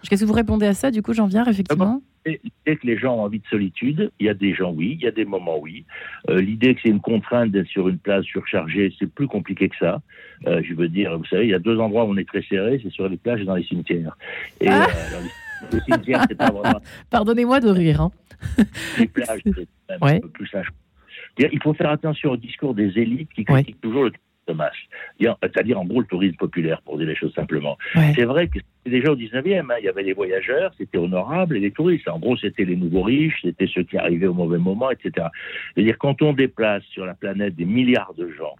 qu'est-ce 0.07 0.21
que 0.21 0.25
vous 0.25 0.33
répondez 0.33 0.67
à 0.67 0.73
ça, 0.73 0.91
du 0.91 1.01
coup, 1.01 1.13
Jean 1.13 1.27
Viard, 1.27 1.47
effectivement 1.47 2.01
L'idée 2.25 2.75
que 2.75 2.85
les 2.85 2.97
gens 2.97 3.15
ont 3.15 3.23
envie 3.23 3.39
de 3.39 3.47
solitude, 3.47 4.11
il 4.19 4.25
y 4.27 4.29
a 4.29 4.33
des 4.33 4.53
gens 4.53 4.71
oui, 4.71 4.97
il 4.99 5.03
y 5.03 5.07
a 5.07 5.11
des 5.11 5.25
moments 5.25 5.57
oui. 5.57 5.85
Euh, 6.29 6.41
l'idée 6.41 6.75
que 6.75 6.81
c'est 6.83 6.89
une 6.89 6.99
contrainte 6.99 7.49
d'être 7.49 7.67
sur 7.67 7.87
une 7.87 7.97
place 7.97 8.23
surchargée, 8.25 8.93
c'est 8.99 9.09
plus 9.09 9.27
compliqué 9.27 9.69
que 9.69 9.77
ça. 9.77 10.01
je 10.45 10.73
veux 10.75 10.89
dire, 10.89 11.17
vous 11.17 11.25
savez, 11.25 11.45
il 11.45 11.49
y 11.49 11.53
a 11.53 11.59
deux 11.59 11.79
endroits 11.79 12.03
où 12.03 12.09
on 12.09 12.17
est 12.17 12.27
très 12.27 12.43
serré, 12.43 12.79
c'est 12.83 12.91
sur 12.91 13.07
les 13.07 13.17
plages 13.17 13.41
et 13.41 13.45
dans 13.45 13.55
les 13.55 13.63
cimetières. 13.63 14.15
Et 14.61 14.67
ah 14.67 14.85
Pardonnez-moi 17.09 17.59
de 17.59 17.69
rire. 17.69 18.01
Hein. 18.01 18.11
Il 21.39 21.59
faut 21.61 21.73
faire 21.73 21.89
attention 21.89 22.31
au 22.31 22.37
discours 22.37 22.73
des 22.73 22.97
élites 22.97 23.31
qui 23.33 23.45
critiquent 23.45 23.81
toujours 23.81 24.03
le 24.05 24.11
de 24.49 24.53
masse. 24.53 24.75
C'est-à-dire, 25.19 25.79
en 25.79 25.85
gros, 25.85 26.01
le 26.01 26.07
tourisme 26.07 26.35
populaire, 26.35 26.81
pour 26.81 26.97
dire 26.97 27.07
les 27.07 27.15
choses 27.15 27.33
simplement. 27.33 27.77
C'est 28.15 28.25
vrai 28.25 28.47
que 28.47 28.59
déjà 28.85 29.11
au 29.11 29.15
19e, 29.15 29.71
hein, 29.71 29.75
il 29.79 29.85
y 29.85 29.89
avait 29.89 30.03
les 30.03 30.13
voyageurs, 30.13 30.73
c'était 30.77 30.97
honorable, 30.97 31.57
et 31.57 31.59
les 31.59 31.71
touristes. 31.71 32.07
En 32.07 32.19
gros, 32.19 32.35
c'était 32.37 32.65
les 32.65 32.75
nouveaux 32.75 33.03
riches, 33.03 33.39
c'était 33.41 33.67
ceux 33.67 33.83
qui 33.83 33.97
arrivaient 33.97 34.27
au 34.27 34.33
mauvais 34.33 34.57
moment, 34.57 34.91
etc. 34.91 35.27
C'est-à-dire, 35.73 35.97
quand 35.97 36.21
on 36.21 36.33
déplace 36.33 36.83
sur 36.91 37.05
la 37.05 37.13
planète 37.13 37.55
des 37.55 37.65
milliards 37.65 38.13
de 38.17 38.29
gens, 38.31 38.55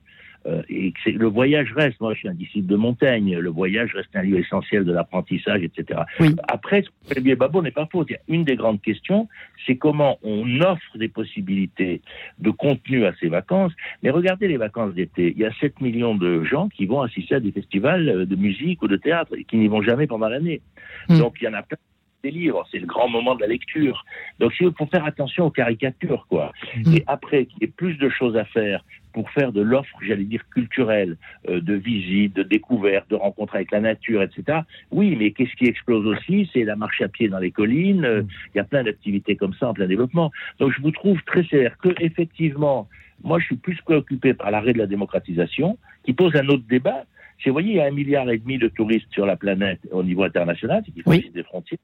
euh, 0.46 0.62
et 0.70 0.94
que 0.94 1.10
le 1.10 1.28
voyage 1.28 1.74
reste, 1.74 2.00
moi 2.00 2.14
je 2.14 2.20
suis 2.20 2.30
un 2.30 2.34
disciple 2.34 2.68
de 2.68 2.76
Montaigne, 2.76 3.38
le 3.38 3.50
voyage 3.50 3.94
reste 3.94 4.10
un 4.16 4.22
lieu 4.22 4.40
essentiel 4.40 4.86
de 4.86 4.94
l'apprentissage, 4.94 5.62
etc. 5.64 6.02
Après, 6.48 6.84
ce 7.04 7.14
que 7.14 7.36
Babo 7.36 7.62
n'est 7.62 7.72
pas 7.72 7.88
faux. 7.92 8.06
Une 8.28 8.46
des 8.46 8.56
grandes 8.56 8.82
questions, 8.82 9.28
c'est 9.66 9.76
comment 9.76 10.18
on 10.24 10.62
offre 10.62 10.98
des 10.98 11.10
possibilités 11.10 12.02
de 12.40 12.52
contenu 12.52 13.06
à 13.06 13.14
ces 13.20 13.28
vacances. 13.28 13.74
Mais 14.02 14.10
regardez 14.10 14.48
les 14.48 14.58
vacances 14.58 14.94
d'été, 14.94 15.34
il 15.36 15.42
y 15.42 15.46
a 15.46 15.52
7 15.60 15.82
millions 15.82 16.16
de 16.16 16.44
gens 16.44 16.70
qui 16.70 16.86
vont 16.86 17.02
assister 17.02 17.36
à 17.36 17.40
des 17.40 17.52
festivals 17.52 18.26
de 18.26 18.36
musique 18.36 18.82
ou 18.82 18.88
de 18.88 18.96
théâtre 18.96 19.34
et 19.38 19.44
qui 19.44 19.58
n'y 19.58 19.68
vont 19.68 19.82
jamais 19.82 20.08
pendant 20.08 20.30
l'année. 20.30 20.62
Hmm. 21.10 21.20
Donc 21.20 21.36
il 21.42 21.46
y 21.46 21.48
en 21.48 21.54
a 21.54 21.64
plein 21.64 21.78
des 22.24 22.32
livres, 22.32 22.66
c'est 22.72 22.80
le 22.80 22.86
grand 22.86 23.08
moment 23.08 23.36
de 23.36 23.42
la 23.42 23.48
lecture. 23.48 24.06
Donc 24.40 24.54
il 24.60 24.72
faut 24.78 24.86
faire 24.88 25.06
attention 25.06 25.46
aux 25.46 25.52
caricatures, 25.52 26.26
quoi. 26.30 26.52
Hmm. 26.76 26.96
Et 26.96 27.04
après, 27.08 27.46
qu'il 27.46 27.62
y 27.62 27.66
ait 27.66 27.68
plus 27.68 27.96
de 27.98 28.10
choses 28.10 28.36
à 28.38 28.46
faire 28.46 28.84
pour 29.14 29.30
faire 29.32 29.52
de 29.52 29.62
l'offre, 29.62 29.98
j'allais 30.02 30.24
dire, 30.24 30.44
culturelle, 30.50 31.18
euh, 31.50 31.62
de 31.62 31.74
visite, 31.74 32.36
de 32.36 32.44
découverte, 32.44 33.10
de 33.10 33.16
rencontres 33.16 33.56
avec 33.56 33.72
la 33.72 33.82
nature, 33.82 34.22
etc. 34.22 34.60
Oui, 34.92 35.16
mais 35.18 35.32
qu'est-ce 35.32 35.56
qui 35.56 35.66
explose 35.66 36.06
aussi? 36.06 36.50
C'est 36.54 36.64
la 36.64 36.76
marche 36.76 37.02
à 37.02 37.08
pied 37.08 37.28
dans 37.28 37.40
les 37.40 37.52
collines. 37.52 38.06
Euh, 38.06 38.24
il 38.54 38.58
y 38.58 38.62
a 38.62 38.64
plein 38.64 38.84
d'activités 38.84 39.36
comme 39.36 39.54
ça 39.54 39.70
en 39.70 39.74
plein 39.74 39.88
développement. 39.88 40.32
Donc 40.60 40.74
je 40.76 40.82
vous 40.82 40.92
trouve 40.92 41.22
très 41.24 41.44
sévère 41.44 41.78
que, 41.78 41.90
effectivement, 42.00 42.88
moi 43.24 43.40
je 43.40 43.46
suis 43.46 43.56
plus 43.56 43.82
préoccupé 43.82 44.34
par 44.34 44.52
l'arrêt 44.52 44.74
de 44.74 44.78
la 44.78 44.88
démocratisation, 44.88 45.78
qui 46.04 46.14
pose 46.14 46.36
un 46.36 46.48
autre 46.48 46.64
débat. 46.70 47.06
Si 47.42 47.50
vous 47.50 47.54
voyez, 47.54 47.70
il 47.70 47.76
y 47.78 47.82
a 47.82 47.86
un 47.86 47.92
milliard 47.92 48.30
et 48.30 48.38
demi 48.38 48.58
de 48.58 48.68
touristes 48.68 49.12
sur 49.12 49.26
la 49.26 49.38
planète 49.38 49.80
au 49.92 50.04
niveau 50.04 50.24
international, 50.24 50.84
c'est 50.86 50.92
qu'il 50.92 51.32
des 51.32 51.44
frontières. 51.44 51.80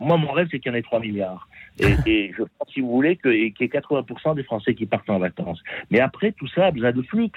Moi, 0.00 0.16
mon 0.16 0.30
rêve, 0.30 0.48
c'est 0.50 0.60
qu'il 0.60 0.70
y 0.70 0.74
en 0.74 0.78
ait 0.78 0.82
3 0.82 1.00
milliards. 1.00 1.48
Et, 2.06 2.32
je 2.36 2.42
pense, 2.42 2.72
si 2.72 2.80
vous 2.80 2.90
voulez, 2.90 3.16
qu'il 3.16 3.32
y 3.32 3.44
ait 3.44 3.66
80% 3.66 4.34
des 4.34 4.42
Français 4.42 4.74
qui 4.74 4.86
partent 4.86 5.08
en 5.10 5.18
vacances. 5.18 5.62
Mais 5.90 6.00
après, 6.00 6.32
tout 6.32 6.48
ça 6.48 6.66
a 6.66 6.70
besoin 6.70 6.92
de 6.92 7.02
flux. 7.02 7.30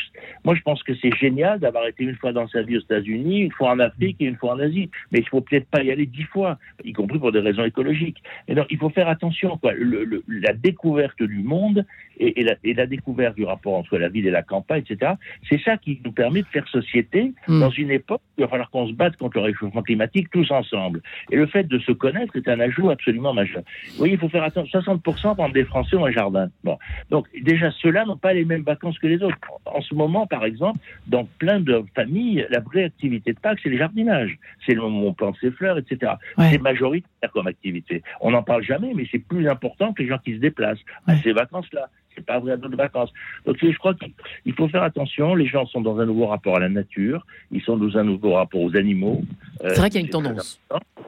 Moi, 0.44 0.56
je 0.56 0.62
pense 0.62 0.82
que 0.84 0.94
c'est 0.96 1.16
génial 1.16 1.60
d'avoir 1.60 1.88
été 1.88 2.04
une 2.04 2.16
fois 2.16 2.34
dans 2.34 2.48
sa 2.48 2.64
vie 2.64 2.78
aux 2.78 2.82
États-Unis, 2.82 3.42
une 3.42 3.52
fois 3.52 3.72
en 3.72 3.80
Afrique 3.80 4.18
et 4.20 4.26
une 4.26 4.38
fois 4.38 4.54
en 4.54 4.60
Asie. 4.60 4.90
Mais 5.12 5.20
il 5.20 5.28
faut 5.28 5.42
peut-être 5.42 5.68
pas 5.68 5.84
y 5.84 5.92
aller 5.92 6.06
dix 6.06 6.24
fois, 6.24 6.58
y 6.84 6.94
compris 6.94 7.20
pour 7.20 7.32
des 7.32 7.40
raisons 7.40 7.64
écologiques. 7.64 8.22
Et 8.48 8.56
donc, 8.56 8.68
il 8.70 8.78
faut 8.78 8.90
faire 8.90 9.08
attention. 9.08 9.58
Quoi. 9.58 9.74
Le, 9.74 10.24
la 10.28 10.54
découverte 10.54 11.22
du 11.22 11.44
monde 11.44 11.86
et, 12.18 12.44
la, 12.44 12.56
et, 12.64 12.74
la, 12.74 12.86
découverte 12.86 13.36
du 13.36 13.44
rapport 13.44 13.74
entre 13.76 13.98
la 13.98 14.10
ville 14.10 14.28
et 14.28 14.32
la 14.32 14.44
campagne, 14.44 14.84
etc., 14.88 15.14
c'est 15.50 15.62
ça 15.62 15.78
qui 15.78 16.00
nous 16.04 16.12
permet 16.12 16.42
de 16.42 16.48
faire 16.48 16.68
société 16.68 17.34
hmm. 17.48 17.60
dans 17.60 17.72
une 17.72 17.90
époque 17.90 18.22
où 18.22 18.42
il 18.42 18.42
va 18.42 18.48
falloir 18.48 18.70
qu'on 18.70 18.88
se 18.88 18.94
batte 18.94 19.18
contre 19.18 19.38
le 19.38 19.44
réchauffement 19.44 19.82
climatique 19.82 20.30
tous 20.32 20.52
ensemble. 20.52 21.02
Et 21.32 21.36
le 21.36 21.48
fait 21.48 21.64
de 21.64 21.80
se 21.80 21.92
connaître 21.92 22.36
est 22.36 22.48
un 22.52 22.60
ajout 22.60 22.90
absolument 22.90 23.34
majeur. 23.34 23.64
Vous 23.92 23.98
voyez, 23.98 24.14
il 24.14 24.20
faut 24.20 24.30
faire 24.30 24.44
attention. 24.44 24.80
60% 24.80 25.36
pendant 25.36 25.50
des 25.50 25.66
Français 25.66 25.96
ont 25.96 26.06
un 26.06 26.12
jardin. 26.12 26.50
Bon. 26.64 26.78
Donc, 27.10 27.28
déjà, 27.42 27.72
ceux-là 27.72 28.06
n'ont 28.06 28.18
pas 28.18 28.34
les 28.34 28.46
mêmes 28.46 28.64
vacances 28.64 28.98
que 29.00 29.08
les 29.08 29.22
autres. 29.24 29.38
En 29.66 29.82
ce 29.82 29.94
moment, 29.94 30.28
par 30.28 30.46
exemple, 30.46 30.80
dans 31.08 31.26
plein 31.40 31.60
de 31.60 31.84
familles, 31.96 32.46
la 32.50 32.60
vraie 32.60 32.86
activité 32.86 33.34
de 33.34 33.40
Pâques, 33.40 33.60
c'est 33.64 33.70
le 33.70 33.78
jardinage. 33.78 34.38
C'est 34.66 34.74
le 34.74 34.82
moment 34.82 35.04
où 35.04 35.08
on 35.08 35.14
plante 35.14 35.38
ses 35.42 35.52
fleurs, 35.52 35.78
etc. 35.78 36.14
C'est 36.38 36.62
majoritaire 36.62 37.32
comme 37.34 37.48
activité. 37.48 38.04
On 38.20 38.32
n'en 38.32 38.44
parle 38.44 38.64
jamais, 38.64 38.94
mais 38.96 39.08
c'est 39.12 39.20
plus 39.20 39.48
important 39.48 39.94
que 39.94 40.04
les 40.04 40.10
gens 40.10 40.18
qui 40.18 40.36
se 40.36 40.40
déplacent 40.40 40.84
à 41.08 41.16
ces 41.18 41.34
vacances-là. 41.34 41.90
C'est 42.16 42.26
pas 42.26 42.40
vrai 42.40 42.52
à 42.54 42.58
d'autres 42.58 42.76
vacances. 42.76 43.12
Donc, 43.46 43.58
je 43.62 43.78
crois 43.78 43.94
qu'il 43.94 44.54
faut 44.54 44.68
faire 44.68 44.84
attention. 44.84 45.34
Les 45.34 45.48
gens 45.48 45.66
sont 45.66 45.80
dans 45.80 45.98
un 46.00 46.06
nouveau 46.06 46.28
rapport 46.28 46.58
à 46.58 46.60
la 46.60 46.68
nature. 46.68 47.26
Ils 47.52 47.62
sont 47.62 47.78
dans 47.78 47.98
un 47.98 48.04
nouveau 48.04 48.34
rapport 48.34 48.62
aux 48.62 48.76
animaux. 48.76 49.22
C'est 49.62 49.78
vrai 49.78 49.90
qu'il 49.90 50.02
y 50.02 50.04
a 50.04 50.06
une 50.06 50.12
tendance. 50.12 50.60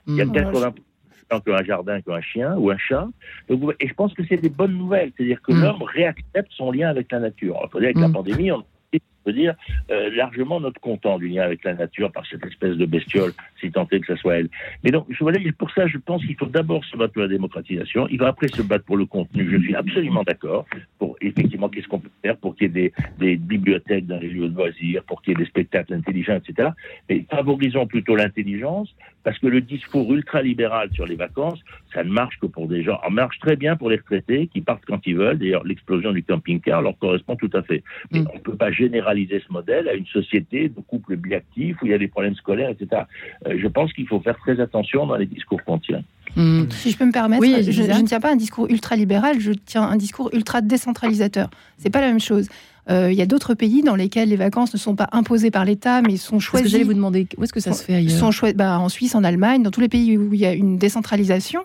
Il 0.07 0.15
y 0.15 0.21
a 0.21 0.25
80% 0.25 0.73
mmh 1.31 1.39
qu'un 1.45 1.63
jardin 1.63 2.01
qu'un 2.01 2.21
chien 2.21 2.55
ou 2.57 2.69
un 2.71 2.77
chat. 2.77 3.07
et 3.49 3.87
je 3.87 3.93
pense 3.93 4.13
que 4.13 4.23
c'est 4.27 4.37
des 4.37 4.49
bonnes 4.49 4.77
nouvelles, 4.77 5.11
c'est-à-dire 5.15 5.41
que 5.41 5.51
mm. 5.51 5.61
l'homme 5.61 5.83
réaccepte 5.83 6.51
son 6.51 6.71
lien 6.71 6.89
avec 6.89 7.11
la 7.11 7.19
nature. 7.19 7.57
Alors, 7.57 7.69
avec 7.75 7.97
la 7.97 8.07
mm. 8.07 8.13
pandémie, 8.13 8.51
on 8.51 8.63
peut 9.23 9.33
dire, 9.33 9.55
euh, 9.89 10.09
largement 10.13 10.59
notre 10.59 10.79
content 10.81 11.17
du 11.17 11.29
lien 11.29 11.43
avec 11.43 11.63
la 11.63 11.73
nature 11.73 12.11
par 12.11 12.25
cette 12.27 12.45
espèce 12.45 12.75
de 12.75 12.85
bestiole, 12.85 13.31
si 13.59 13.71
tant 13.71 13.87
est 13.91 13.99
que 14.01 14.07
ce 14.07 14.15
soit 14.15 14.39
elle. 14.39 14.49
Mais 14.83 14.91
donc, 14.91 15.05
je, 15.09 15.51
pour 15.51 15.71
ça, 15.71 15.87
je 15.87 15.97
pense 15.97 16.25
qu'il 16.25 16.35
faut 16.35 16.45
d'abord 16.45 16.83
se 16.85 16.97
battre 16.97 17.13
pour 17.13 17.21
la 17.21 17.27
démocratisation, 17.27 18.07
il 18.09 18.19
va 18.19 18.27
après 18.27 18.49
se 18.49 18.61
battre 18.61 18.85
pour 18.85 18.97
le 18.97 19.05
contenu. 19.05 19.49
Je 19.49 19.57
suis 19.57 19.75
absolument 19.75 20.23
d'accord. 20.23 20.65
Pour 20.99 21.15
effectivement, 21.21 21.69
qu'est-ce 21.69 21.87
qu'on 21.87 21.99
peut 21.99 22.09
faire 22.21 22.37
pour 22.37 22.55
qu'il 22.55 22.67
y 22.67 22.69
ait 22.69 22.89
des, 22.89 22.93
des, 23.19 23.35
bibliothèques 23.37 24.07
dans 24.07 24.19
les 24.19 24.29
lieux 24.29 24.49
de 24.49 24.55
loisirs, 24.55 25.03
pour 25.03 25.21
qu'il 25.21 25.33
y 25.33 25.35
ait 25.35 25.43
des 25.43 25.49
spectacles 25.49 25.93
intelligents, 25.93 26.35
etc. 26.35 26.69
Mais 27.09 27.25
favorisons 27.29 27.87
plutôt 27.87 28.15
l'intelligence, 28.15 28.93
parce 29.23 29.37
que 29.39 29.47
le 29.47 29.61
discours 29.61 30.11
ultra-libéral 30.13 30.89
sur 30.93 31.05
les 31.05 31.15
vacances, 31.15 31.59
ça 31.93 32.03
ne 32.03 32.11
marche 32.11 32.39
que 32.39 32.45
pour 32.45 32.67
des 32.67 32.83
gens. 32.83 32.99
Ça 33.03 33.09
marche 33.09 33.39
très 33.39 33.55
bien 33.55 33.75
pour 33.75 33.89
les 33.89 33.97
retraités 33.97 34.47
qui 34.47 34.61
partent 34.61 34.85
quand 34.85 34.99
ils 35.05 35.15
veulent. 35.15 35.37
D'ailleurs, 35.37 35.63
l'explosion 35.63 36.11
du 36.11 36.23
camping-car 36.23 36.81
leur 36.81 36.97
correspond 36.97 37.35
tout 37.35 37.49
à 37.53 37.63
fait. 37.63 37.83
Mais 38.11 38.19
mm. 38.19 38.27
on 38.33 38.35
ne 38.35 38.41
peut 38.41 38.55
pas 38.55 38.71
généraliser 38.71 39.41
ce 39.45 39.51
modèle 39.51 39.87
à 39.87 39.93
une 39.93 40.05
société 40.07 40.69
de 40.69 40.81
couples 40.81 41.15
biactifs 41.15 41.81
où 41.81 41.85
il 41.85 41.91
y 41.91 41.93
a 41.93 41.97
des 41.97 42.07
problèmes 42.07 42.35
scolaires, 42.35 42.69
etc. 42.69 43.03
Euh, 43.47 43.57
je 43.57 43.67
pense 43.67 43.93
qu'il 43.93 44.07
faut 44.07 44.19
faire 44.19 44.37
très 44.37 44.59
attention 44.59 45.05
dans 45.05 45.15
les 45.15 45.25
discours 45.25 45.63
qu'on 45.63 45.79
tient. 45.79 46.03
Hmm. 46.35 46.63
Si 46.69 46.91
je 46.91 46.97
peux 46.97 47.05
me 47.05 47.11
permettre, 47.11 47.43
je, 47.43 47.81
ne 47.81 48.07
tiens 48.07 48.19
pas 48.19 48.31
un 48.31 48.35
discours 48.35 48.67
ultra-libéral, 48.69 49.39
je 49.39 49.51
tiens 49.51 49.83
un 49.83 49.97
discours 49.97 50.29
ultra-décentralisateur. 50.33 51.49
C'est 51.77 51.91
pas 51.91 52.01
la 52.01 52.07
même 52.07 52.19
chose. 52.19 52.49
Euh, 52.89 53.11
il 53.11 53.17
y 53.17 53.21
a 53.21 53.25
d'autres 53.25 53.53
pays 53.53 53.81
dans 53.81 53.95
lesquels 53.95 54.29
les 54.29 54.35
vacances 54.35 54.73
ne 54.73 54.79
sont 54.79 54.95
pas 54.95 55.07
imposées 55.11 55.51
par 55.51 55.65
l'État, 55.65 56.01
mais 56.01 56.17
sont 56.17 56.39
choisies. 56.39 56.69
J'allais 56.69 56.83
vous 56.83 56.93
demander 56.93 57.27
où 57.37 57.43
est-ce 57.43 57.53
que 57.53 57.59
ça 57.59 57.73
se 57.73 57.83
fait 57.83 57.95
ailleurs 57.95 58.33
sont 58.33 58.47
bah, 58.55 58.79
En 58.79 58.89
Suisse, 58.89 59.15
en 59.15 59.23
Allemagne, 59.23 59.63
dans 59.63 59.71
tous 59.71 59.81
les 59.81 59.89
pays 59.89 60.17
où 60.17 60.33
il 60.33 60.39
y 60.39 60.45
a 60.45 60.53
une 60.53 60.77
décentralisation, 60.77 61.63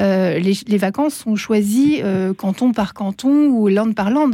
euh, 0.00 0.38
les, 0.38 0.78
vacances 0.78 1.14
sont 1.14 1.36
choisies 1.36 2.00
canton 2.38 2.72
par 2.72 2.94
canton 2.94 3.48
ou 3.48 3.68
land 3.68 3.92
par 3.92 4.10
land. 4.10 4.30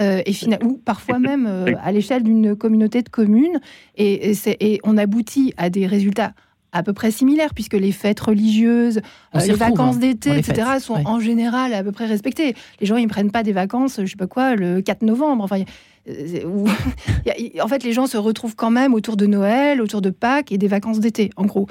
Euh, 0.00 0.22
et 0.26 0.34
ou 0.62 0.76
parfois 0.76 1.18
même 1.18 1.46
euh, 1.48 1.74
à 1.82 1.90
l'échelle 1.90 2.22
d'une 2.22 2.54
communauté 2.54 3.02
de 3.02 3.08
communes. 3.08 3.60
Et, 3.96 4.32
et, 4.60 4.80
on 4.84 4.96
aboutit 4.96 5.54
à 5.56 5.70
des 5.70 5.86
résultats 5.86 6.34
à 6.72 6.82
peu 6.82 6.92
près 6.92 7.10
similaires, 7.10 7.54
puisque 7.54 7.74
les 7.74 7.92
fêtes 7.92 8.20
religieuses, 8.20 9.00
euh, 9.34 9.40
les 9.40 9.54
vacances 9.54 9.96
hein, 9.96 10.00
d'été, 10.00 10.36
etc., 10.36 10.78
sont 10.80 11.00
en 11.06 11.20
général 11.20 11.72
à 11.72 11.82
peu 11.82 11.92
près 11.92 12.06
respectées. 12.06 12.54
Les 12.80 12.86
gens, 12.86 12.96
ils 12.96 13.04
ne 13.04 13.08
prennent 13.08 13.30
pas 13.30 13.42
des 13.42 13.52
vacances, 13.52 14.00
je 14.00 14.06
sais 14.06 14.16
pas 14.16 14.26
quoi, 14.26 14.54
le 14.54 14.80
4 14.82 15.02
novembre. 15.02 15.44
Enfin, 15.44 15.62
en 17.62 17.68
fait, 17.68 17.84
les 17.84 17.92
gens 17.92 18.06
se 18.06 18.16
retrouvent 18.16 18.56
quand 18.56 18.70
même 18.70 18.94
autour 18.94 19.16
de 19.16 19.26
Noël, 19.26 19.82
autour 19.82 20.00
de 20.00 20.10
Pâques 20.10 20.52
et 20.52 20.58
des 20.58 20.68
vacances 20.68 21.00
d'été, 21.00 21.30
en 21.36 21.44
gros. 21.44 21.66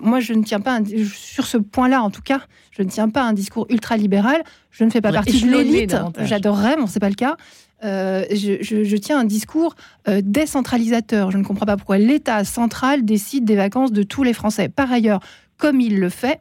moi, 0.00 0.20
je 0.20 0.32
ne 0.32 0.42
tiens 0.42 0.60
pas, 0.60 0.80
sur 1.12 1.46
ce 1.46 1.56
point-là, 1.56 2.02
en 2.02 2.10
tout 2.10 2.22
cas, 2.22 2.40
je 2.76 2.82
ne 2.82 2.88
tiens 2.88 3.08
pas 3.08 3.22
un 3.22 3.32
discours 3.32 3.66
ultra-libéral. 3.70 4.42
Je 4.70 4.84
ne 4.84 4.90
fais 4.90 5.00
pas 5.00 5.12
partie 5.12 5.40
de 5.40 5.50
l'élite. 5.50 5.96
J'adorerais, 6.20 6.76
mais 6.78 6.86
ce 6.86 6.94
n'est 6.94 7.00
pas 7.00 7.08
le 7.08 7.14
cas. 7.14 7.36
Euh, 7.84 8.24
je, 8.30 8.96
tiens 8.96 9.20
un 9.20 9.24
discours 9.24 9.74
euh, 10.08 10.20
décentralisateur. 10.22 11.30
Je 11.30 11.38
ne 11.38 11.44
comprends 11.44 11.66
pas 11.66 11.76
pourquoi 11.76 11.98
l'État 11.98 12.44
central 12.44 13.04
décide 13.04 13.44
des 13.44 13.56
vacances 13.56 13.92
de 13.92 14.02
tous 14.02 14.22
les 14.22 14.32
Français. 14.32 14.68
Par 14.68 14.92
ailleurs, 14.92 15.20
comme 15.56 15.80
il 15.80 15.98
le 15.98 16.08
fait, 16.08 16.40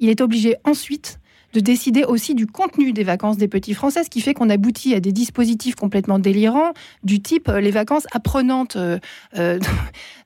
il 0.00 0.08
est 0.08 0.20
obligé 0.20 0.56
ensuite 0.64 1.17
de 1.54 1.60
décider 1.60 2.04
aussi 2.04 2.34
du 2.34 2.46
contenu 2.46 2.92
des 2.92 3.04
vacances 3.04 3.36
des 3.36 3.48
petits 3.48 3.74
Français, 3.74 4.04
ce 4.04 4.10
qui 4.10 4.20
fait 4.20 4.34
qu'on 4.34 4.50
aboutit 4.50 4.94
à 4.94 5.00
des 5.00 5.12
dispositifs 5.12 5.74
complètement 5.74 6.18
délirants, 6.18 6.72
du 7.04 7.20
type 7.20 7.48
euh, 7.48 7.60
les 7.60 7.70
vacances 7.70 8.06
apprenantes 8.12 8.76
de, 9.36 9.58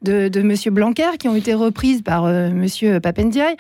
de 0.02 0.42
Monsieur 0.42 0.70
Blanquer, 0.70 1.18
qui 1.18 1.28
ont 1.28 1.36
été 1.36 1.54
reprises 1.54 2.02
par 2.02 2.24
Monsieur 2.24 3.00
Papendiaï, 3.00 3.56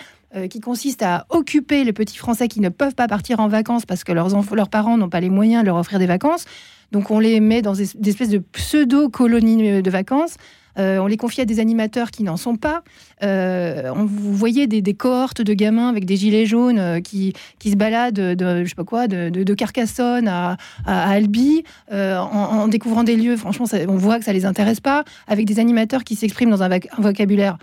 qui 0.48 0.60
consiste 0.60 1.02
à 1.02 1.26
occuper 1.28 1.84
les 1.84 1.92
petits 1.92 2.16
Français 2.16 2.48
qui 2.48 2.60
ne 2.60 2.70
peuvent 2.70 2.94
pas 2.94 3.06
partir 3.06 3.38
en 3.40 3.48
vacances 3.48 3.84
parce 3.84 4.02
que 4.02 4.12
leurs, 4.12 4.30
leurs 4.54 4.70
parents 4.70 4.96
n'ont 4.96 5.10
pas 5.10 5.20
les 5.20 5.28
moyens 5.28 5.62
de 5.62 5.66
leur 5.66 5.76
offrir 5.76 5.98
des 5.98 6.06
vacances, 6.06 6.46
donc 6.90 7.10
on 7.10 7.18
les 7.18 7.40
met 7.40 7.62
dans 7.62 7.74
des, 7.74 7.90
espèces 8.08 8.28
de 8.28 8.38
pseudo-colonies 8.38 9.82
de 9.82 9.90
vacances. 9.90 10.36
Euh, 10.78 10.98
on 10.98 11.06
les 11.06 11.16
confie 11.16 11.40
à 11.40 11.44
des 11.44 11.60
animateurs 11.60 12.10
qui 12.10 12.22
n'en 12.22 12.36
sont 12.36 12.56
pas. 12.56 12.82
Euh, 13.22 13.90
on, 13.94 14.04
vous 14.04 14.34
voyez 14.34 14.66
des, 14.66 14.94
cohortes 14.94 15.42
de 15.42 15.54
gamins 15.54 15.88
avec 15.88 16.04
des 16.04 16.16
gilets 16.16 16.46
jaunes 16.46 16.78
euh, 16.78 17.00
qui, 17.00 17.34
se 17.64 17.74
baladent 17.76 18.14
de, 18.14 18.64
je 18.64 18.68
sais 18.68 18.74
pas 18.74 18.84
quoi, 18.84 19.08
de, 19.08 19.54
Carcassonne 19.54 20.28
à, 20.28 20.56
Albi 20.86 21.62
en, 21.90 22.68
découvrant 22.68 23.04
des 23.04 23.16
lieux. 23.16 23.36
Franchement, 23.36 23.66
on 23.88 23.96
voit 23.96 24.18
que 24.18 24.24
ça 24.24 24.32
les 24.32 24.46
intéresse 24.46 24.80
pas. 24.80 25.04
Avec 25.26 25.46
des 25.46 25.58
animateurs 25.58 26.04
qui 26.04 26.16
s'expriment 26.16 26.50
dans 26.50 26.62
un 26.62 26.70
vocabulaire 26.98 27.58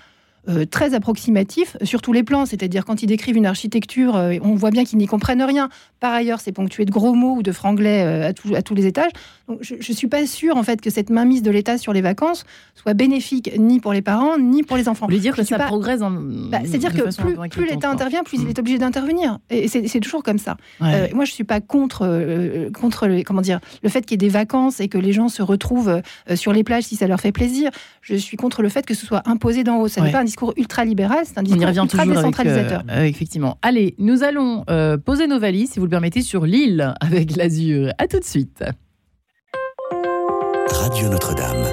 euh, 0.49 0.65
très 0.65 0.93
approximatifs 0.95 1.77
sur 1.83 2.01
tous 2.01 2.11
les 2.11 2.23
plans. 2.23 2.45
C'est-à-dire 2.45 2.83
quand 2.85 3.03
ils 3.03 3.07
décrivent 3.07 3.37
une 3.37 3.45
architecture, 3.45 4.15
euh, 4.15 4.35
on 4.41 4.55
voit 4.55 4.71
bien 4.71 4.83
qu'ils 4.83 4.97
n'y 4.97 5.05
comprennent 5.05 5.43
rien. 5.43 5.69
Par 5.99 6.11
ailleurs, 6.11 6.39
c'est 6.39 6.51
ponctué 6.51 6.85
de 6.85 6.91
gros 6.91 7.13
mots 7.13 7.35
ou 7.35 7.43
de 7.43 7.51
franglais 7.51 8.03
euh, 8.03 8.31
à, 8.31 8.57
à, 8.57 8.61
tous 8.61 8.73
les 8.73 8.87
étages. 8.87 9.11
Donc 9.47 9.59
je 9.61 9.75
ne 9.75 9.95
suis 9.95 10.07
pas 10.07 10.25
sûre 10.25 10.57
en 10.57 10.63
fait 10.63 10.81
que 10.81 10.89
cette 10.89 11.09
mainmise 11.09 11.43
de 11.43 11.51
l'État 11.51 11.77
sur 11.77 11.93
les 11.93 12.01
vacances 12.01 12.45
soit 12.75 12.93
bénéfique 12.93 13.51
ni 13.57 13.79
pour 13.79 13.93
les 13.93 14.01
parents 14.01 14.37
ni 14.37 14.63
pour 14.63 14.77
les 14.77 14.87
enfants. 14.87 15.05
Vous 15.05 15.11
voulez 15.11 15.21
dire 15.21 15.35
je 15.35 15.41
que 15.41 15.47
ça 15.47 15.57
pas... 15.57 15.65
progresse 15.65 16.01
en... 16.01 16.11
bah, 16.11 16.59
C'est-à-dire 16.63 16.93
que 16.93 17.15
plus, 17.15 17.49
plus 17.49 17.65
l'État 17.67 17.89
intervient, 17.89 18.23
plus 18.23 18.41
il 18.41 18.49
est 18.49 18.57
obligé 18.59 18.77
d'intervenir. 18.77 19.39
Et 19.49 19.67
c'est 19.67 19.99
toujours 19.99 20.23
comme 20.23 20.39
ça. 20.39 20.57
Ouais. 20.81 21.11
moi, 21.13 21.25
je 21.25 21.31
ne 21.31 21.35
suis 21.35 21.43
pas 21.43 21.61
contre, 21.61 22.69
contre 22.73 23.07
le, 23.07 23.23
comment 23.23 23.41
dire, 23.41 23.59
le 23.83 23.89
fait 23.89 24.01
qu'il 24.01 24.11
y 24.11 24.15
ait 24.15 24.29
des 24.29 24.29
vacances 24.29 24.79
et 24.79 24.87
que 24.87 24.97
les 24.97 25.13
gens 25.13 25.29
se 25.29 25.41
retrouvent 25.41 26.01
sur 26.35 26.53
les 26.53 26.63
plages 26.63 26.83
si 26.83 26.95
ça 26.95 27.07
leur 27.07 27.19
fait 27.19 27.31
plaisir. 27.31 27.71
Je 28.01 28.15
suis 28.15 28.37
contre 28.37 28.61
le 28.61 28.69
fait 28.69 28.85
que 28.85 28.93
ce 28.93 29.05
soit 29.05 29.27
imposé 29.27 29.63
d'en 29.63 29.77
haut. 29.77 29.87
Ça 29.87 30.01
ouais. 30.01 30.07
n'est 30.07 30.13
pas 30.13 30.19
un 30.19 30.23
discours 30.23 30.38
ultra-libéral, 30.57 31.19
c'est 31.25 31.37
un 31.37 31.43
discours 31.43 31.67
ultra 31.67 32.05
décentralisateur. 32.05 32.83
Avec, 32.87 32.97
euh, 32.97 33.03
effectivement. 33.05 33.57
Allez, 33.61 33.95
nous 33.97 34.23
allons 34.23 34.63
euh, 34.69 34.97
poser 34.97 35.27
nos 35.27 35.39
valises, 35.39 35.71
si 35.71 35.79
vous 35.79 35.85
le 35.85 35.91
permettez, 35.91 36.21
sur 36.21 36.45
l'île 36.45 36.93
avec 36.99 37.35
l'Azur. 37.35 37.91
À 37.97 38.07
tout 38.07 38.19
de 38.19 38.25
suite. 38.25 38.63
Radio 40.71 41.09
Notre-Dame. 41.09 41.65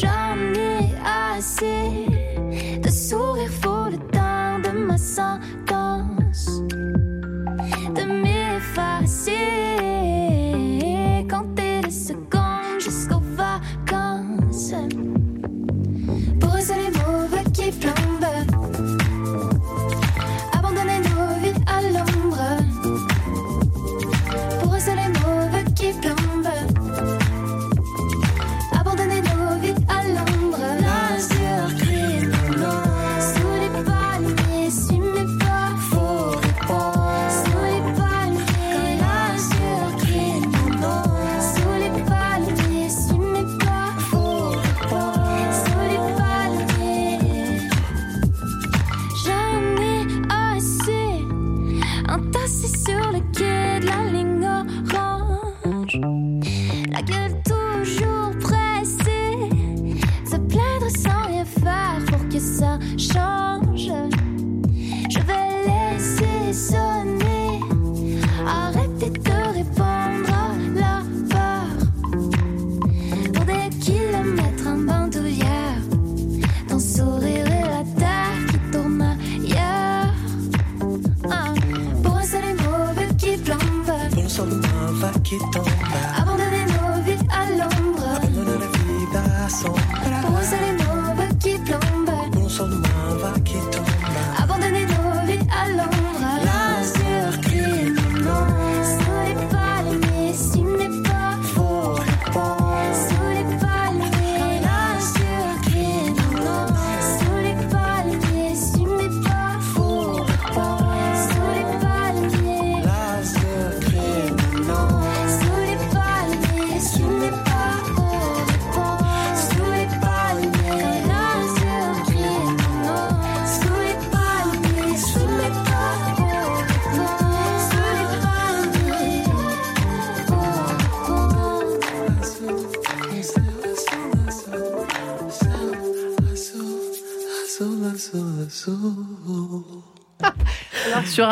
J'en 0.00 0.38
ai 0.54 0.88
assez 1.04 2.06
de 2.80 2.88
sourire 2.88 3.50
faux 3.60 3.90
le 3.90 3.98
temps 4.10 4.58
de 4.64 4.70
ma 4.86 4.96
sentence, 4.96 6.62
de 7.94 8.02
m'effacer, 8.22 9.91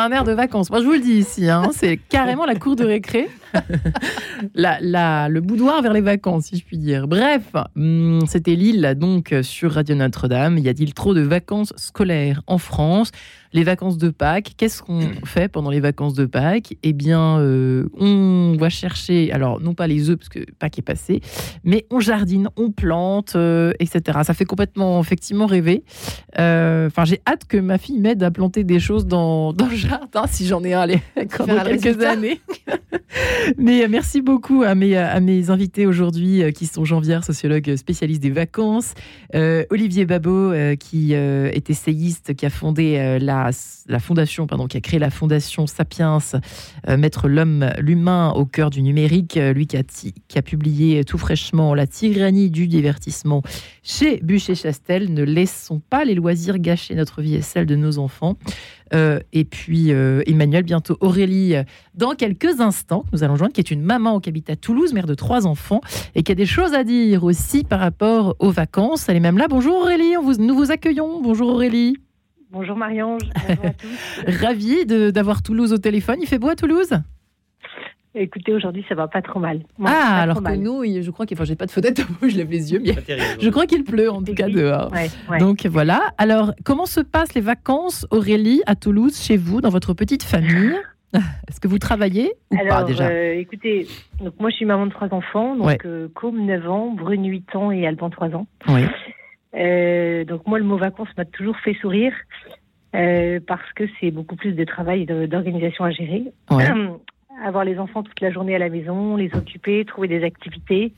un 0.03 0.11
air 0.11 0.23
de 0.23 0.31
vacances. 0.31 0.69
Moi, 0.69 0.79
je 0.81 0.85
vous 0.85 0.93
le 0.93 0.99
dis 0.99 1.13
ici, 1.13 1.49
hein, 1.49 1.69
c'est 1.73 1.97
carrément 1.97 2.45
la 2.45 2.55
cour 2.55 2.75
de 2.75 2.85
récré. 2.85 3.29
la, 4.55 4.79
la, 4.81 5.29
le 5.29 5.41
boudoir 5.41 5.81
vers 5.81 5.93
les 5.93 6.01
vacances, 6.01 6.45
si 6.45 6.57
je 6.57 6.63
puis 6.63 6.77
dire. 6.77 7.07
Bref, 7.07 7.43
hum, 7.75 8.21
c'était 8.27 8.55
Lille, 8.55 8.95
donc, 8.97 9.33
sur 9.41 9.73
Radio 9.73 9.95
Notre-Dame. 9.95 10.57
Y 10.57 10.69
a-t-il 10.69 10.93
trop 10.93 11.13
de 11.13 11.21
vacances 11.21 11.73
scolaires 11.75 12.41
en 12.47 12.57
France? 12.57 13.11
Les 13.53 13.63
vacances 13.63 13.97
de 13.97 14.09
Pâques, 14.09 14.53
qu'est-ce 14.55 14.81
qu'on 14.81 15.01
fait 15.25 15.49
pendant 15.49 15.69
les 15.69 15.79
vacances 15.79 16.13
de 16.13 16.25
Pâques? 16.25 16.77
Eh 16.83 16.93
bien, 16.93 17.39
euh, 17.39 17.87
on 17.99 18.55
va 18.57 18.69
chercher, 18.69 19.31
alors 19.31 19.59
non 19.59 19.73
pas 19.73 19.87
les 19.87 20.09
œufs, 20.09 20.17
parce 20.17 20.29
que 20.29 20.39
Pâques 20.59 20.79
est 20.79 20.83
passé, 20.83 21.21
mais 21.63 21.85
on 21.89 21.99
jardine, 21.99 22.49
on 22.55 22.71
plante, 22.71 23.33
euh, 23.35 23.73
etc. 23.79 24.19
Ça 24.23 24.33
fait 24.33 24.45
complètement, 24.45 25.01
effectivement, 25.01 25.45
rêver. 25.45 25.83
Euh, 26.39 26.87
Enfin, 26.87 27.05
j'ai 27.05 27.21
hâte 27.27 27.45
que 27.45 27.57
ma 27.57 27.77
fille 27.77 27.99
m'aide 27.99 28.23
à 28.23 28.31
planter 28.31 28.63
des 28.63 28.79
choses 28.79 29.05
dans, 29.05 29.53
dans 29.53 29.67
le 29.67 29.75
jardin, 29.75 30.25
si 30.27 30.47
j'en 30.47 30.63
ai 30.63 30.73
un 30.73 30.85
les, 30.85 31.01
dans 31.15 31.63
quelques 31.63 32.01
années. 32.03 32.41
mais 33.57 33.87
merci 33.87 34.21
beaucoup 34.21 34.63
à 34.63 34.75
mes, 34.75 34.97
à 34.97 35.19
mes 35.19 35.49
invités 35.49 35.85
aujourd'hui, 35.85 36.43
qui 36.53 36.65
sont 36.65 36.85
Jean 36.85 36.99
Viard, 36.99 37.23
sociologue 37.23 37.75
spécialiste 37.75 38.21
des 38.21 38.29
vacances, 38.29 38.93
Olivier 39.69 40.05
Babot, 40.05 40.53
qui 40.79 41.13
est 41.13 41.69
essayiste, 41.69 42.33
qui 42.35 42.45
a 42.45 42.49
fondé 42.49 43.17
la 43.19 43.40
la 43.87 43.99
fondation, 43.99 44.47
pardon, 44.47 44.67
qui 44.67 44.77
a 44.77 44.81
créé 44.81 44.99
la 44.99 45.09
fondation 45.09 45.67
Sapiens, 45.67 46.19
euh, 46.87 46.97
mettre 46.97 47.27
l'homme, 47.27 47.69
l'humain 47.79 48.31
au 48.31 48.45
cœur 48.45 48.69
du 48.69 48.81
numérique, 48.81 49.37
euh, 49.37 49.53
lui 49.53 49.67
qui 49.67 49.77
a, 49.77 49.83
qui 49.83 50.37
a, 50.37 50.41
publié 50.41 51.03
tout 51.03 51.17
fraîchement 51.17 51.73
La 51.73 51.87
tyrannie 51.87 52.49
du 52.49 52.67
divertissement 52.67 53.41
chez 53.83 54.19
Bûcher-Chastel. 54.21 55.13
Ne 55.13 55.23
laissons 55.23 55.81
pas 55.89 56.05
les 56.05 56.15
loisirs 56.15 56.59
gâcher 56.59 56.95
notre 56.95 57.21
vie 57.21 57.35
et 57.35 57.41
celle 57.41 57.65
de 57.65 57.75
nos 57.75 57.97
enfants. 57.97 58.37
Euh, 58.93 59.19
et 59.31 59.45
puis 59.45 59.89
Emmanuel, 59.89 60.63
bientôt 60.63 60.97
Aurélie, 60.99 61.55
dans 61.95 62.11
quelques 62.11 62.59
instants, 62.59 63.05
nous 63.13 63.23
allons 63.23 63.35
joindre, 63.35 63.53
qui 63.53 63.61
est 63.61 63.71
une 63.71 63.81
maman 63.81 64.19
qui 64.19 64.29
habite 64.29 64.49
à 64.49 64.55
Toulouse, 64.55 64.93
mère 64.93 65.07
de 65.07 65.15
trois 65.15 65.47
enfants, 65.47 65.81
et 66.15 66.23
qui 66.23 66.31
a 66.31 66.35
des 66.35 66.45
choses 66.45 66.73
à 66.73 66.83
dire 66.83 67.23
aussi 67.23 67.63
par 67.63 67.79
rapport 67.79 68.35
aux 68.39 68.51
vacances. 68.51 69.07
Elle 69.07 69.17
est 69.17 69.21
même 69.21 69.37
là. 69.37 69.47
Bonjour 69.49 69.75
Aurélie, 69.75 70.13
nous 70.39 70.55
vous 70.55 70.71
accueillons. 70.71 71.21
Bonjour 71.21 71.49
Aurélie. 71.49 71.97
Bonjour 72.51 72.75
Marie-Ange. 72.75 73.21
Bonjour 73.47 73.65
à 73.65 73.69
tous. 73.71 74.23
Ravi 74.41 74.85
d'avoir 74.85 75.41
Toulouse 75.41 75.71
au 75.73 75.77
téléphone. 75.77 76.17
Il 76.21 76.27
fait 76.27 76.39
beau 76.39 76.49
à 76.49 76.55
Toulouse? 76.55 76.89
Écoutez, 78.13 78.53
aujourd'hui, 78.53 78.83
ça 78.89 78.95
va 78.95 79.07
pas 79.07 79.21
trop 79.21 79.39
mal. 79.39 79.61
Moi, 79.77 79.89
ah, 79.93 80.21
alors 80.23 80.37
que 80.37 80.41
mal. 80.41 80.59
nous, 80.59 80.83
je 80.83 81.09
crois 81.11 81.25
qu'il, 81.25 81.37
enfin, 81.37 81.45
j'ai 81.45 81.55
pas 81.55 81.65
de 81.65 81.71
fenêtre, 81.71 82.01
je 82.21 82.35
lève 82.35 82.51
les 82.51 82.73
yeux, 82.73 82.81
mais 82.83 82.93
je 83.39 83.49
crois 83.49 83.65
qu'il 83.67 83.85
pleut 83.85 84.11
en 84.11 84.21
tout 84.21 84.33
cas 84.33 84.49
dehors. 84.49 84.91
Ouais, 84.91 85.07
ouais. 85.29 85.37
Donc 85.37 85.65
voilà. 85.65 86.11
Alors, 86.17 86.53
comment 86.65 86.85
se 86.85 86.99
passent 86.99 87.33
les 87.35 87.41
vacances, 87.41 88.05
Aurélie, 88.11 88.61
à 88.65 88.75
Toulouse, 88.75 89.17
chez 89.17 89.37
vous, 89.37 89.61
dans 89.61 89.69
votre 89.69 89.93
petite 89.93 90.23
famille? 90.23 90.75
Est-ce 91.13 91.61
que 91.61 91.69
vous 91.69 91.79
travaillez 91.79 92.33
ou 92.51 92.57
pas 92.57 92.75
Alors, 92.75 92.85
déjà? 92.85 93.07
euh, 93.07 93.33
écoutez, 93.35 93.87
donc 94.21 94.33
moi 94.39 94.49
je 94.49 94.55
suis 94.55 94.65
maman 94.65 94.85
de 94.87 94.91
trois 94.91 95.13
enfants, 95.13 95.55
donc 95.57 95.67
Ouais. 95.67 95.77
euh, 95.85 96.07
Côme 96.13 96.45
9 96.45 96.69
ans, 96.69 96.91
Brune 96.93 97.25
8 97.25 97.55
ans 97.55 97.71
et 97.71 97.85
Alban 97.87 98.09
3 98.09 98.29
ans. 98.29 98.47
Oui. 98.69 98.83
Euh, 99.55 100.23
donc 100.23 100.47
moi 100.47 100.59
le 100.59 100.65
mot 100.65 100.77
vacances 100.77 101.09
m'a 101.17 101.25
toujours 101.25 101.57
fait 101.57 101.73
sourire 101.75 102.13
euh, 102.95 103.39
parce 103.45 103.73
que 103.73 103.83
c'est 103.99 104.11
beaucoup 104.11 104.35
plus 104.35 104.53
de 104.53 104.63
travail 104.63 105.05
d'organisation 105.05 105.83
à 105.83 105.91
gérer. 105.91 106.25
Ouais. 106.49 106.67
Avoir 107.43 107.65
les 107.65 107.79
enfants 107.79 108.03
toute 108.03 108.19
la 108.21 108.31
journée 108.31 108.55
à 108.55 108.59
la 108.59 108.69
maison, 108.69 109.15
les 109.15 109.33
occuper, 109.35 109.83
trouver 109.85 110.07
des 110.07 110.23
activités. 110.23 110.93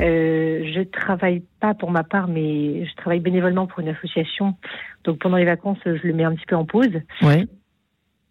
Euh, 0.00 0.70
je 0.74 0.82
travaille 0.82 1.42
pas 1.60 1.72
pour 1.72 1.90
ma 1.90 2.04
part, 2.04 2.28
mais 2.28 2.84
je 2.84 2.94
travaille 2.96 3.20
bénévolement 3.20 3.66
pour 3.66 3.80
une 3.80 3.88
association. 3.88 4.54
Donc 5.04 5.18
pendant 5.18 5.38
les 5.38 5.46
vacances, 5.46 5.78
je 5.84 6.06
le 6.06 6.12
mets 6.12 6.24
un 6.24 6.34
petit 6.34 6.44
peu 6.46 6.56
en 6.56 6.66
pause. 6.66 7.00
Ouais. 7.22 7.46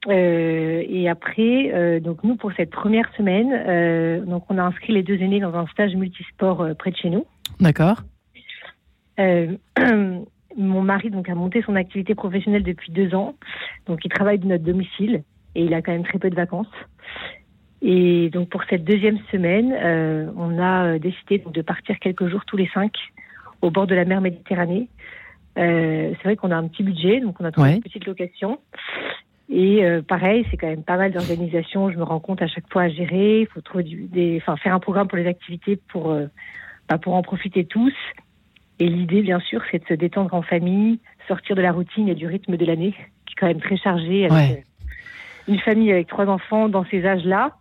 Euh, 0.07 0.83
et 0.87 1.09
après, 1.09 1.71
euh, 1.73 1.99
donc 1.99 2.23
nous 2.23 2.35
pour 2.35 2.51
cette 2.53 2.69
première 2.69 3.11
semaine, 3.15 3.51
euh, 3.51 4.19
donc 4.19 4.43
on 4.49 4.57
a 4.57 4.63
inscrit 4.63 4.93
les 4.93 5.01
deux 5.01 5.19
aînés 5.19 5.39
dans 5.39 5.55
un 5.55 5.65
stage 5.67 5.95
multisport 5.95 6.61
euh, 6.61 6.73
près 6.75 6.91
de 6.91 6.97
chez 6.97 7.09
nous. 7.09 7.25
D'accord. 7.59 8.03
Euh, 9.19 9.55
mon 10.57 10.81
mari 10.81 11.09
donc 11.09 11.29
a 11.29 11.35
monté 11.35 11.61
son 11.63 11.75
activité 11.75 12.15
professionnelle 12.15 12.63
depuis 12.63 12.91
deux 12.91 13.13
ans, 13.13 13.35
donc 13.87 13.99
il 14.05 14.09
travaille 14.09 14.39
de 14.39 14.47
notre 14.47 14.63
domicile 14.63 15.23
et 15.55 15.63
il 15.63 15.73
a 15.73 15.81
quand 15.81 15.91
même 15.91 16.05
très 16.05 16.19
peu 16.19 16.29
de 16.29 16.35
vacances. 16.35 16.67
Et 17.81 18.29
donc 18.29 18.49
pour 18.49 18.63
cette 18.69 18.83
deuxième 18.83 19.19
semaine, 19.31 19.75
euh, 19.77 20.29
on 20.37 20.57
a 20.59 20.85
euh, 20.85 20.99
décidé 20.99 21.43
de 21.45 21.61
partir 21.61 21.99
quelques 21.99 22.27
jours 22.27 22.43
tous 22.45 22.57
les 22.57 22.69
cinq 22.73 22.93
au 23.61 23.69
bord 23.69 23.85
de 23.87 23.95
la 23.95 24.05
mer 24.05 24.21
Méditerranée. 24.21 24.87
Euh, 25.57 26.11
c'est 26.17 26.23
vrai 26.23 26.35
qu'on 26.35 26.51
a 26.51 26.55
un 26.55 26.67
petit 26.67 26.83
budget, 26.83 27.19
donc 27.19 27.39
on 27.39 27.45
a 27.45 27.51
trouvé 27.51 27.69
Ouais. 27.69 27.75
une 27.75 27.81
petite 27.83 28.05
location. 28.05 28.59
Et 29.49 29.85
euh, 29.85 30.01
pareil, 30.01 30.45
c'est 30.49 30.57
quand 30.57 30.67
même 30.67 30.83
pas 30.83 30.97
mal 30.97 31.11
d'organisation. 31.11 31.91
Je 31.91 31.97
me 31.97 32.03
rends 32.03 32.19
compte 32.19 32.41
à 32.41 32.47
chaque 32.47 32.67
fois 32.71 32.83
à 32.83 32.89
gérer. 32.89 33.41
Il 33.41 33.47
faut 33.47 33.61
trouver 33.61 33.83
du, 33.83 34.03
des, 34.07 34.39
enfin 34.41 34.57
faire 34.57 34.73
un 34.73 34.79
programme 34.79 35.07
pour 35.07 35.17
les 35.17 35.27
activités 35.27 35.75
pour 35.75 36.17
bah, 36.89 36.97
pour 36.97 37.13
en 37.13 37.21
profiter 37.21 37.65
tous. 37.65 37.93
Et 38.79 38.87
l'idée, 38.89 39.21
bien 39.21 39.39
sûr, 39.39 39.61
c'est 39.71 39.79
de 39.79 39.87
se 39.87 39.93
détendre 39.93 40.33
en 40.33 40.41
famille, 40.41 40.99
sortir 41.27 41.55
de 41.55 41.61
la 41.61 41.71
routine 41.71 42.09
et 42.09 42.15
du 42.15 42.27
rythme 42.27 42.57
de 42.57 42.65
l'année, 42.65 42.91
qui 43.25 43.33
est 43.33 43.39
quand 43.39 43.47
même 43.47 43.61
très 43.61 43.77
chargé. 43.77 44.25
Avec 44.25 44.31
Ouais. 44.33 44.63
euh, 45.47 45.53
une 45.53 45.59
famille 45.59 45.91
avec 45.91 46.07
trois 46.07 46.25
enfants 46.27 46.69
dans 46.69 46.83
ces 46.85 47.05
âges-là. 47.05 47.55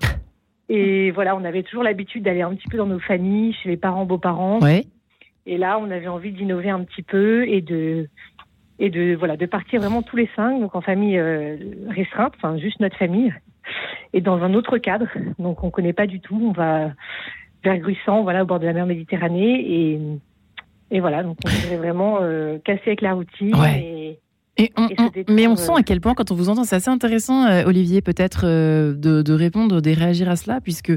Et 0.68 1.10
voilà, 1.10 1.36
on 1.36 1.44
avait 1.44 1.62
toujours 1.64 1.82
l'habitude 1.82 2.22
d'aller 2.22 2.42
un 2.42 2.54
petit 2.54 2.68
peu 2.68 2.76
dans 2.78 2.86
nos 2.86 2.98
familles, 3.00 3.52
chez 3.54 3.68
les 3.68 3.76
parents, 3.76 4.06
beaux-parents. 4.06 4.60
Ouais. 4.60 4.84
Et 5.44 5.58
là, 5.58 5.78
on 5.78 5.90
avait 5.90 6.08
envie 6.08 6.32
d'innover 6.32 6.70
un 6.70 6.82
petit 6.84 7.02
peu 7.02 7.46
et 7.48 7.60
de 7.60 8.08
et 8.78 8.88
de 8.88 9.14
voilà 9.14 9.36
de 9.36 9.44
partir 9.46 9.80
vraiment 9.80 10.02
tous 10.02 10.16
les 10.16 10.28
cinq, 10.34 10.60
donc 10.60 10.74
en 10.74 10.80
famille 10.80 11.18
euh, 11.18 11.56
restreinte, 11.88 12.32
enfin 12.36 12.56
juste 12.58 12.80
notre 12.80 12.96
famille, 12.96 13.32
et 14.12 14.20
dans 14.20 14.42
un 14.42 14.54
autre 14.54 14.78
cadre. 14.78 15.08
Donc 15.38 15.62
on 15.62 15.70
connaît 15.70 15.92
pas 15.92 16.06
du 16.06 16.20
tout. 16.20 16.40
On 16.42 16.52
va 16.52 16.92
vers 17.64 17.78
Gruissant, 17.78 18.22
voilà 18.22 18.42
au 18.42 18.46
bord 18.46 18.58
de 18.60 18.66
la 18.66 18.72
mer 18.72 18.86
Méditerranée 18.86 19.60
et 19.68 20.00
et 20.92 21.00
voilà 21.00 21.22
donc 21.24 21.36
on 21.44 21.48
voudrait 21.48 21.76
vraiment 21.78 22.18
euh, 22.20 22.58
casser 22.64 22.82
avec 22.86 23.00
la 23.00 23.14
routine. 23.14 23.54
Ouais. 23.56 24.18
Et, 24.58 24.64
Et 24.64 24.70
on- 24.76 24.86
Et 24.88 24.94
se 24.96 25.02
on- 25.02 25.08
détendre, 25.08 25.34
mais 25.36 25.46
on 25.46 25.52
euh. 25.52 25.56
sent 25.56 25.72
à 25.76 25.82
quel 25.82 26.00
point, 26.02 26.12
quand 26.14 26.30
on 26.30 26.34
vous 26.34 26.50
entend, 26.50 26.64
c'est 26.64 26.76
assez 26.76 26.90
intéressant, 26.90 27.46
euh, 27.46 27.64
Olivier, 27.64 28.02
peut-être 28.02 28.42
euh, 28.44 28.92
de, 28.94 29.22
de 29.22 29.32
répondre, 29.32 29.80
de 29.80 29.90
réagir 29.90 30.28
à 30.28 30.36
cela, 30.36 30.60
puisque 30.60 30.92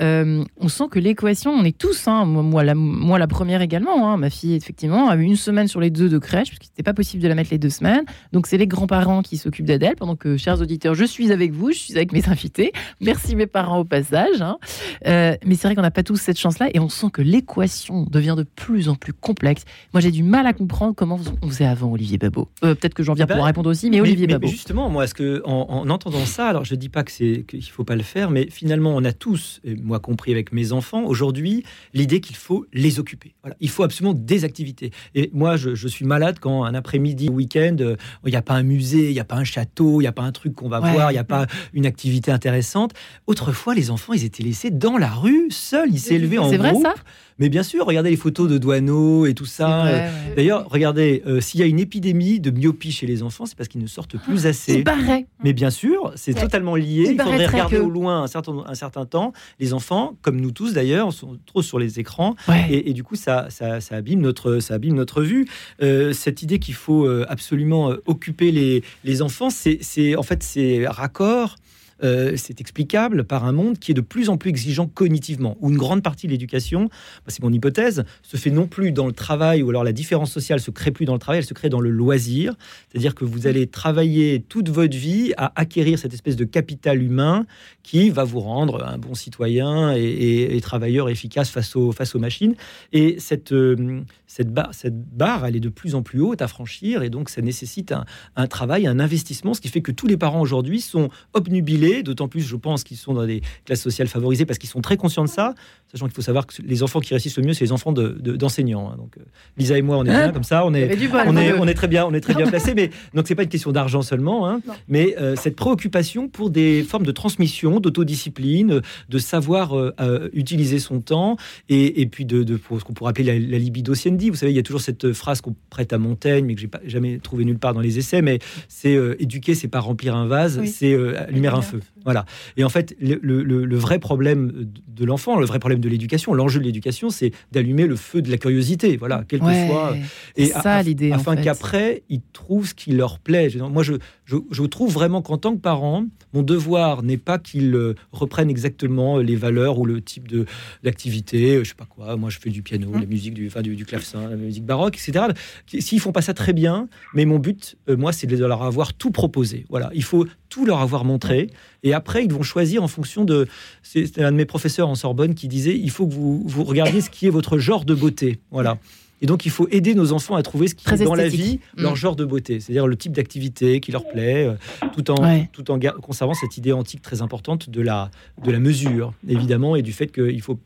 euh, 0.00 0.44
on 0.58 0.68
sent 0.68 0.84
que 0.90 0.98
l'équation, 0.98 1.50
on 1.50 1.64
est 1.64 1.76
tous, 1.76 2.08
hein, 2.08 2.24
moi, 2.24 2.64
la, 2.64 2.74
moi 2.74 3.18
la 3.18 3.26
première 3.26 3.62
également, 3.62 4.10
hein, 4.10 4.16
ma 4.16 4.30
fille 4.30 4.54
effectivement 4.54 5.08
a 5.08 5.16
eu 5.16 5.22
une 5.22 5.36
semaine 5.36 5.68
sur 5.68 5.80
les 5.80 5.90
deux 5.90 6.08
de 6.08 6.18
crèche, 6.18 6.48
parce 6.50 6.58
qu'il 6.58 6.70
n'était 6.70 6.82
pas 6.82 6.94
possible 6.94 7.22
de 7.22 7.28
la 7.28 7.34
mettre 7.34 7.50
les 7.50 7.58
deux 7.58 7.70
semaines, 7.70 8.04
donc 8.32 8.46
c'est 8.46 8.58
les 8.58 8.66
grands-parents 8.66 9.22
qui 9.22 9.36
s'occupent 9.36 9.66
d'elle, 9.66 9.96
pendant 9.96 10.16
que, 10.16 10.36
chers 10.36 10.60
auditeurs, 10.60 10.94
je 10.94 11.04
suis 11.04 11.32
avec 11.32 11.52
vous, 11.52 11.72
je 11.72 11.78
suis 11.78 11.96
avec 11.96 12.12
mes 12.12 12.28
invités, 12.28 12.72
merci 13.00 13.36
mes 13.36 13.46
parents 13.46 13.78
au 13.78 13.84
passage, 13.84 14.40
hein. 14.40 14.58
Euh, 15.06 15.36
mais 15.44 15.54
c'est 15.54 15.68
vrai 15.68 15.74
qu'on 15.74 15.82
n'a 15.82 15.90
pas 15.90 16.02
tous 16.02 16.16
cette 16.16 16.38
chance-là, 16.38 16.68
et 16.72 16.80
on 16.80 16.88
sent 16.88 17.08
que 17.12 17.22
l'équation 17.22 18.04
devient 18.04 18.34
de 18.36 18.44
plus 18.44 18.88
en 18.88 18.94
plus 18.94 19.12
complexe. 19.12 19.64
Moi 19.92 20.00
j'ai 20.00 20.10
du 20.10 20.22
mal 20.22 20.46
à 20.46 20.52
comprendre 20.52 20.94
comment 20.94 21.18
on 21.42 21.48
faisait 21.48 21.66
avant, 21.66 21.92
Olivier 21.92 22.18
Babot. 22.18 22.48
Euh, 22.64 22.74
Peut-être 22.74 22.94
que 22.94 23.02
j'en 23.02 23.14
viens 23.14 23.24
Eh 23.24 23.28
ben, 23.28 23.36
pour 23.36 23.44
répondre 23.44 23.70
aussi, 23.70 23.90
mais 23.90 24.00
Olivier 24.00 24.26
mais, 24.26 24.34
Babot. 24.34 24.46
justement, 24.48 24.88
moi, 24.88 25.04
est-ce 25.04 25.14
que 25.14 25.42
en, 25.44 25.66
en 25.68 25.90
entendant 25.90 26.24
ça, 26.24 26.48
alors 26.48 26.64
je 26.64 26.74
dis 26.74 26.88
pas 26.88 27.02
que 27.02 27.10
c'est 27.10 27.44
qu'il 27.48 27.62
faut 27.64 27.84
pas 27.84 27.96
le 27.96 28.02
faire, 28.02 28.30
mais 28.30 28.48
finalement, 28.50 28.94
on 28.94 29.04
a 29.04 29.12
tous, 29.12 29.60
et 29.64 29.74
moi 29.88 29.98
compris 29.98 30.30
avec 30.32 30.52
mes 30.52 30.72
enfants, 30.72 31.02
aujourd'hui, 31.04 31.64
l'idée 31.94 32.20
qu'il 32.20 32.36
faut 32.36 32.66
les 32.72 33.00
occuper. 33.00 33.34
Voilà, 33.42 33.56
il 33.60 33.68
faut 33.70 33.82
absolument 33.82 34.14
des 34.14 34.44
activités. 34.44 34.92
Et 35.14 35.30
moi, 35.32 35.56
je, 35.56 35.74
je 35.74 35.88
suis 35.88 36.04
malade 36.04 36.38
quand 36.40 36.64
un 36.64 36.74
après-midi, 36.74 37.28
week-end, 37.28 37.76
euh, 37.80 37.96
il 38.24 38.30
n'y 38.30 38.36
a 38.36 38.42
pas 38.42 38.54
un 38.54 38.62
musée, 38.62 39.08
il 39.08 39.14
n'y 39.14 39.20
a 39.20 39.24
pas 39.24 39.36
un 39.36 39.44
château, 39.44 40.00
il 40.00 40.04
n'y 40.04 40.08
a 40.08 40.12
pas 40.12 40.22
un 40.22 40.32
truc 40.32 40.54
qu'on 40.54 40.68
va 40.68 40.80
Ouais. 40.80 40.92
voir, 40.92 41.10
il 41.10 41.14
n'y 41.14 41.18
a 41.18 41.24
pas 41.24 41.46
une 41.72 41.86
activité 41.86 42.30
intéressante. 42.30 42.92
Autrefois, 43.26 43.74
les 43.74 43.90
enfants, 43.90 44.12
ils 44.12 44.24
étaient 44.24 44.44
laissés 44.44 44.70
dans 44.70 44.96
la 44.98 45.10
rue, 45.10 45.48
seuls, 45.50 45.88
ils 45.90 45.98
s'élevaient 45.98 46.38
en 46.38 46.50
C'est 46.50 46.58
vrai 46.58 46.70
groupe. 46.72 46.84
ça? 46.84 46.94
Mais 47.40 47.48
bien 47.48 47.62
sûr, 47.62 47.86
regardez 47.86 48.10
les 48.10 48.16
photos 48.16 48.48
de 48.50 48.58
Douaneau 48.58 49.24
et 49.26 49.32
tout 49.32 49.44
ça. 49.46 49.86
Euh, 49.86 50.08
ouais. 50.08 50.34
D'ailleurs, 50.34 50.66
regardez, 50.68 51.22
euh, 51.24 51.40
s'il 51.40 51.60
y 51.60 51.62
a 51.62 51.66
une 51.66 51.78
épidémie 51.78 52.40
de 52.40 52.50
myopie 52.50 52.90
chez 52.90 53.06
les 53.06 53.22
enfants, 53.22 53.46
c'est 53.46 53.56
parce 53.56 53.68
qu'ils 53.68 53.80
ne 53.80 53.86
sortent 53.86 54.16
plus 54.18 54.44
assez. 54.46 54.74
Il 54.74 54.82
paraît. 54.84 55.26
Mais 55.44 55.52
bien 55.52 55.70
sûr, 55.70 56.12
c'est 56.16 56.34
Ouais. 56.34 56.40
totalement 56.40 56.74
lié. 56.74 57.04
Il 57.06 57.12
Il, 57.12 57.20
faudrait 57.22 57.46
regarder 57.46 57.76
que- 57.76 57.80
au 57.82 57.90
loin 57.90 58.24
un 58.24 58.26
certain, 58.26 58.64
un 58.66 58.74
certain 58.74 59.06
temps. 59.06 59.32
Les 59.60 59.72
enfants, 59.72 59.77
comme 60.22 60.40
nous 60.40 60.50
tous 60.50 60.72
d'ailleurs, 60.72 61.12
sont 61.12 61.38
trop 61.46 61.62
sur 61.62 61.78
les 61.78 61.98
écrans. 62.00 62.34
Ouais. 62.48 62.66
Et, 62.70 62.90
et 62.90 62.92
du 62.92 63.02
coup, 63.04 63.16
ça, 63.16 63.46
ça, 63.50 63.80
ça 63.80 63.96
abîme 63.96 64.20
notre, 64.20 64.58
ça 64.60 64.74
abîme 64.74 64.94
notre 64.94 65.22
vue. 65.22 65.46
Euh, 65.82 66.12
cette 66.12 66.42
idée 66.42 66.58
qu'il 66.58 66.74
faut 66.74 67.04
euh, 67.06 67.24
absolument 67.28 67.90
euh, 67.92 68.02
occuper 68.06 68.50
les, 68.52 68.82
les 69.04 69.22
enfants, 69.22 69.50
c'est 69.50 69.78
c'est- 69.82 70.16
en 70.16 70.22
fait 70.22 70.42
c'est 70.42 70.86
raccord. 70.86 71.56
Euh, 72.02 72.34
c'est 72.36 72.60
explicable 72.60 73.24
par 73.24 73.44
un 73.44 73.52
monde 73.52 73.78
qui 73.78 73.90
est 73.90 73.94
de 73.94 74.00
plus 74.00 74.28
en 74.28 74.36
plus 74.36 74.50
exigeant 74.50 74.86
cognitivement, 74.86 75.56
où 75.60 75.70
une 75.70 75.76
grande 75.76 76.02
partie 76.02 76.26
de 76.26 76.32
l'éducation, 76.32 76.84
bah, 76.84 77.28
c'est 77.28 77.42
mon 77.42 77.52
hypothèse, 77.52 78.04
se 78.22 78.36
fait 78.36 78.50
non 78.50 78.66
plus 78.66 78.92
dans 78.92 79.06
le 79.06 79.12
travail, 79.12 79.62
ou 79.62 79.70
alors 79.70 79.84
la 79.84 79.92
différence 79.92 80.32
sociale 80.32 80.60
se 80.60 80.70
crée 80.70 80.90
plus 80.90 81.04
dans 81.04 81.14
le 81.14 81.18
travail, 81.18 81.38
elle 81.38 81.46
se 81.46 81.54
crée 81.54 81.68
dans 81.68 81.80
le 81.80 81.90
loisir. 81.90 82.54
C'est-à-dire 82.88 83.14
que 83.14 83.24
vous 83.24 83.46
allez 83.46 83.66
travailler 83.66 84.40
toute 84.48 84.68
votre 84.68 84.96
vie 84.96 85.32
à 85.36 85.52
acquérir 85.56 85.98
cette 85.98 86.14
espèce 86.14 86.36
de 86.36 86.44
capital 86.44 87.02
humain 87.02 87.46
qui 87.82 88.10
va 88.10 88.24
vous 88.24 88.40
rendre 88.40 88.84
un 88.84 88.98
bon 88.98 89.14
citoyen 89.14 89.92
et, 89.96 90.58
travailleur 90.62 91.08
efficace 91.08 91.48
face 91.48 91.76
aux, 91.76 91.92
face 91.92 92.14
aux 92.14 92.18
machines. 92.18 92.54
Et 92.92 93.16
cette, 93.18 93.52
euh, 93.52 94.02
cette, 94.26 94.52
barre, 94.52 95.46
elle 95.46 95.56
est 95.56 95.60
de 95.60 95.68
plus 95.68 95.94
en 95.94 96.02
plus 96.02 96.20
haute 96.20 96.42
à 96.42 96.48
franchir, 96.48 97.02
et 97.02 97.10
donc 97.10 97.30
ça 97.30 97.40
nécessite 97.40 97.94
un 98.36 98.46
travail, 98.46 98.86
un 98.86 99.00
investissement, 99.00 99.54
ce 99.54 99.60
qui 99.60 99.68
fait 99.68 99.80
que 99.80 99.92
tous 99.92 100.06
les 100.06 100.16
parents 100.16 100.40
aujourd'hui 100.40 100.80
sont 100.80 101.08
obnubilés, 101.32 101.87
d'autant 102.02 102.28
plus, 102.28 102.42
je 102.42 102.56
pense, 102.56 102.84
qu'ils 102.84 102.96
sont 102.96 103.14
dans 103.14 103.26
des 103.26 103.42
classes 103.64 103.82
sociales 103.82 104.08
favorisées 104.08 104.46
parce 104.46 104.58
qu'ils 104.58 104.68
sont 104.70 104.80
très 104.80 104.96
conscients 104.96 105.24
de 105.24 105.28
ça, 105.28 105.54
sachant 105.92 106.06
qu'il 106.06 106.14
faut 106.14 106.22
savoir 106.22 106.46
que 106.46 106.54
les 106.62 106.82
enfants 106.82 107.00
qui 107.00 107.14
réussissent 107.14 107.36
le 107.38 107.44
mieux, 107.44 107.52
c'est 107.54 107.64
les 107.64 107.72
enfants 107.72 107.92
de- 107.92 108.16
de- 108.20 108.36
d'enseignants. 108.36 108.90
hein. 108.90 108.96
Donc, 108.96 109.16
euh, 109.18 109.22
Lisa 109.56 109.76
et 109.78 109.82
moi, 109.82 109.96
on 109.98 110.04
est 110.04 110.10
bien 110.10 110.32
comme 110.32 110.42
ça, 110.44 110.64
on 110.66 110.74
est, 110.74 110.86
on 110.86 110.90
est, 110.90 111.06
vous 111.06 111.32
deux. 111.32 111.56
on 111.60 111.66
est 111.68 111.74
très 111.74 111.88
bien, 111.88 112.04
on 112.06 112.12
est 112.14 112.20
très 112.20 112.34
bien 112.34 112.46
placés. 112.46 112.74
Mais 112.74 112.90
donc 113.14 113.26
c'est 113.26 113.34
pas 113.34 113.42
une 113.44 113.48
question 113.48 113.72
d'argent 113.72 114.02
seulement, 114.02 114.48
hein, 114.48 114.60
mais 114.88 115.16
euh, 115.18 115.34
cette 115.36 115.56
préoccupation 115.56 116.28
pour 116.28 116.50
des 116.50 116.82
formes 116.82 117.04
de 117.06 117.12
transmission, 117.12 117.80
d'autodiscipline, 117.80 118.80
de 119.08 119.18
savoir 119.18 119.76
euh, 119.76 119.92
euh, 120.00 120.28
utiliser 120.32 120.78
son 120.78 121.00
temps 121.00 121.36
et, 121.68 122.00
et 122.02 122.06
puis 122.06 122.24
de, 122.24 122.42
de- 122.42 122.56
pour 122.56 122.78
ce 122.80 122.84
qu'on 122.84 122.92
pourrait 122.92 123.10
appeler 123.10 123.24
la, 123.24 123.34
la 123.52 123.58
libido. 123.58 123.92
Vous 123.94 124.34
savez, 124.34 124.52
il 124.52 124.56
y 124.56 124.58
a 124.58 124.62
toujours 124.62 124.80
cette 124.80 125.12
phrase 125.12 125.40
qu'on 125.40 125.54
prête 125.70 125.92
à 125.92 125.98
Montaigne, 125.98 126.44
mais 126.44 126.54
que 126.54 126.60
j'ai 126.60 126.68
jamais 126.86 127.18
trouvé 127.18 127.44
nulle 127.44 127.58
part 127.58 127.74
dans 127.74 127.80
les 127.80 127.98
essais. 127.98 128.22
Mais 128.22 128.38
c'est 128.68 128.98
éduquer, 129.18 129.54
c'est 129.54 129.68
pas 129.68 129.80
remplir 129.80 130.14
un 130.16 130.26
vase, 130.26 130.58
Oui. 130.60 130.68
c'est 130.68 130.94
allumer 131.16 131.48
un 131.48 131.62
feu. 131.62 131.77
truth. 131.80 131.97
Voilà. 132.08 132.24
Et 132.56 132.64
en 132.64 132.70
fait, 132.70 132.96
le, 133.00 133.18
le- 133.22 133.42
le- 133.42 133.66
le 133.66 133.76
vrai 133.76 133.98
problème 133.98 134.66
de 134.88 135.04
l'enfant, 135.04 135.38
le 135.38 135.44
vrai 135.44 135.58
problème 135.58 135.80
de 135.80 135.88
l'éducation, 135.90 136.32
l'enjeu 136.32 136.58
de 136.58 136.64
l'éducation, 136.64 137.10
c'est 137.10 137.32
d'allumer 137.52 137.86
le 137.86 137.96
feu 137.96 138.22
de 138.22 138.30
la 138.30 138.38
curiosité. 138.38 138.96
Voilà, 138.96 139.24
quel 139.28 139.40
que 139.40 139.44
soit. 139.66 139.94
Et 140.36 140.46
ça 140.46 140.82
l'idée. 140.82 141.12
en 141.12 141.16
afin 141.16 141.36
fait. 141.36 141.42
qu'après, 141.42 142.02
ils 142.08 142.22
trouvent 142.32 142.66
ce 142.66 142.74
qui 142.74 142.92
leur 142.92 143.18
plaît. 143.18 143.50
Moi, 143.70 143.82
je, 143.82 143.94
je, 144.24 144.36
je 144.50 144.62
trouve 144.64 144.92
vraiment 144.92 145.20
qu'en 145.20 145.36
tant 145.36 145.54
que 145.54 145.60
parent, 145.60 146.06
mon 146.32 146.42
devoir 146.42 147.02
n'est 147.02 147.16
pas 147.18 147.38
qu'ils 147.38 147.74
euh, 147.74 147.94
reprennent 148.12 148.50
exactement 148.50 149.18
les 149.18 149.36
valeurs 149.36 149.78
ou 149.78 149.84
le 149.84 150.00
type 150.00 150.28
de 150.28 150.46
d'activité. 150.82 151.56
euh, 151.56 151.64
Je 151.64 151.68
sais 151.70 151.74
pas 151.74 151.84
quoi. 151.86 152.16
Moi, 152.16 152.30
je 152.30 152.38
fais 152.38 152.50
du 152.50 152.62
piano, 152.62 152.88
Mmh. 152.88 153.00
la 153.00 153.06
musique, 153.06 153.34
du, 153.34 153.46
enfin, 153.48 153.60
du, 153.62 153.76
du 153.76 153.84
clavecin, 153.84 154.28
la 154.28 154.36
musique 154.36 154.64
baroque, 154.64 154.96
etc. 154.96 155.26
S'ils 155.66 156.00
font 156.00 156.12
pas 156.12 156.22
ça 156.22 156.32
très 156.34 156.52
bien, 156.52 156.88
mais 157.14 157.24
mon 157.24 157.38
but, 157.38 157.76
euh, 157.88 157.96
moi, 157.96 158.12
c'est 158.12 158.26
de 158.26 158.36
leur 158.44 158.62
avoir 158.62 158.94
tout 158.94 159.10
proposé. 159.10 159.64
Voilà, 159.68 159.90
il 159.94 160.02
faut 160.02 160.26
tout 160.48 160.64
leur 160.64 160.80
avoir 160.80 161.04
montré. 161.04 161.50
Et 161.82 161.92
après, 161.98 162.24
ils 162.24 162.32
vont 162.32 162.42
choisir 162.42 162.82
en 162.82 162.88
fonction 162.88 163.24
de. 163.24 163.46
C'est 163.82 164.18
un 164.20 164.32
de 164.32 164.36
mes 164.36 164.46
professeurs 164.46 164.88
en 164.88 164.94
Sorbonne 164.94 165.34
qui 165.34 165.46
disait 165.48 165.76
il 165.76 165.90
faut 165.90 166.06
que 166.06 166.14
vous, 166.14 166.42
vous 166.46 166.64
regardiez 166.64 167.00
ce 167.02 167.10
qui 167.10 167.26
est 167.26 167.30
votre 167.30 167.58
genre 167.58 167.84
de 167.84 167.94
beauté. 167.94 168.38
Voilà. 168.50 168.78
Et 169.20 169.26
donc, 169.26 169.44
il 169.46 169.50
faut 169.50 169.66
aider 169.72 169.96
nos 169.96 170.12
enfants 170.12 170.36
à 170.36 170.44
trouver 170.44 170.68
ce 170.68 170.76
qui 170.76 170.84
Très 170.84 171.02
est 171.02 171.04
dans 171.04 171.16
la 171.16 171.26
vie 171.26 171.58
leur 171.76 171.94
Mm. 171.94 171.96
genre 171.96 172.14
de 172.14 172.24
beauté, 172.24 172.60
c'est-à-dire 172.60 172.86
le 172.86 172.94
type 172.94 173.10
d'activité 173.10 173.80
qui 173.80 173.90
leur 173.90 174.06
plaît, 174.08 174.46
euh, 174.46 174.54
tout 174.94 175.10
en, 175.10 175.20
Ouais. 175.20 175.48
tout 175.52 175.72
en 175.72 175.76
gar- 175.76 175.96
conservant 175.96 176.34
cette 176.34 176.56
idée 176.56 176.70
antique 176.72 177.02
très 177.02 177.20
importante 177.20 177.68
de 177.68 177.80
la, 177.82 178.12
de 178.44 178.52
la 178.52 178.60
mesure, 178.60 179.12
évidemment, 179.28 179.74
et 179.74 179.82
du 179.82 179.92
fait 179.92 180.06
qu'il 180.12 180.40
faut 180.40 180.60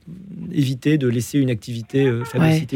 éviter 0.53 0.99
de 0.99 1.09
laisser 1.09 1.39
une 1.39 1.49
activité 1.49 2.05
euh, 2.05 2.24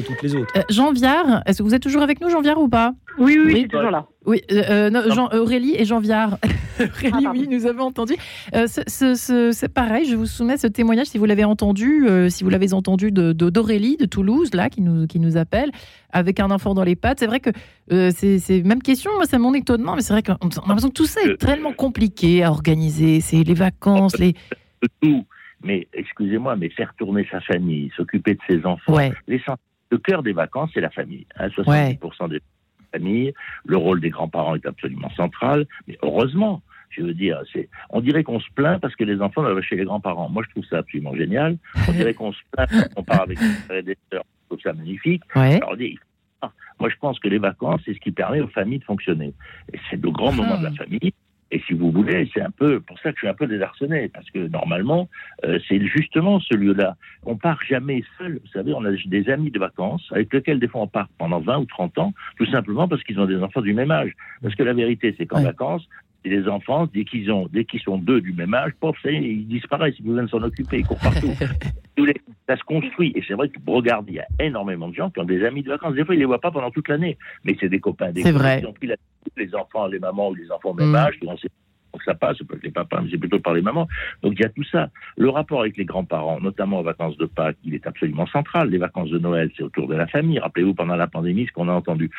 toutes 0.07 0.23
les 0.23 0.35
autres. 0.35 0.51
Euh, 0.57 0.63
Jean 0.71 0.93
Viard, 0.95 1.43
est-ce 1.45 1.59
que 1.59 1.63
vous 1.63 1.75
êtes 1.75 1.83
toujours 1.83 2.01
avec 2.03 2.23
nous, 2.23 2.31
Jean 2.31 2.41
Viard, 2.41 2.59
ou 2.59 2.69
pas? 2.69 2.95
Oui, 3.19 3.37
oui, 3.39 3.45
Oui. 3.47 3.53
suis 3.61 3.69
toujours 3.69 3.91
là. 3.91 4.07
Oui, 4.27 4.43
euh, 4.51 4.63
euh, 4.69 4.91
non, 4.91 5.03
Jean, 5.15 5.29
Aurélie 5.33 5.75
et 5.79 5.85
Jean 5.85 6.01
Viard. 6.01 6.39
Aurélie, 6.81 7.11
pardon. 7.11 7.31
oui, 7.33 7.49
nous 7.49 7.65
avons 7.67 7.85
entendu. 7.85 8.15
Euh, 8.55 8.67
ce- 8.67 8.83
ce- 8.87 9.15
ce- 9.15 9.53
c'est 9.53 9.73
pareil, 9.73 10.05
je 10.05 10.17
vous 10.17 10.27
soumets 10.27 10.57
ce 10.59 10.67
témoignage 10.67 11.07
si 11.07 11.17
vous 11.19 11.25
l'avez 11.25 11.45
entendu, 11.45 12.07
euh, 12.07 12.29
si 12.29 12.45
vous 12.45 12.51
l'avez 12.51 12.75
entendu 12.75 13.11
de 13.13 13.33
de- 13.33 13.49
d'Aurélie 13.51 13.97
de, 13.97 14.05
Toulouse, 14.07 14.53
là, 14.53 14.69
qui 14.69 14.83
nous, 14.83 15.07
qui 15.07 15.19
nous 15.21 15.37
appelle, 15.37 15.71
avec 16.13 16.41
un 16.41 16.51
enfant 16.51 16.75
dans 16.75 16.85
les 16.85 16.97
pattes. 16.97 17.21
C'est 17.21 17.27
vrai 17.27 17.41
que 17.41 17.51
euh, 17.93 18.11
c'est 18.15 18.39
c'est 18.39 18.63
même 18.63 18.83
question, 18.83 19.11
moi, 19.15 19.25
c'est 19.25 19.39
mon 19.39 19.55
étonnement, 19.55 19.95
mais 19.97 20.03
c'est 20.03 20.13
vrai 20.13 20.23
qu'on 20.23 20.35
on 20.43 20.49
a 20.49 20.69
l'impression 20.69 20.89
que 20.89 20.95
tout 20.95 21.07
ça 21.07 21.21
est 21.23 21.37
tellement 21.39 21.73
compliqué 21.73 22.43
à 22.43 22.51
organiser. 22.51 23.21
C'est 23.21 23.43
les 23.45 23.55
vacances, 23.55 24.19
les. 24.19 24.33
de 24.83 24.89
tout. 25.01 25.25
Mais 25.65 25.89
excusez-moi, 25.95 26.55
mais 26.57 26.69
faire 26.69 26.93
tourner 26.99 27.27
sa 27.31 27.41
famille, 27.41 27.91
s'occuper 27.97 28.35
de 28.35 28.41
ses 28.47 28.67
enfants, 28.67 28.93
Ouais. 28.95 29.13
l'essentiel- 29.27 29.57
le 29.91 29.99
cœur 29.99 30.23
des 30.25 30.33
vacances, 30.33 30.71
c'est 30.75 30.81
la 30.81 30.91
famille. 30.91 31.27
Hein, 31.39 31.49
70% 31.57 32.29
des 32.29 32.41
familles, 32.93 33.33
le 33.65 33.77
rôle 33.77 34.01
des 34.01 34.11
grands-parents 34.11 34.55
est 34.55 34.67
absolument 34.67 35.11
central. 35.11 35.67
Mais 35.87 35.99
heureusement, 36.03 36.63
je 36.91 37.03
veux 37.03 37.15
dire, 37.15 37.43
c'est, 37.53 37.69
on 37.91 38.01
dirait 38.01 38.25
qu'on 38.25 38.41
se 38.41 38.51
plaint 38.55 38.81
parce 38.81 38.95
que 38.97 39.05
les 39.05 39.21
enfants 39.21 39.43
doivent 39.43 39.61
chez 39.61 39.77
les 39.77 39.85
grands-parents. 39.85 40.29
Moi, 40.29 40.43
je 40.47 40.51
trouve 40.51 40.65
ça 40.65 40.79
absolument 40.79 41.15
génial. 41.15 41.59
On 41.89 41.93
dirait 41.99 42.15
qu'on 42.15 42.33
se 42.33 42.41
plaint 42.53 42.69
parce 42.71 42.89
qu'on 42.95 43.03
part 43.03 43.23
avec 43.23 43.39
des 43.39 43.45
frères 43.45 43.79
et 43.79 43.83
des 43.83 43.99
sœurs. 44.11 44.25
Je 44.43 44.55
trouve 44.55 44.61
ça 44.63 44.73
magnifique. 44.73 45.23
Ouais. 45.35 45.57
Alors, 45.57 45.77
ah, 46.43 46.53
moi, 46.79 46.89
je 46.89 46.97
pense 46.97 47.19
que 47.19 47.29
les 47.29 47.39
vacances, 47.39 47.81
c'est 47.85 47.95
ce 47.95 48.01
qui 48.01 48.13
permet 48.13 48.41
aux 48.41 48.49
familles 48.49 48.79
de 48.79 48.85
fonctionner. 48.85 49.33
Et 49.73 49.79
c'est 49.91 50.01
le 50.01 50.11
grand 50.11 50.33
moment 50.33 50.59
de 50.59 50.65
la 50.65 50.73
famille. 50.73 51.13
Et 51.53 51.61
si 51.67 51.75
vous 51.75 51.93
voulez, 51.93 52.29
c'est 52.35 52.43
un 52.43 52.51
peu 52.51 52.81
pour 52.81 52.99
ça 52.99 53.11
que 53.11 53.17
je 53.17 53.21
suis 53.21 53.29
un 53.29 53.35
peu 53.35 53.47
désarçonné, 53.47 54.09
parce 54.09 54.29
que 54.31 54.49
normalement, 54.49 55.09
euh, 55.45 55.59
c'est 55.69 55.81
justement 55.87 56.41
ce 56.41 56.55
lieu-là. 56.55 56.97
On 57.25 57.37
part 57.37 57.61
jamais 57.69 58.03
seul. 58.19 58.41
Vous 58.45 58.51
savez, 58.53 58.73
on 58.75 58.85
a 58.85 58.91
des 58.91 59.29
amis 59.31 59.51
de 59.51 59.59
vacances 59.59 60.07
avec 60.11 60.33
lesquels 60.33 60.59
des 60.59 60.67
fois 60.67 60.83
on 60.83 60.89
part 60.89 61.09
pendant 61.19 61.39
20 61.39 61.59
ou 61.59 61.65
30 61.67 61.99
ans, 61.99 62.15
tout 62.37 62.47
simplement 62.47 62.89
parce 62.89 63.03
qu'ils 63.05 63.21
ont 63.21 63.27
des 63.27 63.41
enfants 63.43 63.61
du 63.61 63.75
même 63.75 63.93
âge. 63.93 64.13
Parce 64.43 64.55
que 64.55 64.65
la 64.65 64.73
vérité, 64.73 65.15
c'est 65.17 65.27
qu'en 65.27 65.43
vacances, 65.43 65.87
c'est 66.29 66.35
les 66.35 66.49
enfants, 66.49 66.89
dès 66.93 67.05
qu'ils 67.05 67.31
ont, 67.31 67.47
dès 67.53 67.65
qu'ils 67.65 67.81
sont 67.81 67.99
deux 67.99 68.21
du 68.21 68.33
même 68.33 68.53
âge, 68.53 68.73
pof, 68.81 68.97
ça 69.03 69.11
y 69.13 69.17
est, 69.17 69.23
ils 69.23 69.47
disparaissent, 69.47 69.95
ils 70.01 70.05
besoin 70.07 70.25
de 70.25 70.29
s'en 70.29 70.43
occuper, 70.43 70.79
ils 70.81 70.87
courent 70.87 70.99
partout. 70.99 71.31
Ça 72.49 72.57
se 72.57 72.63
construit. 72.65 73.13
Et 73.17 73.23
c'est 73.27 73.35
vrai 73.35 73.49
que, 73.49 73.59
regarde, 73.67 74.05
il 74.09 74.15
y 74.15 74.21
a 74.21 74.27
énormément 74.39 74.89
de 74.89 74.95
gens 74.95 75.11
qui 75.11 75.19
ont 75.21 75.25
des 75.25 75.45
amis 75.45 75.63
de 75.63 75.69
vacances. 75.71 75.95
Des 75.95 76.05
fois, 76.05 76.15
ils 76.15 76.19
les 76.19 76.25
voient 76.25 76.41
pas 76.41 76.51
pendant 76.51 76.71
toute 76.71 76.89
l'année. 76.89 77.17
Mais 77.45 77.57
c'est 77.59 77.69
des 77.69 77.81
copains 77.81 78.13
des 78.13 78.23
C'est 78.23 78.31
vrai. 78.33 78.61
qui 78.61 78.67
ont 78.67 78.73
pris 78.73 78.87
la- 78.87 78.97
les 79.37 79.53
enfants, 79.55 79.87
les 79.87 79.99
mamans 79.99 80.29
ou 80.31 80.35
les 80.35 80.51
enfants 80.53 80.71
au 80.71 80.75
même 80.75 80.91
Mm. 80.91 80.95
âge, 80.97 81.19
qui 81.19 81.27
ont 81.27 81.37
donc 81.97 82.03
ça 82.03 82.15
passe, 82.15 82.37
pas 82.43 82.57
que 82.57 82.63
les 82.63 82.71
papas, 82.71 83.01
mais 83.01 83.09
c'est 83.11 83.17
plutôt 83.17 83.39
par 83.39 83.55
les 83.55 83.63
mamans. 83.63 83.89
Donc 84.23 84.35
il 84.37 84.43
y 84.43 84.45
a 84.45 84.51
tout 84.51 84.65
ça. 84.65 84.91
Le 85.17 85.31
rapport 85.31 85.61
avec 85.61 85.79
les 85.79 85.87
grands-parents, 85.87 86.41
notamment 86.43 86.81
aux 86.81 86.83
vacances 86.83 87.17
de 87.17 87.25
Pâques, 87.25 87.57
il 87.65 87.75
est 87.75 87.87
absolument 87.87 88.27
central. 88.27 88.69
Les 88.69 88.77
vacances 88.77 89.09
de 89.09 89.19
Noël, 89.19 89.51
c'est 89.57 89.63
autour 89.63 89.89
de 89.89 89.95
la 89.95 90.07
famille. 90.07 90.39
Rappelez-vous 90.39 90.75
pendant 90.75 90.97
la 90.97 91.07
pandémie 91.07 91.47
ce 91.47 91.53
qu'on 91.53 91.71
a 91.71 91.73
entendu. 91.73 92.11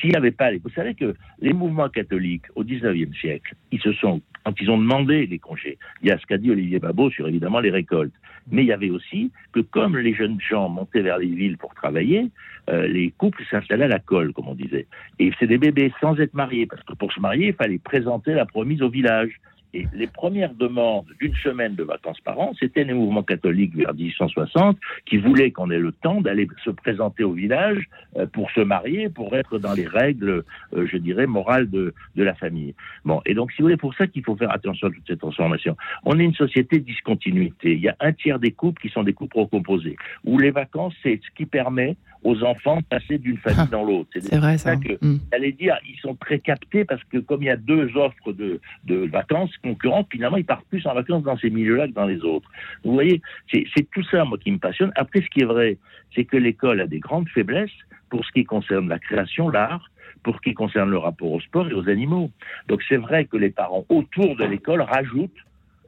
S'il 0.00 0.10
n'y 0.10 0.16
avait 0.16 0.32
pas, 0.32 0.50
vous 0.52 0.70
savez 0.74 0.94
que 0.94 1.14
les 1.40 1.54
mouvements 1.54 1.88
catholiques 1.88 2.44
au 2.56 2.62
19e 2.62 3.18
siècle, 3.18 3.54
ils 3.72 3.80
se 3.80 3.92
sont, 3.94 4.20
quand 4.46 4.60
ils 4.60 4.70
ont 4.70 4.78
demandé 4.78 5.26
les 5.26 5.40
congés, 5.40 5.76
il 6.02 6.08
y 6.08 6.12
a 6.12 6.18
ce 6.18 6.24
qu'a 6.24 6.38
dit 6.38 6.52
Olivier 6.52 6.78
Babot 6.78 7.10
sur 7.10 7.26
évidemment 7.26 7.58
les 7.58 7.72
récoltes. 7.72 8.12
Mais 8.48 8.62
il 8.62 8.68
y 8.68 8.72
avait 8.72 8.90
aussi 8.90 9.32
que 9.50 9.58
comme 9.58 9.98
les 9.98 10.14
jeunes 10.14 10.40
gens 10.40 10.68
montaient 10.68 11.00
vers 11.00 11.18
les 11.18 11.26
villes 11.26 11.58
pour 11.58 11.74
travailler, 11.74 12.30
euh, 12.70 12.86
les 12.86 13.12
couples 13.18 13.42
s'installaient 13.50 13.86
à 13.86 13.88
la 13.88 13.98
colle, 13.98 14.32
comme 14.32 14.46
on 14.46 14.54
disait. 14.54 14.86
Et 15.18 15.32
c'est 15.40 15.48
des 15.48 15.58
bébés 15.58 15.92
sans 16.00 16.16
être 16.20 16.34
mariés, 16.34 16.66
parce 16.66 16.84
que 16.84 16.94
pour 16.94 17.12
se 17.12 17.18
marier, 17.18 17.48
il 17.48 17.54
fallait 17.54 17.78
présenter 17.78 18.34
la 18.34 18.46
promise 18.46 18.82
au 18.82 18.88
village. 18.88 19.40
Et 19.76 19.86
les 19.92 20.06
premières 20.06 20.54
demandes 20.54 21.04
d'une 21.20 21.34
semaine 21.34 21.74
de 21.74 21.82
vacances 21.82 22.18
par 22.20 22.38
an, 22.40 22.52
c'était 22.58 22.84
les 22.84 22.94
mouvements 22.94 23.22
catholiques 23.22 23.76
vers 23.76 23.92
1860 23.92 24.78
qui 25.04 25.18
voulaient 25.18 25.50
qu'on 25.50 25.70
ait 25.70 25.78
le 25.78 25.92
temps 25.92 26.22
d'aller 26.22 26.48
se 26.64 26.70
présenter 26.70 27.24
au 27.24 27.32
village 27.32 27.84
euh, 28.16 28.26
pour 28.26 28.50
se 28.52 28.60
marier, 28.62 29.10
pour 29.10 29.36
être 29.36 29.58
dans 29.58 29.74
les 29.74 29.86
règles, 29.86 30.44
euh, 30.74 30.86
je 30.90 30.96
dirais, 30.96 31.26
morales 31.26 31.68
de, 31.68 31.92
de 32.14 32.22
la 32.22 32.34
famille. 32.34 32.74
Bon, 33.04 33.20
et 33.26 33.34
donc, 33.34 33.52
si 33.52 33.58
vous 33.60 33.66
voulez, 33.66 33.76
pour 33.76 33.94
ça 33.94 34.06
qu'il 34.06 34.24
faut 34.24 34.36
faire 34.36 34.50
attention 34.50 34.88
à 34.88 34.90
toutes 34.90 35.06
ces 35.06 35.18
transformations. 35.18 35.76
On 36.06 36.18
est 36.18 36.24
une 36.24 36.34
société 36.34 36.78
discontinuité. 36.80 37.72
Il 37.74 37.80
y 37.80 37.88
a 37.88 37.96
un 38.00 38.12
tiers 38.14 38.38
des 38.38 38.52
couples 38.52 38.80
qui 38.80 38.88
sont 38.88 39.02
des 39.02 39.12
couples 39.12 39.38
recomposés, 39.38 39.96
où 40.24 40.38
les 40.38 40.52
vacances, 40.52 40.94
c'est 41.02 41.20
ce 41.22 41.30
qui 41.36 41.44
permet 41.44 41.96
aux 42.24 42.42
enfants 42.42 42.78
de 42.78 42.84
passer 42.84 43.18
d'une 43.18 43.36
famille 43.36 43.68
dans 43.70 43.84
l'autre. 43.84 44.08
Ah, 44.16 44.18
C'est 44.20 44.38
vrai, 44.38 44.58
ça. 44.58 44.76
que, 44.76 44.94
Mm. 45.00 45.18
j'allais 45.32 45.52
dire, 45.52 45.76
ils 45.88 45.98
sont 46.00 46.14
très 46.16 46.38
captés 46.40 46.84
parce 46.84 47.04
que 47.04 47.18
comme 47.18 47.42
il 47.42 47.46
y 47.46 47.50
a 47.50 47.56
deux 47.56 47.96
offres 47.96 48.32
de, 48.32 48.60
de 48.84 48.96
vacances 49.06 49.54
concurrentes, 49.68 50.08
finalement, 50.10 50.36
ils 50.36 50.44
partent 50.44 50.66
plus 50.68 50.86
en 50.86 50.94
vacances 50.94 51.22
dans 51.24 51.36
ces 51.38 51.50
milieux-là 51.50 51.88
que 51.88 51.92
dans 51.92 52.06
les 52.06 52.20
autres. 52.22 52.48
Vous 52.84 52.92
voyez, 52.92 53.20
c'est 53.52 53.90
tout 53.94 54.04
ça, 54.10 54.24
moi, 54.24 54.38
qui 54.38 54.50
me 54.50 54.58
passionne. 54.58 54.92
Après, 54.96 55.20
ce 55.20 55.28
qui 55.32 55.40
est 55.40 55.50
vrai, 55.56 55.76
c'est 56.14 56.24
que 56.24 56.36
l'école 56.36 56.80
a 56.80 56.86
des 56.86 57.00
grandes 57.00 57.28
faiblesses 57.28 57.78
pour 58.10 58.24
ce 58.24 58.30
qui 58.32 58.44
concerne 58.44 58.88
la 58.88 58.98
création, 58.98 59.48
l'art, 59.48 59.90
pour 60.22 60.36
ce 60.36 60.40
qui 60.40 60.54
concerne 60.54 60.90
le 60.90 60.98
rapport 60.98 61.32
au 61.32 61.40
sport 61.40 61.68
et 61.68 61.74
aux 61.74 61.88
animaux. 61.88 62.30
Donc, 62.68 62.80
c'est 62.88 62.96
vrai 63.06 63.24
que 63.24 63.36
les 63.36 63.50
parents 63.50 63.84
autour 63.88 64.36
de 64.36 64.44
l'école 64.44 64.82
rajoutent 64.82 65.30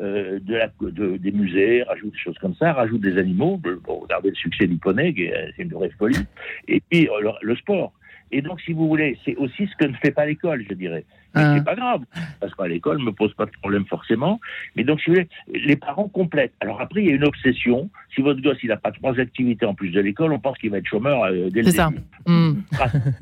euh, 0.00 0.38
des 1.26 1.32
musées, 1.32 1.82
rajoutent 1.82 2.12
des 2.12 2.18
choses 2.18 2.38
comme 2.38 2.54
ça, 2.54 2.72
rajoutent 2.72 3.00
des 3.00 3.18
animaux. 3.18 3.60
Regardez 3.86 4.30
le 4.30 4.34
succès 4.36 4.66
du 4.66 4.76
poney, 4.76 5.12
est- 5.16 5.52
c'est 5.56 5.62
une 5.62 5.72
vraie 5.72 5.90
folie. 5.98 6.24
Et 6.68 6.80
puis 6.88 7.08
euh, 7.08 7.32
le 7.42 7.56
sport. 7.56 7.92
Et 8.30 8.42
donc, 8.42 8.60
si 8.60 8.72
vous 8.72 8.86
voulez, 8.88 9.18
c'est 9.24 9.36
aussi 9.36 9.66
ce 9.66 9.76
que 9.76 9.84
ne 9.90 9.94
fait 9.94 10.10
pas 10.10 10.26
l'école, 10.26 10.64
je 10.68 10.74
dirais. 10.74 11.04
Mais 11.34 11.42
Ah. 11.44 11.54
c'est 11.56 11.64
pas 11.64 11.74
grave, 11.74 12.02
parce 12.40 12.54
qu'à 12.54 12.66
l'école 12.66 12.98
ne 12.98 13.04
me 13.04 13.12
pose 13.12 13.32
pas 13.34 13.44
de 13.44 13.50
problème 13.60 13.84
forcément. 13.84 14.40
Mais 14.76 14.82
donc, 14.84 15.00
si 15.00 15.10
vous 15.10 15.16
voulez, 15.16 15.28
les 15.52 15.76
parents 15.76 16.08
complètent. 16.08 16.54
Alors 16.60 16.80
après, 16.80 17.02
il 17.02 17.06
y 17.08 17.10
a 17.10 17.14
une 17.14 17.24
obsession. 17.24 17.90
Si 18.14 18.22
votre 18.22 18.40
gosse 18.40 18.56
il 18.62 18.68
n'a 18.70 18.76
pas 18.78 18.92
trois 18.92 19.18
activités 19.20 19.66
en 19.66 19.74
plus 19.74 19.90
de 19.90 20.00
l'école, 20.00 20.32
on 20.32 20.38
pense 20.38 20.56
qu'il 20.58 20.70
va 20.70 20.78
être 20.78 20.86
chômeur 20.86 21.24
euh, 21.24 21.50
dès 21.50 21.60
le 21.62 21.70
C'est 21.70 21.76
ça. 21.76 21.90
début. 21.90 22.02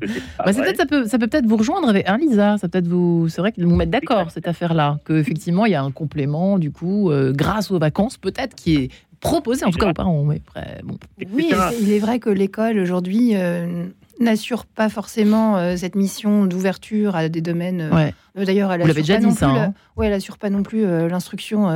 C'est 0.01 0.37
pas 0.37 0.45
Bah, 0.45 0.53
c'est 0.53 0.53
vrai. 0.53 0.63
peut-être- 0.73 0.77
ça 0.77 0.85
peut, 0.85 1.05
ça 1.05 1.19
peut 1.19 1.27
peut-être 1.27 1.45
vous 1.45 1.57
rejoindre, 1.57 1.89
avec- 1.89 2.07
hein, 2.07 2.17
Lisa. 2.17 2.57
Ça 2.57 2.69
peut 2.69 2.77
être 2.79 2.87
vous, 2.87 3.27
c'est 3.29 3.41
vrai 3.41 3.51
que 3.51 3.61
vous 3.61 3.75
mettre 3.75 3.91
d'accord 3.91 4.31
cette 4.31 4.47
affaire-là, 4.47 4.99
que 5.05 5.13
effectivement 5.13 5.65
il 5.65 5.73
y 5.73 5.75
a 5.75 5.83
un 5.83 5.91
complément 5.91 6.57
du 6.59 6.71
coup 6.71 7.11
euh, 7.11 7.33
grâce 7.33 7.71
aux 7.71 7.79
vacances 7.79 8.17
peut-être 8.17 8.55
qui 8.55 8.75
est 8.75 8.91
proposé 9.19 9.65
en 9.65 9.71
tout 9.71 9.79
cas 9.79 9.89
aux 9.89 9.93
parents. 9.93 10.23
Mais 10.23 10.39
après, 10.47 10.79
bon. 10.83 10.97
Oui, 11.33 11.51
il 11.81 11.91
est 11.91 11.99
vrai 11.99 12.19
que 12.19 12.29
l'école 12.29 12.79
aujourd'hui 12.79 13.31
euh, 13.35 13.85
n'assure 14.19 14.65
pas 14.65 14.89
forcément 14.89 15.57
euh, 15.57 15.75
cette 15.77 15.95
mission 15.95 16.45
d'ouverture 16.45 17.15
à 17.15 17.29
des 17.29 17.41
domaines. 17.41 17.81
euh, 17.81 17.95
Ouais. 17.95 18.13
euh, 18.37 18.45
D'ailleurs, 18.45 18.71
elle 18.71 18.81
Vous 18.81 18.87
l'avez 18.87 19.01
assure 19.01 19.15
déjà 19.19 19.45
pas 19.47 19.47
hein. 19.47 19.73
ouais, 19.95 20.07
elle 20.07 20.13
assure 20.13 20.37
pas 20.37 20.49
non 20.49 20.63
plus 20.63 20.85
l'instruction 21.07 21.67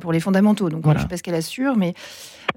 pour 0.00 0.12
les 0.12 0.20
fondamentaux. 0.20 0.68
Donc, 0.68 0.82
Voilà. 0.84 0.98
je 1.00 1.04
sais 1.04 1.08
pas 1.08 1.16
ce 1.16 1.22
qu'elle 1.22 1.34
assure, 1.34 1.76
mais 1.76 1.94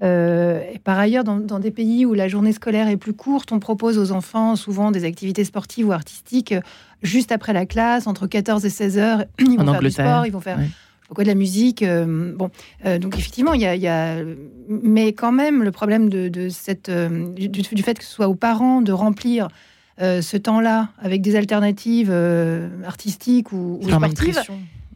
et 0.02 0.78
par 0.82 0.98
ailleurs, 0.98 1.24
dans, 1.24 1.36
dans 1.36 1.58
des 1.60 1.70
pays 1.70 2.04
où 2.04 2.14
la 2.14 2.28
journée 2.28 2.52
scolaire 2.52 2.88
est 2.88 2.96
plus 2.96 3.12
courte, 3.14 3.52
on 3.52 3.60
propose 3.60 3.98
aux 3.98 4.12
enfants 4.12 4.56
souvent 4.56 4.90
des 4.90 5.04
activités 5.04 5.44
sportives 5.44 5.88
ou 5.88 5.92
artistiques 5.92 6.54
juste 7.02 7.32
après 7.32 7.52
la 7.52 7.64
classe, 7.66 8.06
entre 8.06 8.26
14 8.26 8.64
et 8.64 8.70
16 8.70 8.98
heures. 8.98 9.24
Ils 9.38 9.46
vont 9.46 9.52
En 9.54 9.56
faire 9.56 9.64
du 9.64 9.76
Angleterre, 9.76 10.06
sport, 10.06 10.26
ils 10.26 10.32
vont 10.32 10.40
faire 10.40 10.58
ouais. 10.58 10.68
Pourquoi 11.06 11.24
de 11.24 11.28
la 11.28 11.34
musique 11.34 11.82
euh, 11.82 12.32
Bon, 12.34 12.50
euh, 12.86 12.98
donc 12.98 13.16
effectivement, 13.18 13.52
il 13.54 13.60
y 13.60 13.64
y 13.64 13.86
a- 13.88 14.16
mais 14.68 15.12
quand 15.12 15.32
même, 15.32 15.62
le 15.62 15.70
problème 15.70 16.08
de, 16.08 16.28
de 16.28 16.48
cette, 16.48 16.88
euh, 16.88 17.28
du, 17.34 17.48
du 17.48 17.82
fait 17.82 17.98
que 17.98 18.04
ce 18.04 18.10
soit 18.10 18.28
aux 18.28 18.34
parents 18.34 18.80
de 18.82 18.92
remplir 18.92 19.48
ce 19.98 20.36
temps-là 20.36 20.88
avec 21.00 21.22
des 21.22 21.36
alternatives 21.36 22.12
artistiques 22.84 23.52
ou, 23.52 23.78
ou 23.80 23.88
sportives. 24.14 24.34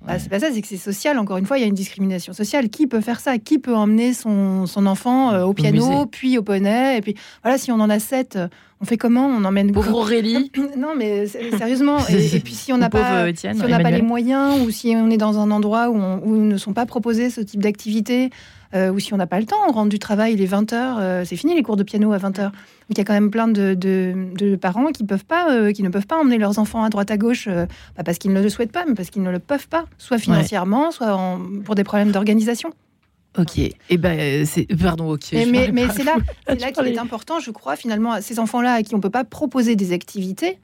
Bah, 0.08 0.18
c'est 0.18 0.28
pas 0.28 0.40
ça, 0.40 0.48
c'est 0.52 0.60
que 0.60 0.66
c'est 0.68 0.76
social. 0.76 1.18
Encore 1.18 1.36
une 1.36 1.46
fois, 1.46 1.58
il 1.58 1.60
y 1.60 1.64
a 1.64 1.66
une 1.66 1.74
discrimination 1.74 2.32
sociale. 2.32 2.68
Qui 2.68 2.86
peut 2.86 3.00
faire 3.00 3.20
ça? 3.20 3.38
Qui 3.38 3.58
peut 3.58 3.74
emmener 3.74 4.12
son, 4.14 4.66
son 4.66 4.86
enfant 4.86 5.32
euh, 5.32 5.44
au 5.44 5.52
piano, 5.52 5.86
musée. 5.88 6.06
puis 6.10 6.38
au 6.38 6.42
poney? 6.42 6.96
Et 6.98 7.00
puis 7.00 7.14
voilà, 7.42 7.58
si 7.58 7.70
on 7.70 7.76
en 7.80 7.90
a 7.90 7.98
sept, 7.98 8.36
euh, 8.36 8.48
on 8.80 8.84
fait 8.84 8.96
comment? 8.96 9.26
On 9.26 9.44
emmène 9.44 9.70
Pauvre 9.72 9.94
Aurélie. 9.94 10.50
Non, 10.76 10.94
mais 10.96 11.26
sérieusement. 11.26 11.98
Et, 12.08 12.36
et 12.36 12.40
puis 12.40 12.54
si 12.54 12.72
on 12.72 12.78
n'a 12.78 12.90
pas, 12.90 13.28
Étienne, 13.28 13.56
si 13.56 13.64
on 13.64 13.68
n'a 13.68 13.80
pas 13.80 13.90
les 13.90 14.02
moyens, 14.02 14.60
ou 14.64 14.70
si 14.70 14.94
on 14.96 15.10
est 15.10 15.16
dans 15.16 15.38
un 15.38 15.50
endroit 15.50 15.88
où, 15.90 15.96
on- 15.96 16.20
où 16.24 16.36
ne 16.36 16.56
sont 16.56 16.72
pas 16.72 16.86
proposés 16.86 17.30
ce 17.30 17.40
type 17.40 17.60
d'activité, 17.62 18.30
euh, 18.74 18.90
ou 18.92 18.98
si 18.98 19.14
on 19.14 19.16
n'a 19.16 19.26
pas 19.26 19.40
le 19.40 19.46
temps, 19.46 19.56
on 19.68 19.72
rentre 19.72 19.88
du 19.88 19.98
travail, 19.98 20.34
il 20.34 20.42
est 20.42 20.46
20h, 20.52 21.24
c'est 21.24 21.36
fini 21.36 21.54
les 21.54 21.62
cours 21.62 21.76
de 21.76 21.82
piano 21.82 22.12
à 22.12 22.18
20h. 22.18 22.42
Donc 22.44 22.52
il 22.90 22.98
y 22.98 23.00
a 23.00 23.04
quand 23.04 23.12
même 23.14 23.30
plein 23.30 23.48
de, 23.48 23.74
de- 23.74 24.14
de 24.38 24.56
parents 24.56 24.86
qui, 24.88 25.04
peuvent 25.04 25.24
pas, 25.24 25.50
euh, 25.52 25.72
qui 25.72 25.82
ne 25.82 25.88
peuvent 25.88 26.06
pas 26.06 26.16
emmener 26.18 26.38
leurs 26.38 26.58
enfants 26.58 26.82
à 26.82 26.88
droite 26.90 27.10
à 27.10 27.16
gauche, 27.16 27.46
euh, 27.48 27.66
pas 27.96 28.02
parce 28.04 28.18
qu'ils 28.18 28.32
ne 28.32 28.42
le 28.42 28.48
souhaitent 28.48 28.72
pas, 28.72 28.84
mais 28.86 28.94
parce 28.94 29.10
qu'ils 29.10 29.22
ne 29.22 29.30
le 29.30 29.38
peuvent 29.38 29.68
pas, 29.68 29.84
soit 29.98 30.18
financièrement, 30.18 30.90
soit 30.90 31.14
en- 31.14 31.38
pour 31.64 31.74
des 31.74 31.84
problèmes 31.84 32.12
d'organisation. 32.12 32.70
Ok. 33.38 33.58
Et 33.58 33.96
ben 33.98 34.18
euh, 34.18 34.44
c'est 34.46 34.66
pardon. 34.80 35.12
Ok. 35.12 35.32
Mais, 35.32 35.70
pas. 35.70 35.92
c'est 35.92 36.02
là, 36.04 36.16
c'est 36.48 36.56
Tu 36.56 36.62
là 36.62 36.72
qu'il 36.72 36.86
est 36.88 36.98
important, 36.98 37.40
je 37.40 37.50
crois, 37.50 37.76
finalement, 37.76 38.12
à 38.12 38.20
ces 38.22 38.38
enfants-là 38.38 38.72
à 38.74 38.82
qui 38.82 38.94
on 38.94 38.98
ne 38.98 39.02
peut 39.02 39.10
pas 39.10 39.24
proposer 39.24 39.76
des 39.76 39.92
activités, 39.92 40.58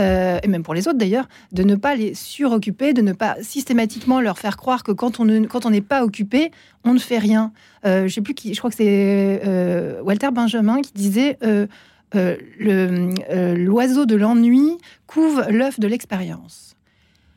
euh, 0.00 0.38
et 0.42 0.48
même 0.48 0.62
pour 0.62 0.74
les 0.74 0.88
autres 0.88 0.98
d'ailleurs, 0.98 1.28
de 1.52 1.62
ne 1.62 1.74
pas 1.76 1.94
les 1.94 2.14
suroccuper, 2.14 2.92
de 2.92 3.02
ne 3.02 3.12
pas 3.12 3.36
systématiquement 3.42 4.20
leur 4.20 4.38
faire 4.38 4.56
croire 4.56 4.82
que 4.82 4.92
quand 4.92 5.20
on 5.20 5.24
ne- 5.24 5.46
quand 5.46 5.66
on 5.66 5.70
n'est 5.70 5.80
pas 5.80 6.04
occupé, 6.04 6.50
on 6.84 6.94
ne 6.94 6.98
fait 6.98 7.18
rien. 7.18 7.52
Euh, 7.84 8.08
je 8.08 8.14
sais 8.14 8.20
plus 8.20 8.34
qui, 8.34 8.54
je 8.54 8.58
crois 8.58 8.70
que 8.70 8.76
c'est 8.76 9.40
euh, 9.46 10.00
Walter 10.02 10.30
Benjamin 10.32 10.80
qui 10.80 10.92
disait 10.94 11.38
euh, 11.44 11.66
l'oiseau 13.56 14.06
de 14.06 14.16
l'ennui 14.16 14.78
couve 15.06 15.44
l'œuf 15.48 15.78
de 15.80 15.86
l'expérience. 15.86 16.74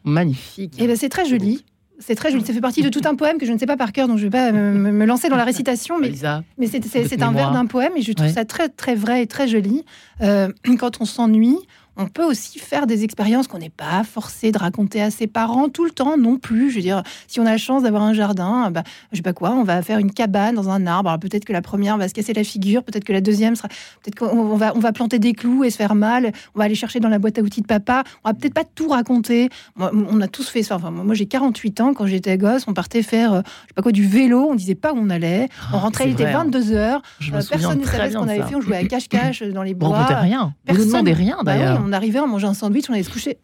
Magnifique. 0.04 0.82
Et 0.82 0.88
ben 0.88 0.96
c'est 0.96 1.10
très 1.10 1.26
joli. 1.26 1.64
C'est 2.00 2.16
très 2.16 2.32
joli. 2.32 2.44
Ça 2.44 2.52
fait 2.54 2.60
partie 2.60 2.82
de 2.82 2.90
tout 2.90 3.02
un 3.06 3.16
poème 3.16 3.38
que 3.38 3.46
je 3.46 3.54
ne 3.54 3.58
sais 3.58 3.66
pas 3.68 3.78
par 3.78 3.94
cœur, 3.94 4.08
donc 4.08 4.18
je 4.18 4.26
ne 4.26 4.30
vais 4.30 4.38
pas 4.38 4.52
me, 4.52 5.06
lancer 5.06 5.30
dans 5.30 5.38
la 5.38 5.46
récitation. 5.46 6.00
Mais, 6.00 6.68
c'est 6.68 7.22
un 7.22 7.32
vers 7.32 7.52
d'un 7.52 7.66
poème 7.66 7.94
et 7.96 8.02
je 8.02 8.12
trouve 8.12 8.28
Ouais. 8.28 8.34
ça 8.34 8.46
très, 8.46 8.68
très 8.68 8.96
vrai 8.96 9.22
et 9.24 9.28
très 9.28 9.48
joli. 9.48 9.86
Euh, 10.22 10.50
quand 10.80 11.00
on 11.02 11.06
s'ennuie, 11.06 11.58
on 11.98 12.08
peut 12.08 12.24
aussi 12.24 12.60
faire 12.60 12.88
des 12.88 13.04
expériences 13.04 13.48
qu'on 13.48 13.60
n'est 13.60 13.70
pas 13.70 14.04
forcé 14.04 14.52
de 14.52 14.58
raconter 14.58 15.02
à 15.02 15.12
ses 15.12 15.28
parents 15.28 15.70
tout 15.70 15.86
le 15.86 15.92
temps 15.92 16.18
non 16.18 16.38
plus. 16.38 16.70
Je 16.72 16.76
veux 16.78 16.82
dire, 16.82 17.04
si 17.28 17.40
on 17.40 17.46
a 17.46 17.52
la 17.52 17.58
chance 17.58 17.84
d'avoir 17.84 18.04
un 18.04 18.14
jardin, 18.14 18.72
bah, 18.72 18.84
je 19.12 19.18
sais 19.18 19.22
pas 19.24 19.34
quoi, 19.34 19.52
on 19.52 19.64
va 19.64 19.82
faire 19.82 20.00
une 20.00 20.12
cabane 20.12 20.56
dans 20.56 20.70
un 20.70 20.88
arbre. 20.88 21.10
Alors 21.10 21.20
peut-être 21.20 21.46
que 21.46 21.54
la 21.54 21.62
première 21.62 21.98
va 21.98 22.08
se 22.08 22.14
casser 22.14 22.34
la 22.34 22.44
figure, 22.44 22.84
peut-être 22.84 23.04
que 23.04 23.14
la 23.14 23.22
deuxième 23.22 23.56
sera, 23.56 23.68
peut-être 24.04 24.16
qu'on 24.16 24.28
on 24.38 24.56
va, 24.56 24.74
on 24.76 24.80
va 24.80 24.92
planter 24.92 25.20
des 25.20 25.34
clous 25.34 25.64
et 25.64 25.70
se 25.70 25.78
faire 25.78 25.96
mal. 25.96 26.32
On 26.56 26.60
va 26.60 26.66
aller 26.66 26.76
chercher 26.76 27.00
dans 27.00 27.10
la 27.10 27.20
boîte 27.20 27.38
à 27.38 27.42
outils 27.42 27.62
de 27.62 27.68
papa. 27.68 28.04
On 28.24 28.30
va 28.30 28.34
peut-être 28.34 28.54
pas 28.54 28.64
tout 28.64 28.90
raconter. 28.90 29.50
Moi, 29.76 29.92
on 29.94 30.20
a 30.22 30.28
tous 30.28 30.48
fait 30.50 30.64
ça. 30.64 30.76
Enfin, 30.76 30.92
moi, 30.92 31.14
j'ai 31.16 31.26
48 31.28 31.82
ans. 31.82 31.94
Quand 31.94 32.06
j'étais 32.08 32.38
gosse, 32.38 32.64
on 32.68 32.74
partait 32.74 33.04
faire, 33.04 33.34
euh, 33.34 33.42
je 33.46 33.50
sais 33.70 33.74
pas 33.76 33.82
quoi, 33.82 33.92
du 33.92 34.06
vélo. 34.08 34.48
On 34.50 34.56
disait 34.56 34.76
pas 34.76 34.94
où 34.94 34.98
on 34.98 35.10
allait. 35.10 35.48
On 35.74 35.78
rentrait, 35.78 36.06
il 36.08 36.14
était 36.14 36.24
vrai, 36.24 36.34
hein. 36.34 36.44
22 36.46 36.72
heures. 36.72 37.02
Je 37.20 37.30
Euh, 37.30 37.34
personne 37.50 37.80
ne 37.80 37.86
savait 37.86 38.10
ce 38.12 38.18
qu'on 38.18 38.24
avait 38.28 38.40
ça. 38.40 38.46
fait. 38.48 38.56
On 38.56 38.62
jouait 38.62 38.78
à 38.78 38.84
cache-cache 38.86 39.44
dans 39.44 39.64
les 39.64 39.74
bois. 39.74 39.90
on 40.10 40.22
rien. 40.22 40.54
Vous 40.68 40.74
ne 40.74 40.78
Personne- 40.78 40.88
demandez 40.88 41.14
rien 41.14 41.38
Bah 41.44 41.54
oui, 41.54 41.60
d'ailleurs. 41.60 41.83
On 41.84 41.92
arrivait, 41.94 42.20
on 42.20 42.28
mangeait 42.28 42.48
un 42.48 42.54
sandwich, 42.54 42.86
on 42.90 42.94
allait 42.94 43.04
se 43.04 43.10
coucher. 43.12 43.38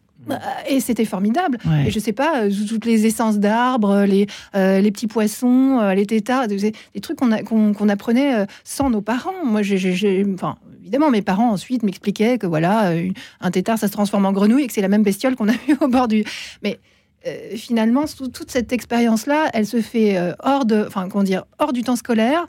Et 0.68 0.80
c'était 0.80 1.06
formidable. 1.06 1.56
Ouais. 1.64 1.86
Et 1.86 1.90
je 1.90 1.98
sais 1.98 2.12
pas, 2.12 2.42
euh, 2.42 2.50
toutes 2.68 2.84
les 2.84 3.06
essences 3.06 3.38
d'arbres, 3.38 4.04
les, 4.04 4.26
euh, 4.54 4.80
les 4.80 4.90
petits 4.92 5.06
poissons, 5.06 5.78
euh, 5.80 5.94
les 5.94 6.04
tétards, 6.04 6.46
des, 6.46 6.72
des 6.94 7.00
trucs 7.00 7.18
qu'on 7.18 7.88
apprenait 7.88 8.44
sans 8.62 8.90
nos 8.90 9.00
parents. 9.00 9.32
Moi, 9.46 9.62
j'ai- 9.62 10.26
enfin, 10.34 10.56
évidemment, 10.82 11.10
mes 11.10 11.22
parents 11.22 11.50
ensuite 11.50 11.82
m'expliquaient 11.82 12.36
que 12.36 12.46
voilà, 12.46 12.92
un 13.40 13.50
tétard, 13.50 13.78
ça 13.78 13.86
se 13.86 13.92
transforme 13.92 14.26
en 14.26 14.32
grenouille 14.32 14.64
et 14.64 14.66
que 14.66 14.74
c'est 14.74 14.82
la 14.82 14.88
même 14.88 15.02
bestiole 15.02 15.36
qu'on 15.36 15.48
a 15.48 15.52
vue 15.66 15.76
au 15.80 15.88
bord 15.88 16.06
du. 16.06 16.22
Mais 16.62 16.78
euh, 17.26 17.56
finalement, 17.56 18.04
toute 18.32 18.50
cette 18.50 18.74
expérience-là, 18.74 19.48
elle 19.54 19.66
se 19.66 19.80
fait 19.80 20.18
hors 20.42 20.66
de, 20.66 20.84
enfin, 20.86 21.08
comment 21.08 21.24
dire, 21.24 21.44
hors 21.58 21.72
du 21.72 21.82
temps 21.82 21.96
scolaire, 21.96 22.46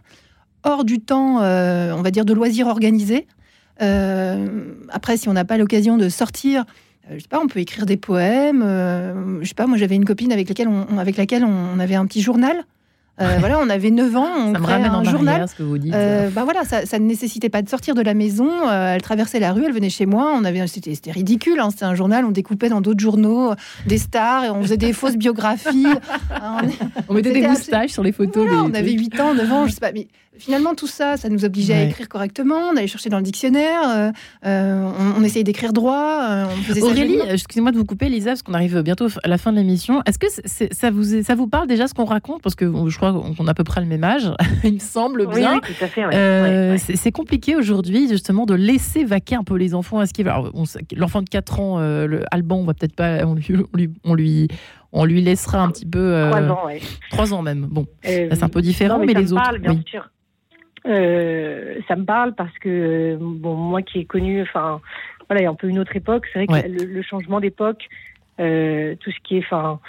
hors 0.63 0.83
du 0.83 0.99
temps, 0.99 1.37
on 1.37 2.01
va 2.01 2.11
dire, 2.11 2.25
de 2.25 2.33
loisirs 2.33 2.67
organisés. 2.67 3.27
Euh, 3.81 4.47
après, 4.89 5.17
si 5.17 5.29
on 5.29 5.33
n'a 5.33 5.45
pas 5.45 5.57
l'occasion 5.57 5.97
de 5.97 6.09
sortir, 6.09 6.65
euh, 7.09 7.15
je 7.15 7.21
sais 7.21 7.27
pas, 7.27 7.39
on 7.39 7.47
peut 7.47 7.59
écrire 7.59 7.85
des 7.85 7.97
poèmes. 7.97 8.61
euh, 8.63 9.39
je 9.41 9.47
sais 9.47 9.53
pas, 9.55 9.67
moi 9.67 9.77
j'avais 9.77 9.95
une 9.95 10.05
copine 10.05 10.31
avec 10.31 10.47
laquelle 10.49 10.67
on, 10.67 10.97
avec 10.97 11.17
laquelle 11.17 11.43
on, 11.43 11.79
avait 11.79 11.95
un 11.95 12.05
petit 12.05 12.21
journal. 12.21 12.63
Euh, 13.19 13.37
voilà, 13.39 13.59
on 13.59 13.69
avait 13.69 13.91
9 13.91 14.15
ans, 14.15 14.29
on 14.35 14.53
Ça 14.53 14.59
me 14.59 14.65
ramène 14.65 14.91
en 14.91 14.99
un 14.99 15.03
journal. 15.03 15.33
arrière 15.35 15.49
ce 15.49 15.53
que 15.53 15.61
vous 15.61 15.77
dites. 15.77 15.93
Euh, 15.93 16.29
bah 16.31 16.43
voilà, 16.43 16.63
ça, 16.63 16.85
ça 16.87 16.97
ne 16.97 17.05
nécessitait 17.05 17.49
pas 17.49 17.61
de 17.61 17.69
sortir 17.69 17.93
de 17.93 18.01
la 18.01 18.15
maison. 18.15 18.49
elle 18.71 19.01
traversait 19.01 19.39
la 19.39 19.51
rue, 19.51 19.63
elle 19.65 19.73
venait 19.73 19.91
chez 19.91 20.07
moi. 20.07 20.31
On 20.35 20.43
avait, 20.43 20.65
c'était, 20.65 20.95
c'était 20.95 21.11
ridicule. 21.11 21.59
hein, 21.59 21.69
c'était 21.69 21.85
un 21.85 21.93
journal, 21.93 22.25
on 22.25 22.31
découpait 22.31 22.69
dans 22.69 22.81
d'autres 22.81 22.99
journaux 23.01 23.53
des 23.85 23.99
stars 23.99 24.45
et 24.45 24.49
on 24.49 24.61
faisait 24.63 24.77
des 24.77 24.93
fausses 24.93 25.17
biographies. 25.17 25.87
Euh, 26.31 26.61
on, 26.63 26.89
on 27.09 27.13
mettait 27.13 27.31
des 27.31 27.45
moustaches 27.45 27.91
sur 27.91 28.03
les 28.03 28.11
photos. 28.11 28.47
voilà, 28.47 28.63
des 28.63 28.71
on 28.71 28.73
avait 28.73 28.95
trucs. 28.95 29.13
8 29.13 29.19
ans, 29.19 29.33
9 29.35 29.51
ans, 29.51 29.67
je 29.67 29.73
sais 29.73 29.79
pas. 29.79 29.91
Mais 29.91 30.07
finalement, 30.41 30.75
tout 30.75 30.87
ça, 30.87 31.17
ça 31.17 31.29
nous 31.29 31.45
obligeait 31.45 31.73
à 31.73 31.83
écrire 31.83 32.09
correctement. 32.09 32.55
On 32.73 32.75
allait 32.75 32.87
chercher 32.87 33.09
dans 33.09 33.17
le 33.17 33.23
dictionnaire. 33.23 33.81
euh, 33.89 34.11
euh, 34.45 34.89
on, 34.99 35.21
on 35.21 35.23
essayait 35.23 35.43
d'écrire 35.43 35.71
droit. 35.73 36.27
euh, 36.29 36.45
on 36.51 36.61
faisait 36.63 36.81
ça 36.81 36.85
Aurélie, 36.87 37.19
excusez-moi 37.29 37.71
de 37.71 37.77
vous 37.77 37.85
couper, 37.85 38.09
Lisa, 38.09 38.31
parce 38.31 38.41
qu'on 38.43 38.53
arrive 38.53 38.81
bientôt 38.81 39.07
à 39.23 39.27
la 39.27 39.37
fin 39.37 39.51
de 39.51 39.57
l'émission. 39.57 40.01
Est-ce 40.05 40.19
que 40.19 40.27
c'est- 40.29 40.41
c'est- 40.47 40.73
ça, 40.73 40.89
vous, 40.91 41.15
est- 41.15 41.23
ça 41.23 41.35
vous 41.35 41.47
parle 41.47 41.67
déjà 41.67 41.87
ce 41.87 41.93
qu'on 41.93 42.05
raconte? 42.05 42.41
Parce 42.41 42.55
que 42.55 42.65
je 42.87 42.97
crois 42.97 43.13
qu'on 43.13 43.47
a 43.47 43.51
à 43.51 43.53
peu 43.53 43.63
près 43.63 43.81
le 43.81 43.87
même 43.87 44.03
âge, 44.03 44.31
il 44.63 44.73
me 44.75 44.79
semble 44.79 45.21
Oui, 45.27 45.35
bien. 45.35 45.53
oui, 45.55 45.59
tout 45.61 45.83
à 45.83 45.87
fait. 45.87 46.05
ouais. 46.05 46.11
Euh, 46.13 46.41
Ouais, 46.67 46.71
ouais. 46.73 46.77
c'est- 46.77 46.95
C'est 46.95 47.11
compliqué 47.11 47.55
aujourd'hui, 47.55 48.07
justement, 48.09 48.45
de 48.45 48.53
laisser 48.55 49.03
vaquer 49.03 49.35
un 49.35 49.43
peu 49.43 49.55
les 49.55 49.73
enfants 49.75 49.99
à 49.99 50.05
ce 50.05 50.13
qu'ils 50.13 50.25
veulent. 50.25 50.33
Alors, 50.33 50.51
on 50.53 50.65
sait 50.65 50.83
que 50.83 50.95
L'enfant 50.95 51.21
de 51.21 51.29
4 51.29 51.59
ans, 51.59 51.79
euh, 51.79 52.07
le 52.07 52.23
Alban, 52.31 52.57
on 52.57 52.63
va 52.65 52.73
peut-être 52.73 52.95
pas. 52.95 53.25
On 53.25 53.33
lui, 53.35 53.45
on 53.73 53.77
lui, 53.77 53.89
on 54.03 54.13
lui, 54.13 54.47
on 54.93 55.05
lui 55.05 55.21
laissera 55.21 55.59
un 55.61 55.69
petit 55.71 55.85
peu. 55.85 55.99
euh, 55.99 56.29
Trois 56.29 56.41
ans, 56.49 56.65
ouais. 56.67 56.81
trois 57.11 57.33
ans 57.33 57.41
même. 57.41 57.67
Bon, 57.71 57.85
Euh, 58.07 58.29
ça, 58.29 58.35
c'est 58.35 58.43
un 58.43 58.49
peu 58.49 58.61
différent, 58.61 58.97
non, 58.99 59.05
mais, 59.05 59.13
ça 59.13 59.19
les 59.19 59.25
me 59.25 59.31
autres. 59.33 59.41
parle, 59.43 59.59
bien 59.59 59.71
oui. 59.73 59.83
sûr. 59.89 60.09
Euh, 60.87 61.75
ça 61.87 61.95
me 61.95 62.05
parle 62.05 62.33
parce 62.33 62.57
que 62.59 63.17
bon, 63.19 63.55
moi 63.55 63.81
qui 63.81 63.99
ai 63.99 64.05
connu, 64.05 64.41
enfin, 64.41 64.81
voilà, 65.29 65.41
il 65.41 65.43
y 65.43 65.47
a 65.47 65.51
un 65.51 65.55
peu 65.55 65.67
une 65.67 65.79
autre 65.79 65.95
époque. 65.95 66.25
C'est 66.33 66.43
vrai 66.45 66.47
que 66.63 66.67
le, 66.67 66.85
le 66.85 67.01
changement 67.01 67.39
d'époque, 67.39 67.87
euh, 68.39 68.95
tout 68.99 69.11
ce 69.11 69.19
qui 69.23 69.37
est, 69.37 69.43
enfin, 69.45 69.79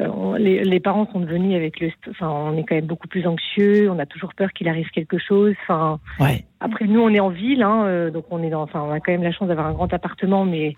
euh, 0.00 0.38
les, 0.38 0.64
les 0.64 0.80
parents 0.80 1.06
sont 1.12 1.20
devenus 1.20 1.54
avec 1.54 1.78
le, 1.80 1.90
enfin, 2.08 2.28
on 2.30 2.56
est 2.56 2.64
quand 2.64 2.74
même 2.74 2.86
beaucoup 2.86 3.08
plus 3.08 3.26
anxieux. 3.26 3.90
On 3.90 3.98
a 3.98 4.06
toujours 4.06 4.32
peur 4.34 4.52
qu'il 4.52 4.68
arrive 4.68 4.88
quelque 4.90 5.18
chose. 5.18 5.54
Enfin, 5.62 6.00
Ouais. 6.18 6.44
après 6.60 6.86
nous, 6.86 7.00
on 7.00 7.10
est 7.10 7.20
en 7.20 7.28
ville, 7.28 7.62
hein, 7.62 7.84
euh, 7.84 8.10
donc 8.10 8.24
on 8.30 8.42
est 8.42 8.50
dans, 8.50 8.62
enfin, 8.62 8.80
on 8.82 8.92
a 8.92 9.00
quand 9.00 9.12
même 9.12 9.22
la 9.22 9.32
chance 9.32 9.48
d'avoir 9.48 9.66
un 9.66 9.72
grand 9.72 9.92
appartement, 9.92 10.44
mais 10.46 10.74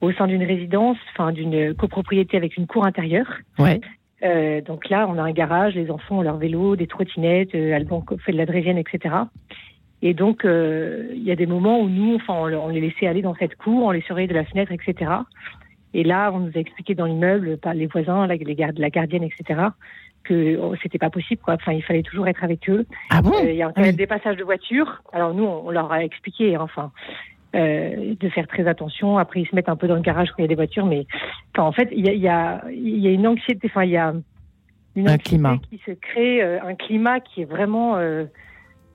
au 0.00 0.10
sein 0.12 0.26
d'une 0.26 0.42
résidence, 0.42 0.96
enfin, 1.12 1.32
d'une 1.32 1.74
copropriété 1.74 2.36
avec 2.36 2.56
une 2.56 2.66
cour 2.66 2.86
intérieure. 2.86 3.28
Ouais. 3.58 3.80
Euh, 4.22 4.60
donc 4.60 4.88
là, 4.88 5.06
on 5.08 5.18
a 5.18 5.22
un 5.22 5.32
garage, 5.32 5.74
les 5.74 5.90
enfants 5.90 6.18
ont 6.18 6.22
leur 6.22 6.36
vélo, 6.36 6.76
des 6.76 6.86
trottinettes, 6.86 7.54
euh, 7.54 7.74
Alban 7.74 8.04
fait 8.24 8.32
de 8.32 8.36
la 8.36 8.46
drésienne, 8.46 8.78
etc. 8.78 9.14
Et 10.00 10.14
donc, 10.14 10.44
euh, 10.44 11.08
il 11.14 11.22
y 11.22 11.30
a 11.30 11.36
des 11.36 11.46
moments 11.46 11.80
où 11.80 11.88
nous, 11.88 12.14
enfin, 12.16 12.34
on, 12.34 12.52
on 12.52 12.68
les 12.68 12.80
laissait 12.80 13.06
aller 13.06 13.22
dans 13.22 13.34
cette 13.34 13.56
cour, 13.56 13.84
on 13.86 13.90
les 13.90 14.00
surveillait 14.02 14.28
de 14.28 14.34
la 14.34 14.44
fenêtre, 14.44 14.72
etc. 14.72 15.10
Et 15.94 16.04
là, 16.04 16.30
on 16.32 16.40
nous 16.40 16.52
a 16.54 16.58
expliqué 16.58 16.94
dans 16.94 17.06
l'immeuble, 17.06 17.58
par 17.58 17.74
les 17.74 17.86
voisins, 17.86 18.26
la, 18.26 18.36
les 18.36 18.54
gardes, 18.54 18.78
la 18.78 18.90
gardienne, 18.90 19.24
etc., 19.24 19.60
que 20.24 20.56
oh, 20.56 20.74
c'était 20.80 20.98
pas 20.98 21.10
possible, 21.10 21.42
quoi. 21.42 21.54
Enfin, 21.54 21.72
il 21.72 21.82
fallait 21.82 22.02
toujours 22.04 22.28
être 22.28 22.44
avec 22.44 22.70
eux. 22.70 22.86
Ah 23.10 23.20
bon? 23.22 23.32
Euh, 23.34 23.50
Il 23.50 23.56
y 23.56 23.62
a 23.62 23.66
quand 23.66 23.72
Ah 23.76 23.80
même 23.80 23.90
oui. 23.90 23.96
des 23.96 24.06
passages 24.06 24.36
de 24.36 24.44
voitures. 24.44 25.02
Alors 25.12 25.34
nous, 25.34 25.42
on, 25.44 25.66
on 25.66 25.70
leur 25.70 25.90
a 25.90 26.04
expliqué, 26.04 26.54
hein, 26.54 26.60
enfin, 26.62 26.92
euh, 27.54 28.14
de 28.18 28.28
faire 28.30 28.46
très 28.46 28.66
attention. 28.66 29.18
Après, 29.18 29.40
ils 29.40 29.46
se 29.48 29.54
mettent 29.54 29.68
un 29.68 29.76
peu 29.76 29.86
dans 29.88 29.94
le 29.94 30.00
garage 30.00 30.28
quand 30.30 30.36
il 30.38 30.42
y 30.42 30.44
a 30.44 30.48
des 30.48 30.54
voitures, 30.54 30.86
mais 30.86 31.06
enfin, 31.54 31.66
en 31.68 31.72
fait, 31.72 31.88
il 31.92 32.04
y 32.06 32.08
a, 32.08 32.14
y, 32.14 32.28
a, 32.28 32.62
y 32.70 33.06
a 33.08 33.10
une 33.10 33.26
anxiété. 33.26 33.68
Enfin, 33.70 33.84
il 33.84 33.90
y 33.90 33.96
a 33.96 34.12
une 34.96 35.08
Un 35.08 35.18
climat. 35.18 35.58
qui 35.70 35.80
se 35.86 35.92
crée, 35.92 36.42
euh, 36.42 36.58
un 36.62 36.74
climat 36.74 37.20
qui 37.20 37.42
est 37.42 37.46
vraiment 37.46 37.96
euh, 37.96 38.24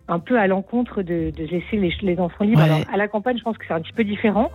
un 0.08 0.20
peu 0.20 0.38
à 0.40 0.48
l'encontre 0.48 1.02
de, 1.02 1.32
de 1.32 1.44
laisser 1.46 1.78
les, 1.78 1.94
les 2.02 2.20
enfants 2.20 2.44
libres. 2.46 2.60
Ouais. 2.60 2.66
Alors, 2.66 2.82
à 2.92 2.98
la 2.98 3.08
campagne, 3.08 3.38
je 3.38 3.44
pense 3.44 3.58
que 3.58 3.66
c'est 3.68 3.74
un 3.74 3.82
petit 3.82 3.94
peu 3.94 4.04
différent. 4.04 4.52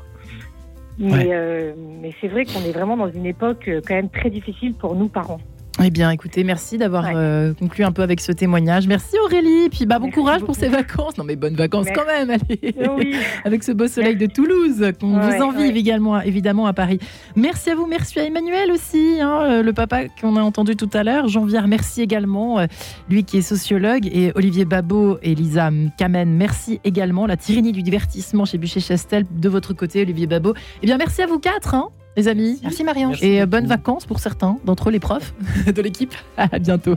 Mais, 0.98 1.12
Ouais. 1.12 1.28
euh, 1.32 1.72
mais 2.02 2.12
c'est 2.20 2.28
vrai 2.28 2.44
qu'on 2.44 2.60
est 2.60 2.72
vraiment 2.72 2.96
dans 2.98 3.08
une 3.10 3.24
époque 3.26 3.66
euh, 3.66 3.80
quand 3.86 3.94
même 3.94 4.10
très 4.10 4.28
difficile 4.30 4.74
pour 4.74 4.94
nous 4.94 5.08
parents. 5.08 5.40
Eh 5.82 5.90
bien, 5.90 6.10
écoutez, 6.10 6.44
merci 6.44 6.76
d'avoir 6.76 7.04
Ouais. 7.06 7.12
euh, 7.16 7.54
conclu 7.54 7.82
un 7.82 7.92
peu 7.92 8.02
avec 8.02 8.20
ce 8.20 8.30
témoignage. 8.30 8.86
Merci 8.86 9.16
Aurélie. 9.24 9.68
Puis 9.70 9.86
bah, 9.86 9.98
bon 9.98 10.06
Merci 10.06 10.20
courage 10.20 10.40
pour 10.42 10.54
ces 10.54 10.68
vacances. 10.68 11.16
Non, 11.16 11.24
mais 11.24 11.34
bonnes 11.34 11.54
vacances 11.56 11.86
Merci. 11.86 11.98
quand 12.00 12.06
même. 12.06 12.30
Allez. 12.30 12.74
Oui. 12.98 13.16
Avec 13.44 13.64
ce 13.64 13.72
beau 13.72 13.88
soleil 13.88 14.16
de 14.16 14.26
Toulouse 14.26 14.84
qu'on 15.00 15.18
Ouais, 15.18 15.36
vous 15.38 15.42
envive 15.42 15.72
ouais. 15.72 15.80
également, 15.80 16.20
évidemment 16.20 16.66
à 16.66 16.72
Paris. 16.74 16.98
Merci 17.36 17.70
à 17.70 17.74
vous, 17.74 17.86
merci 17.86 18.20
à 18.20 18.24
Emmanuel 18.24 18.70
aussi, 18.70 19.16
hein, 19.20 19.40
euh, 19.44 19.62
le 19.62 19.72
papa 19.72 20.08
qu'on 20.20 20.36
a 20.36 20.42
entendu 20.42 20.76
tout 20.76 20.90
à 20.92 21.02
l'heure. 21.04 21.28
Jean 21.28 21.46
Viard, 21.46 21.66
merci 21.68 22.02
également, 22.02 22.58
euh, 22.60 22.66
lui 23.08 23.24
qui 23.24 23.38
est 23.38 23.42
sociologue, 23.42 24.06
et 24.06 24.30
Olivier 24.34 24.66
Babot 24.66 25.18
et 25.22 25.34
Lisa 25.34 25.70
Kamen, 25.96 26.28
merci 26.36 26.80
également. 26.84 27.26
La 27.26 27.38
tyrannie 27.38 27.72
du 27.72 27.82
divertissement 27.82 28.44
chez 28.44 28.58
Bûcher-Chastel, 28.58 29.24
de 29.34 29.48
votre 29.48 29.72
côté, 29.72 30.02
Olivier 30.02 30.26
Babot. 30.26 30.54
Eh 30.82 30.86
bien, 30.86 30.98
merci 30.98 31.22
à 31.22 31.26
vous 31.26 31.38
quatre, 31.38 31.74
hein, 31.74 31.88
les 32.16 32.28
amis. 32.28 32.58
Merci 32.62 32.84
Marion. 32.84 33.10
Merci. 33.10 33.26
Et 33.26 33.40
euh, 33.40 33.46
beaucoup. 33.46 33.50
bonnes 33.50 33.66
vacances 33.66 34.06
pour 34.06 34.20
certains 34.20 34.58
d'entre 34.64 34.88
eux, 34.88 34.92
les 34.92 35.00
profs 35.00 35.34
de 35.66 35.82
l'équipe. 35.82 36.14
À 36.36 36.58
bientôt. 36.58 36.96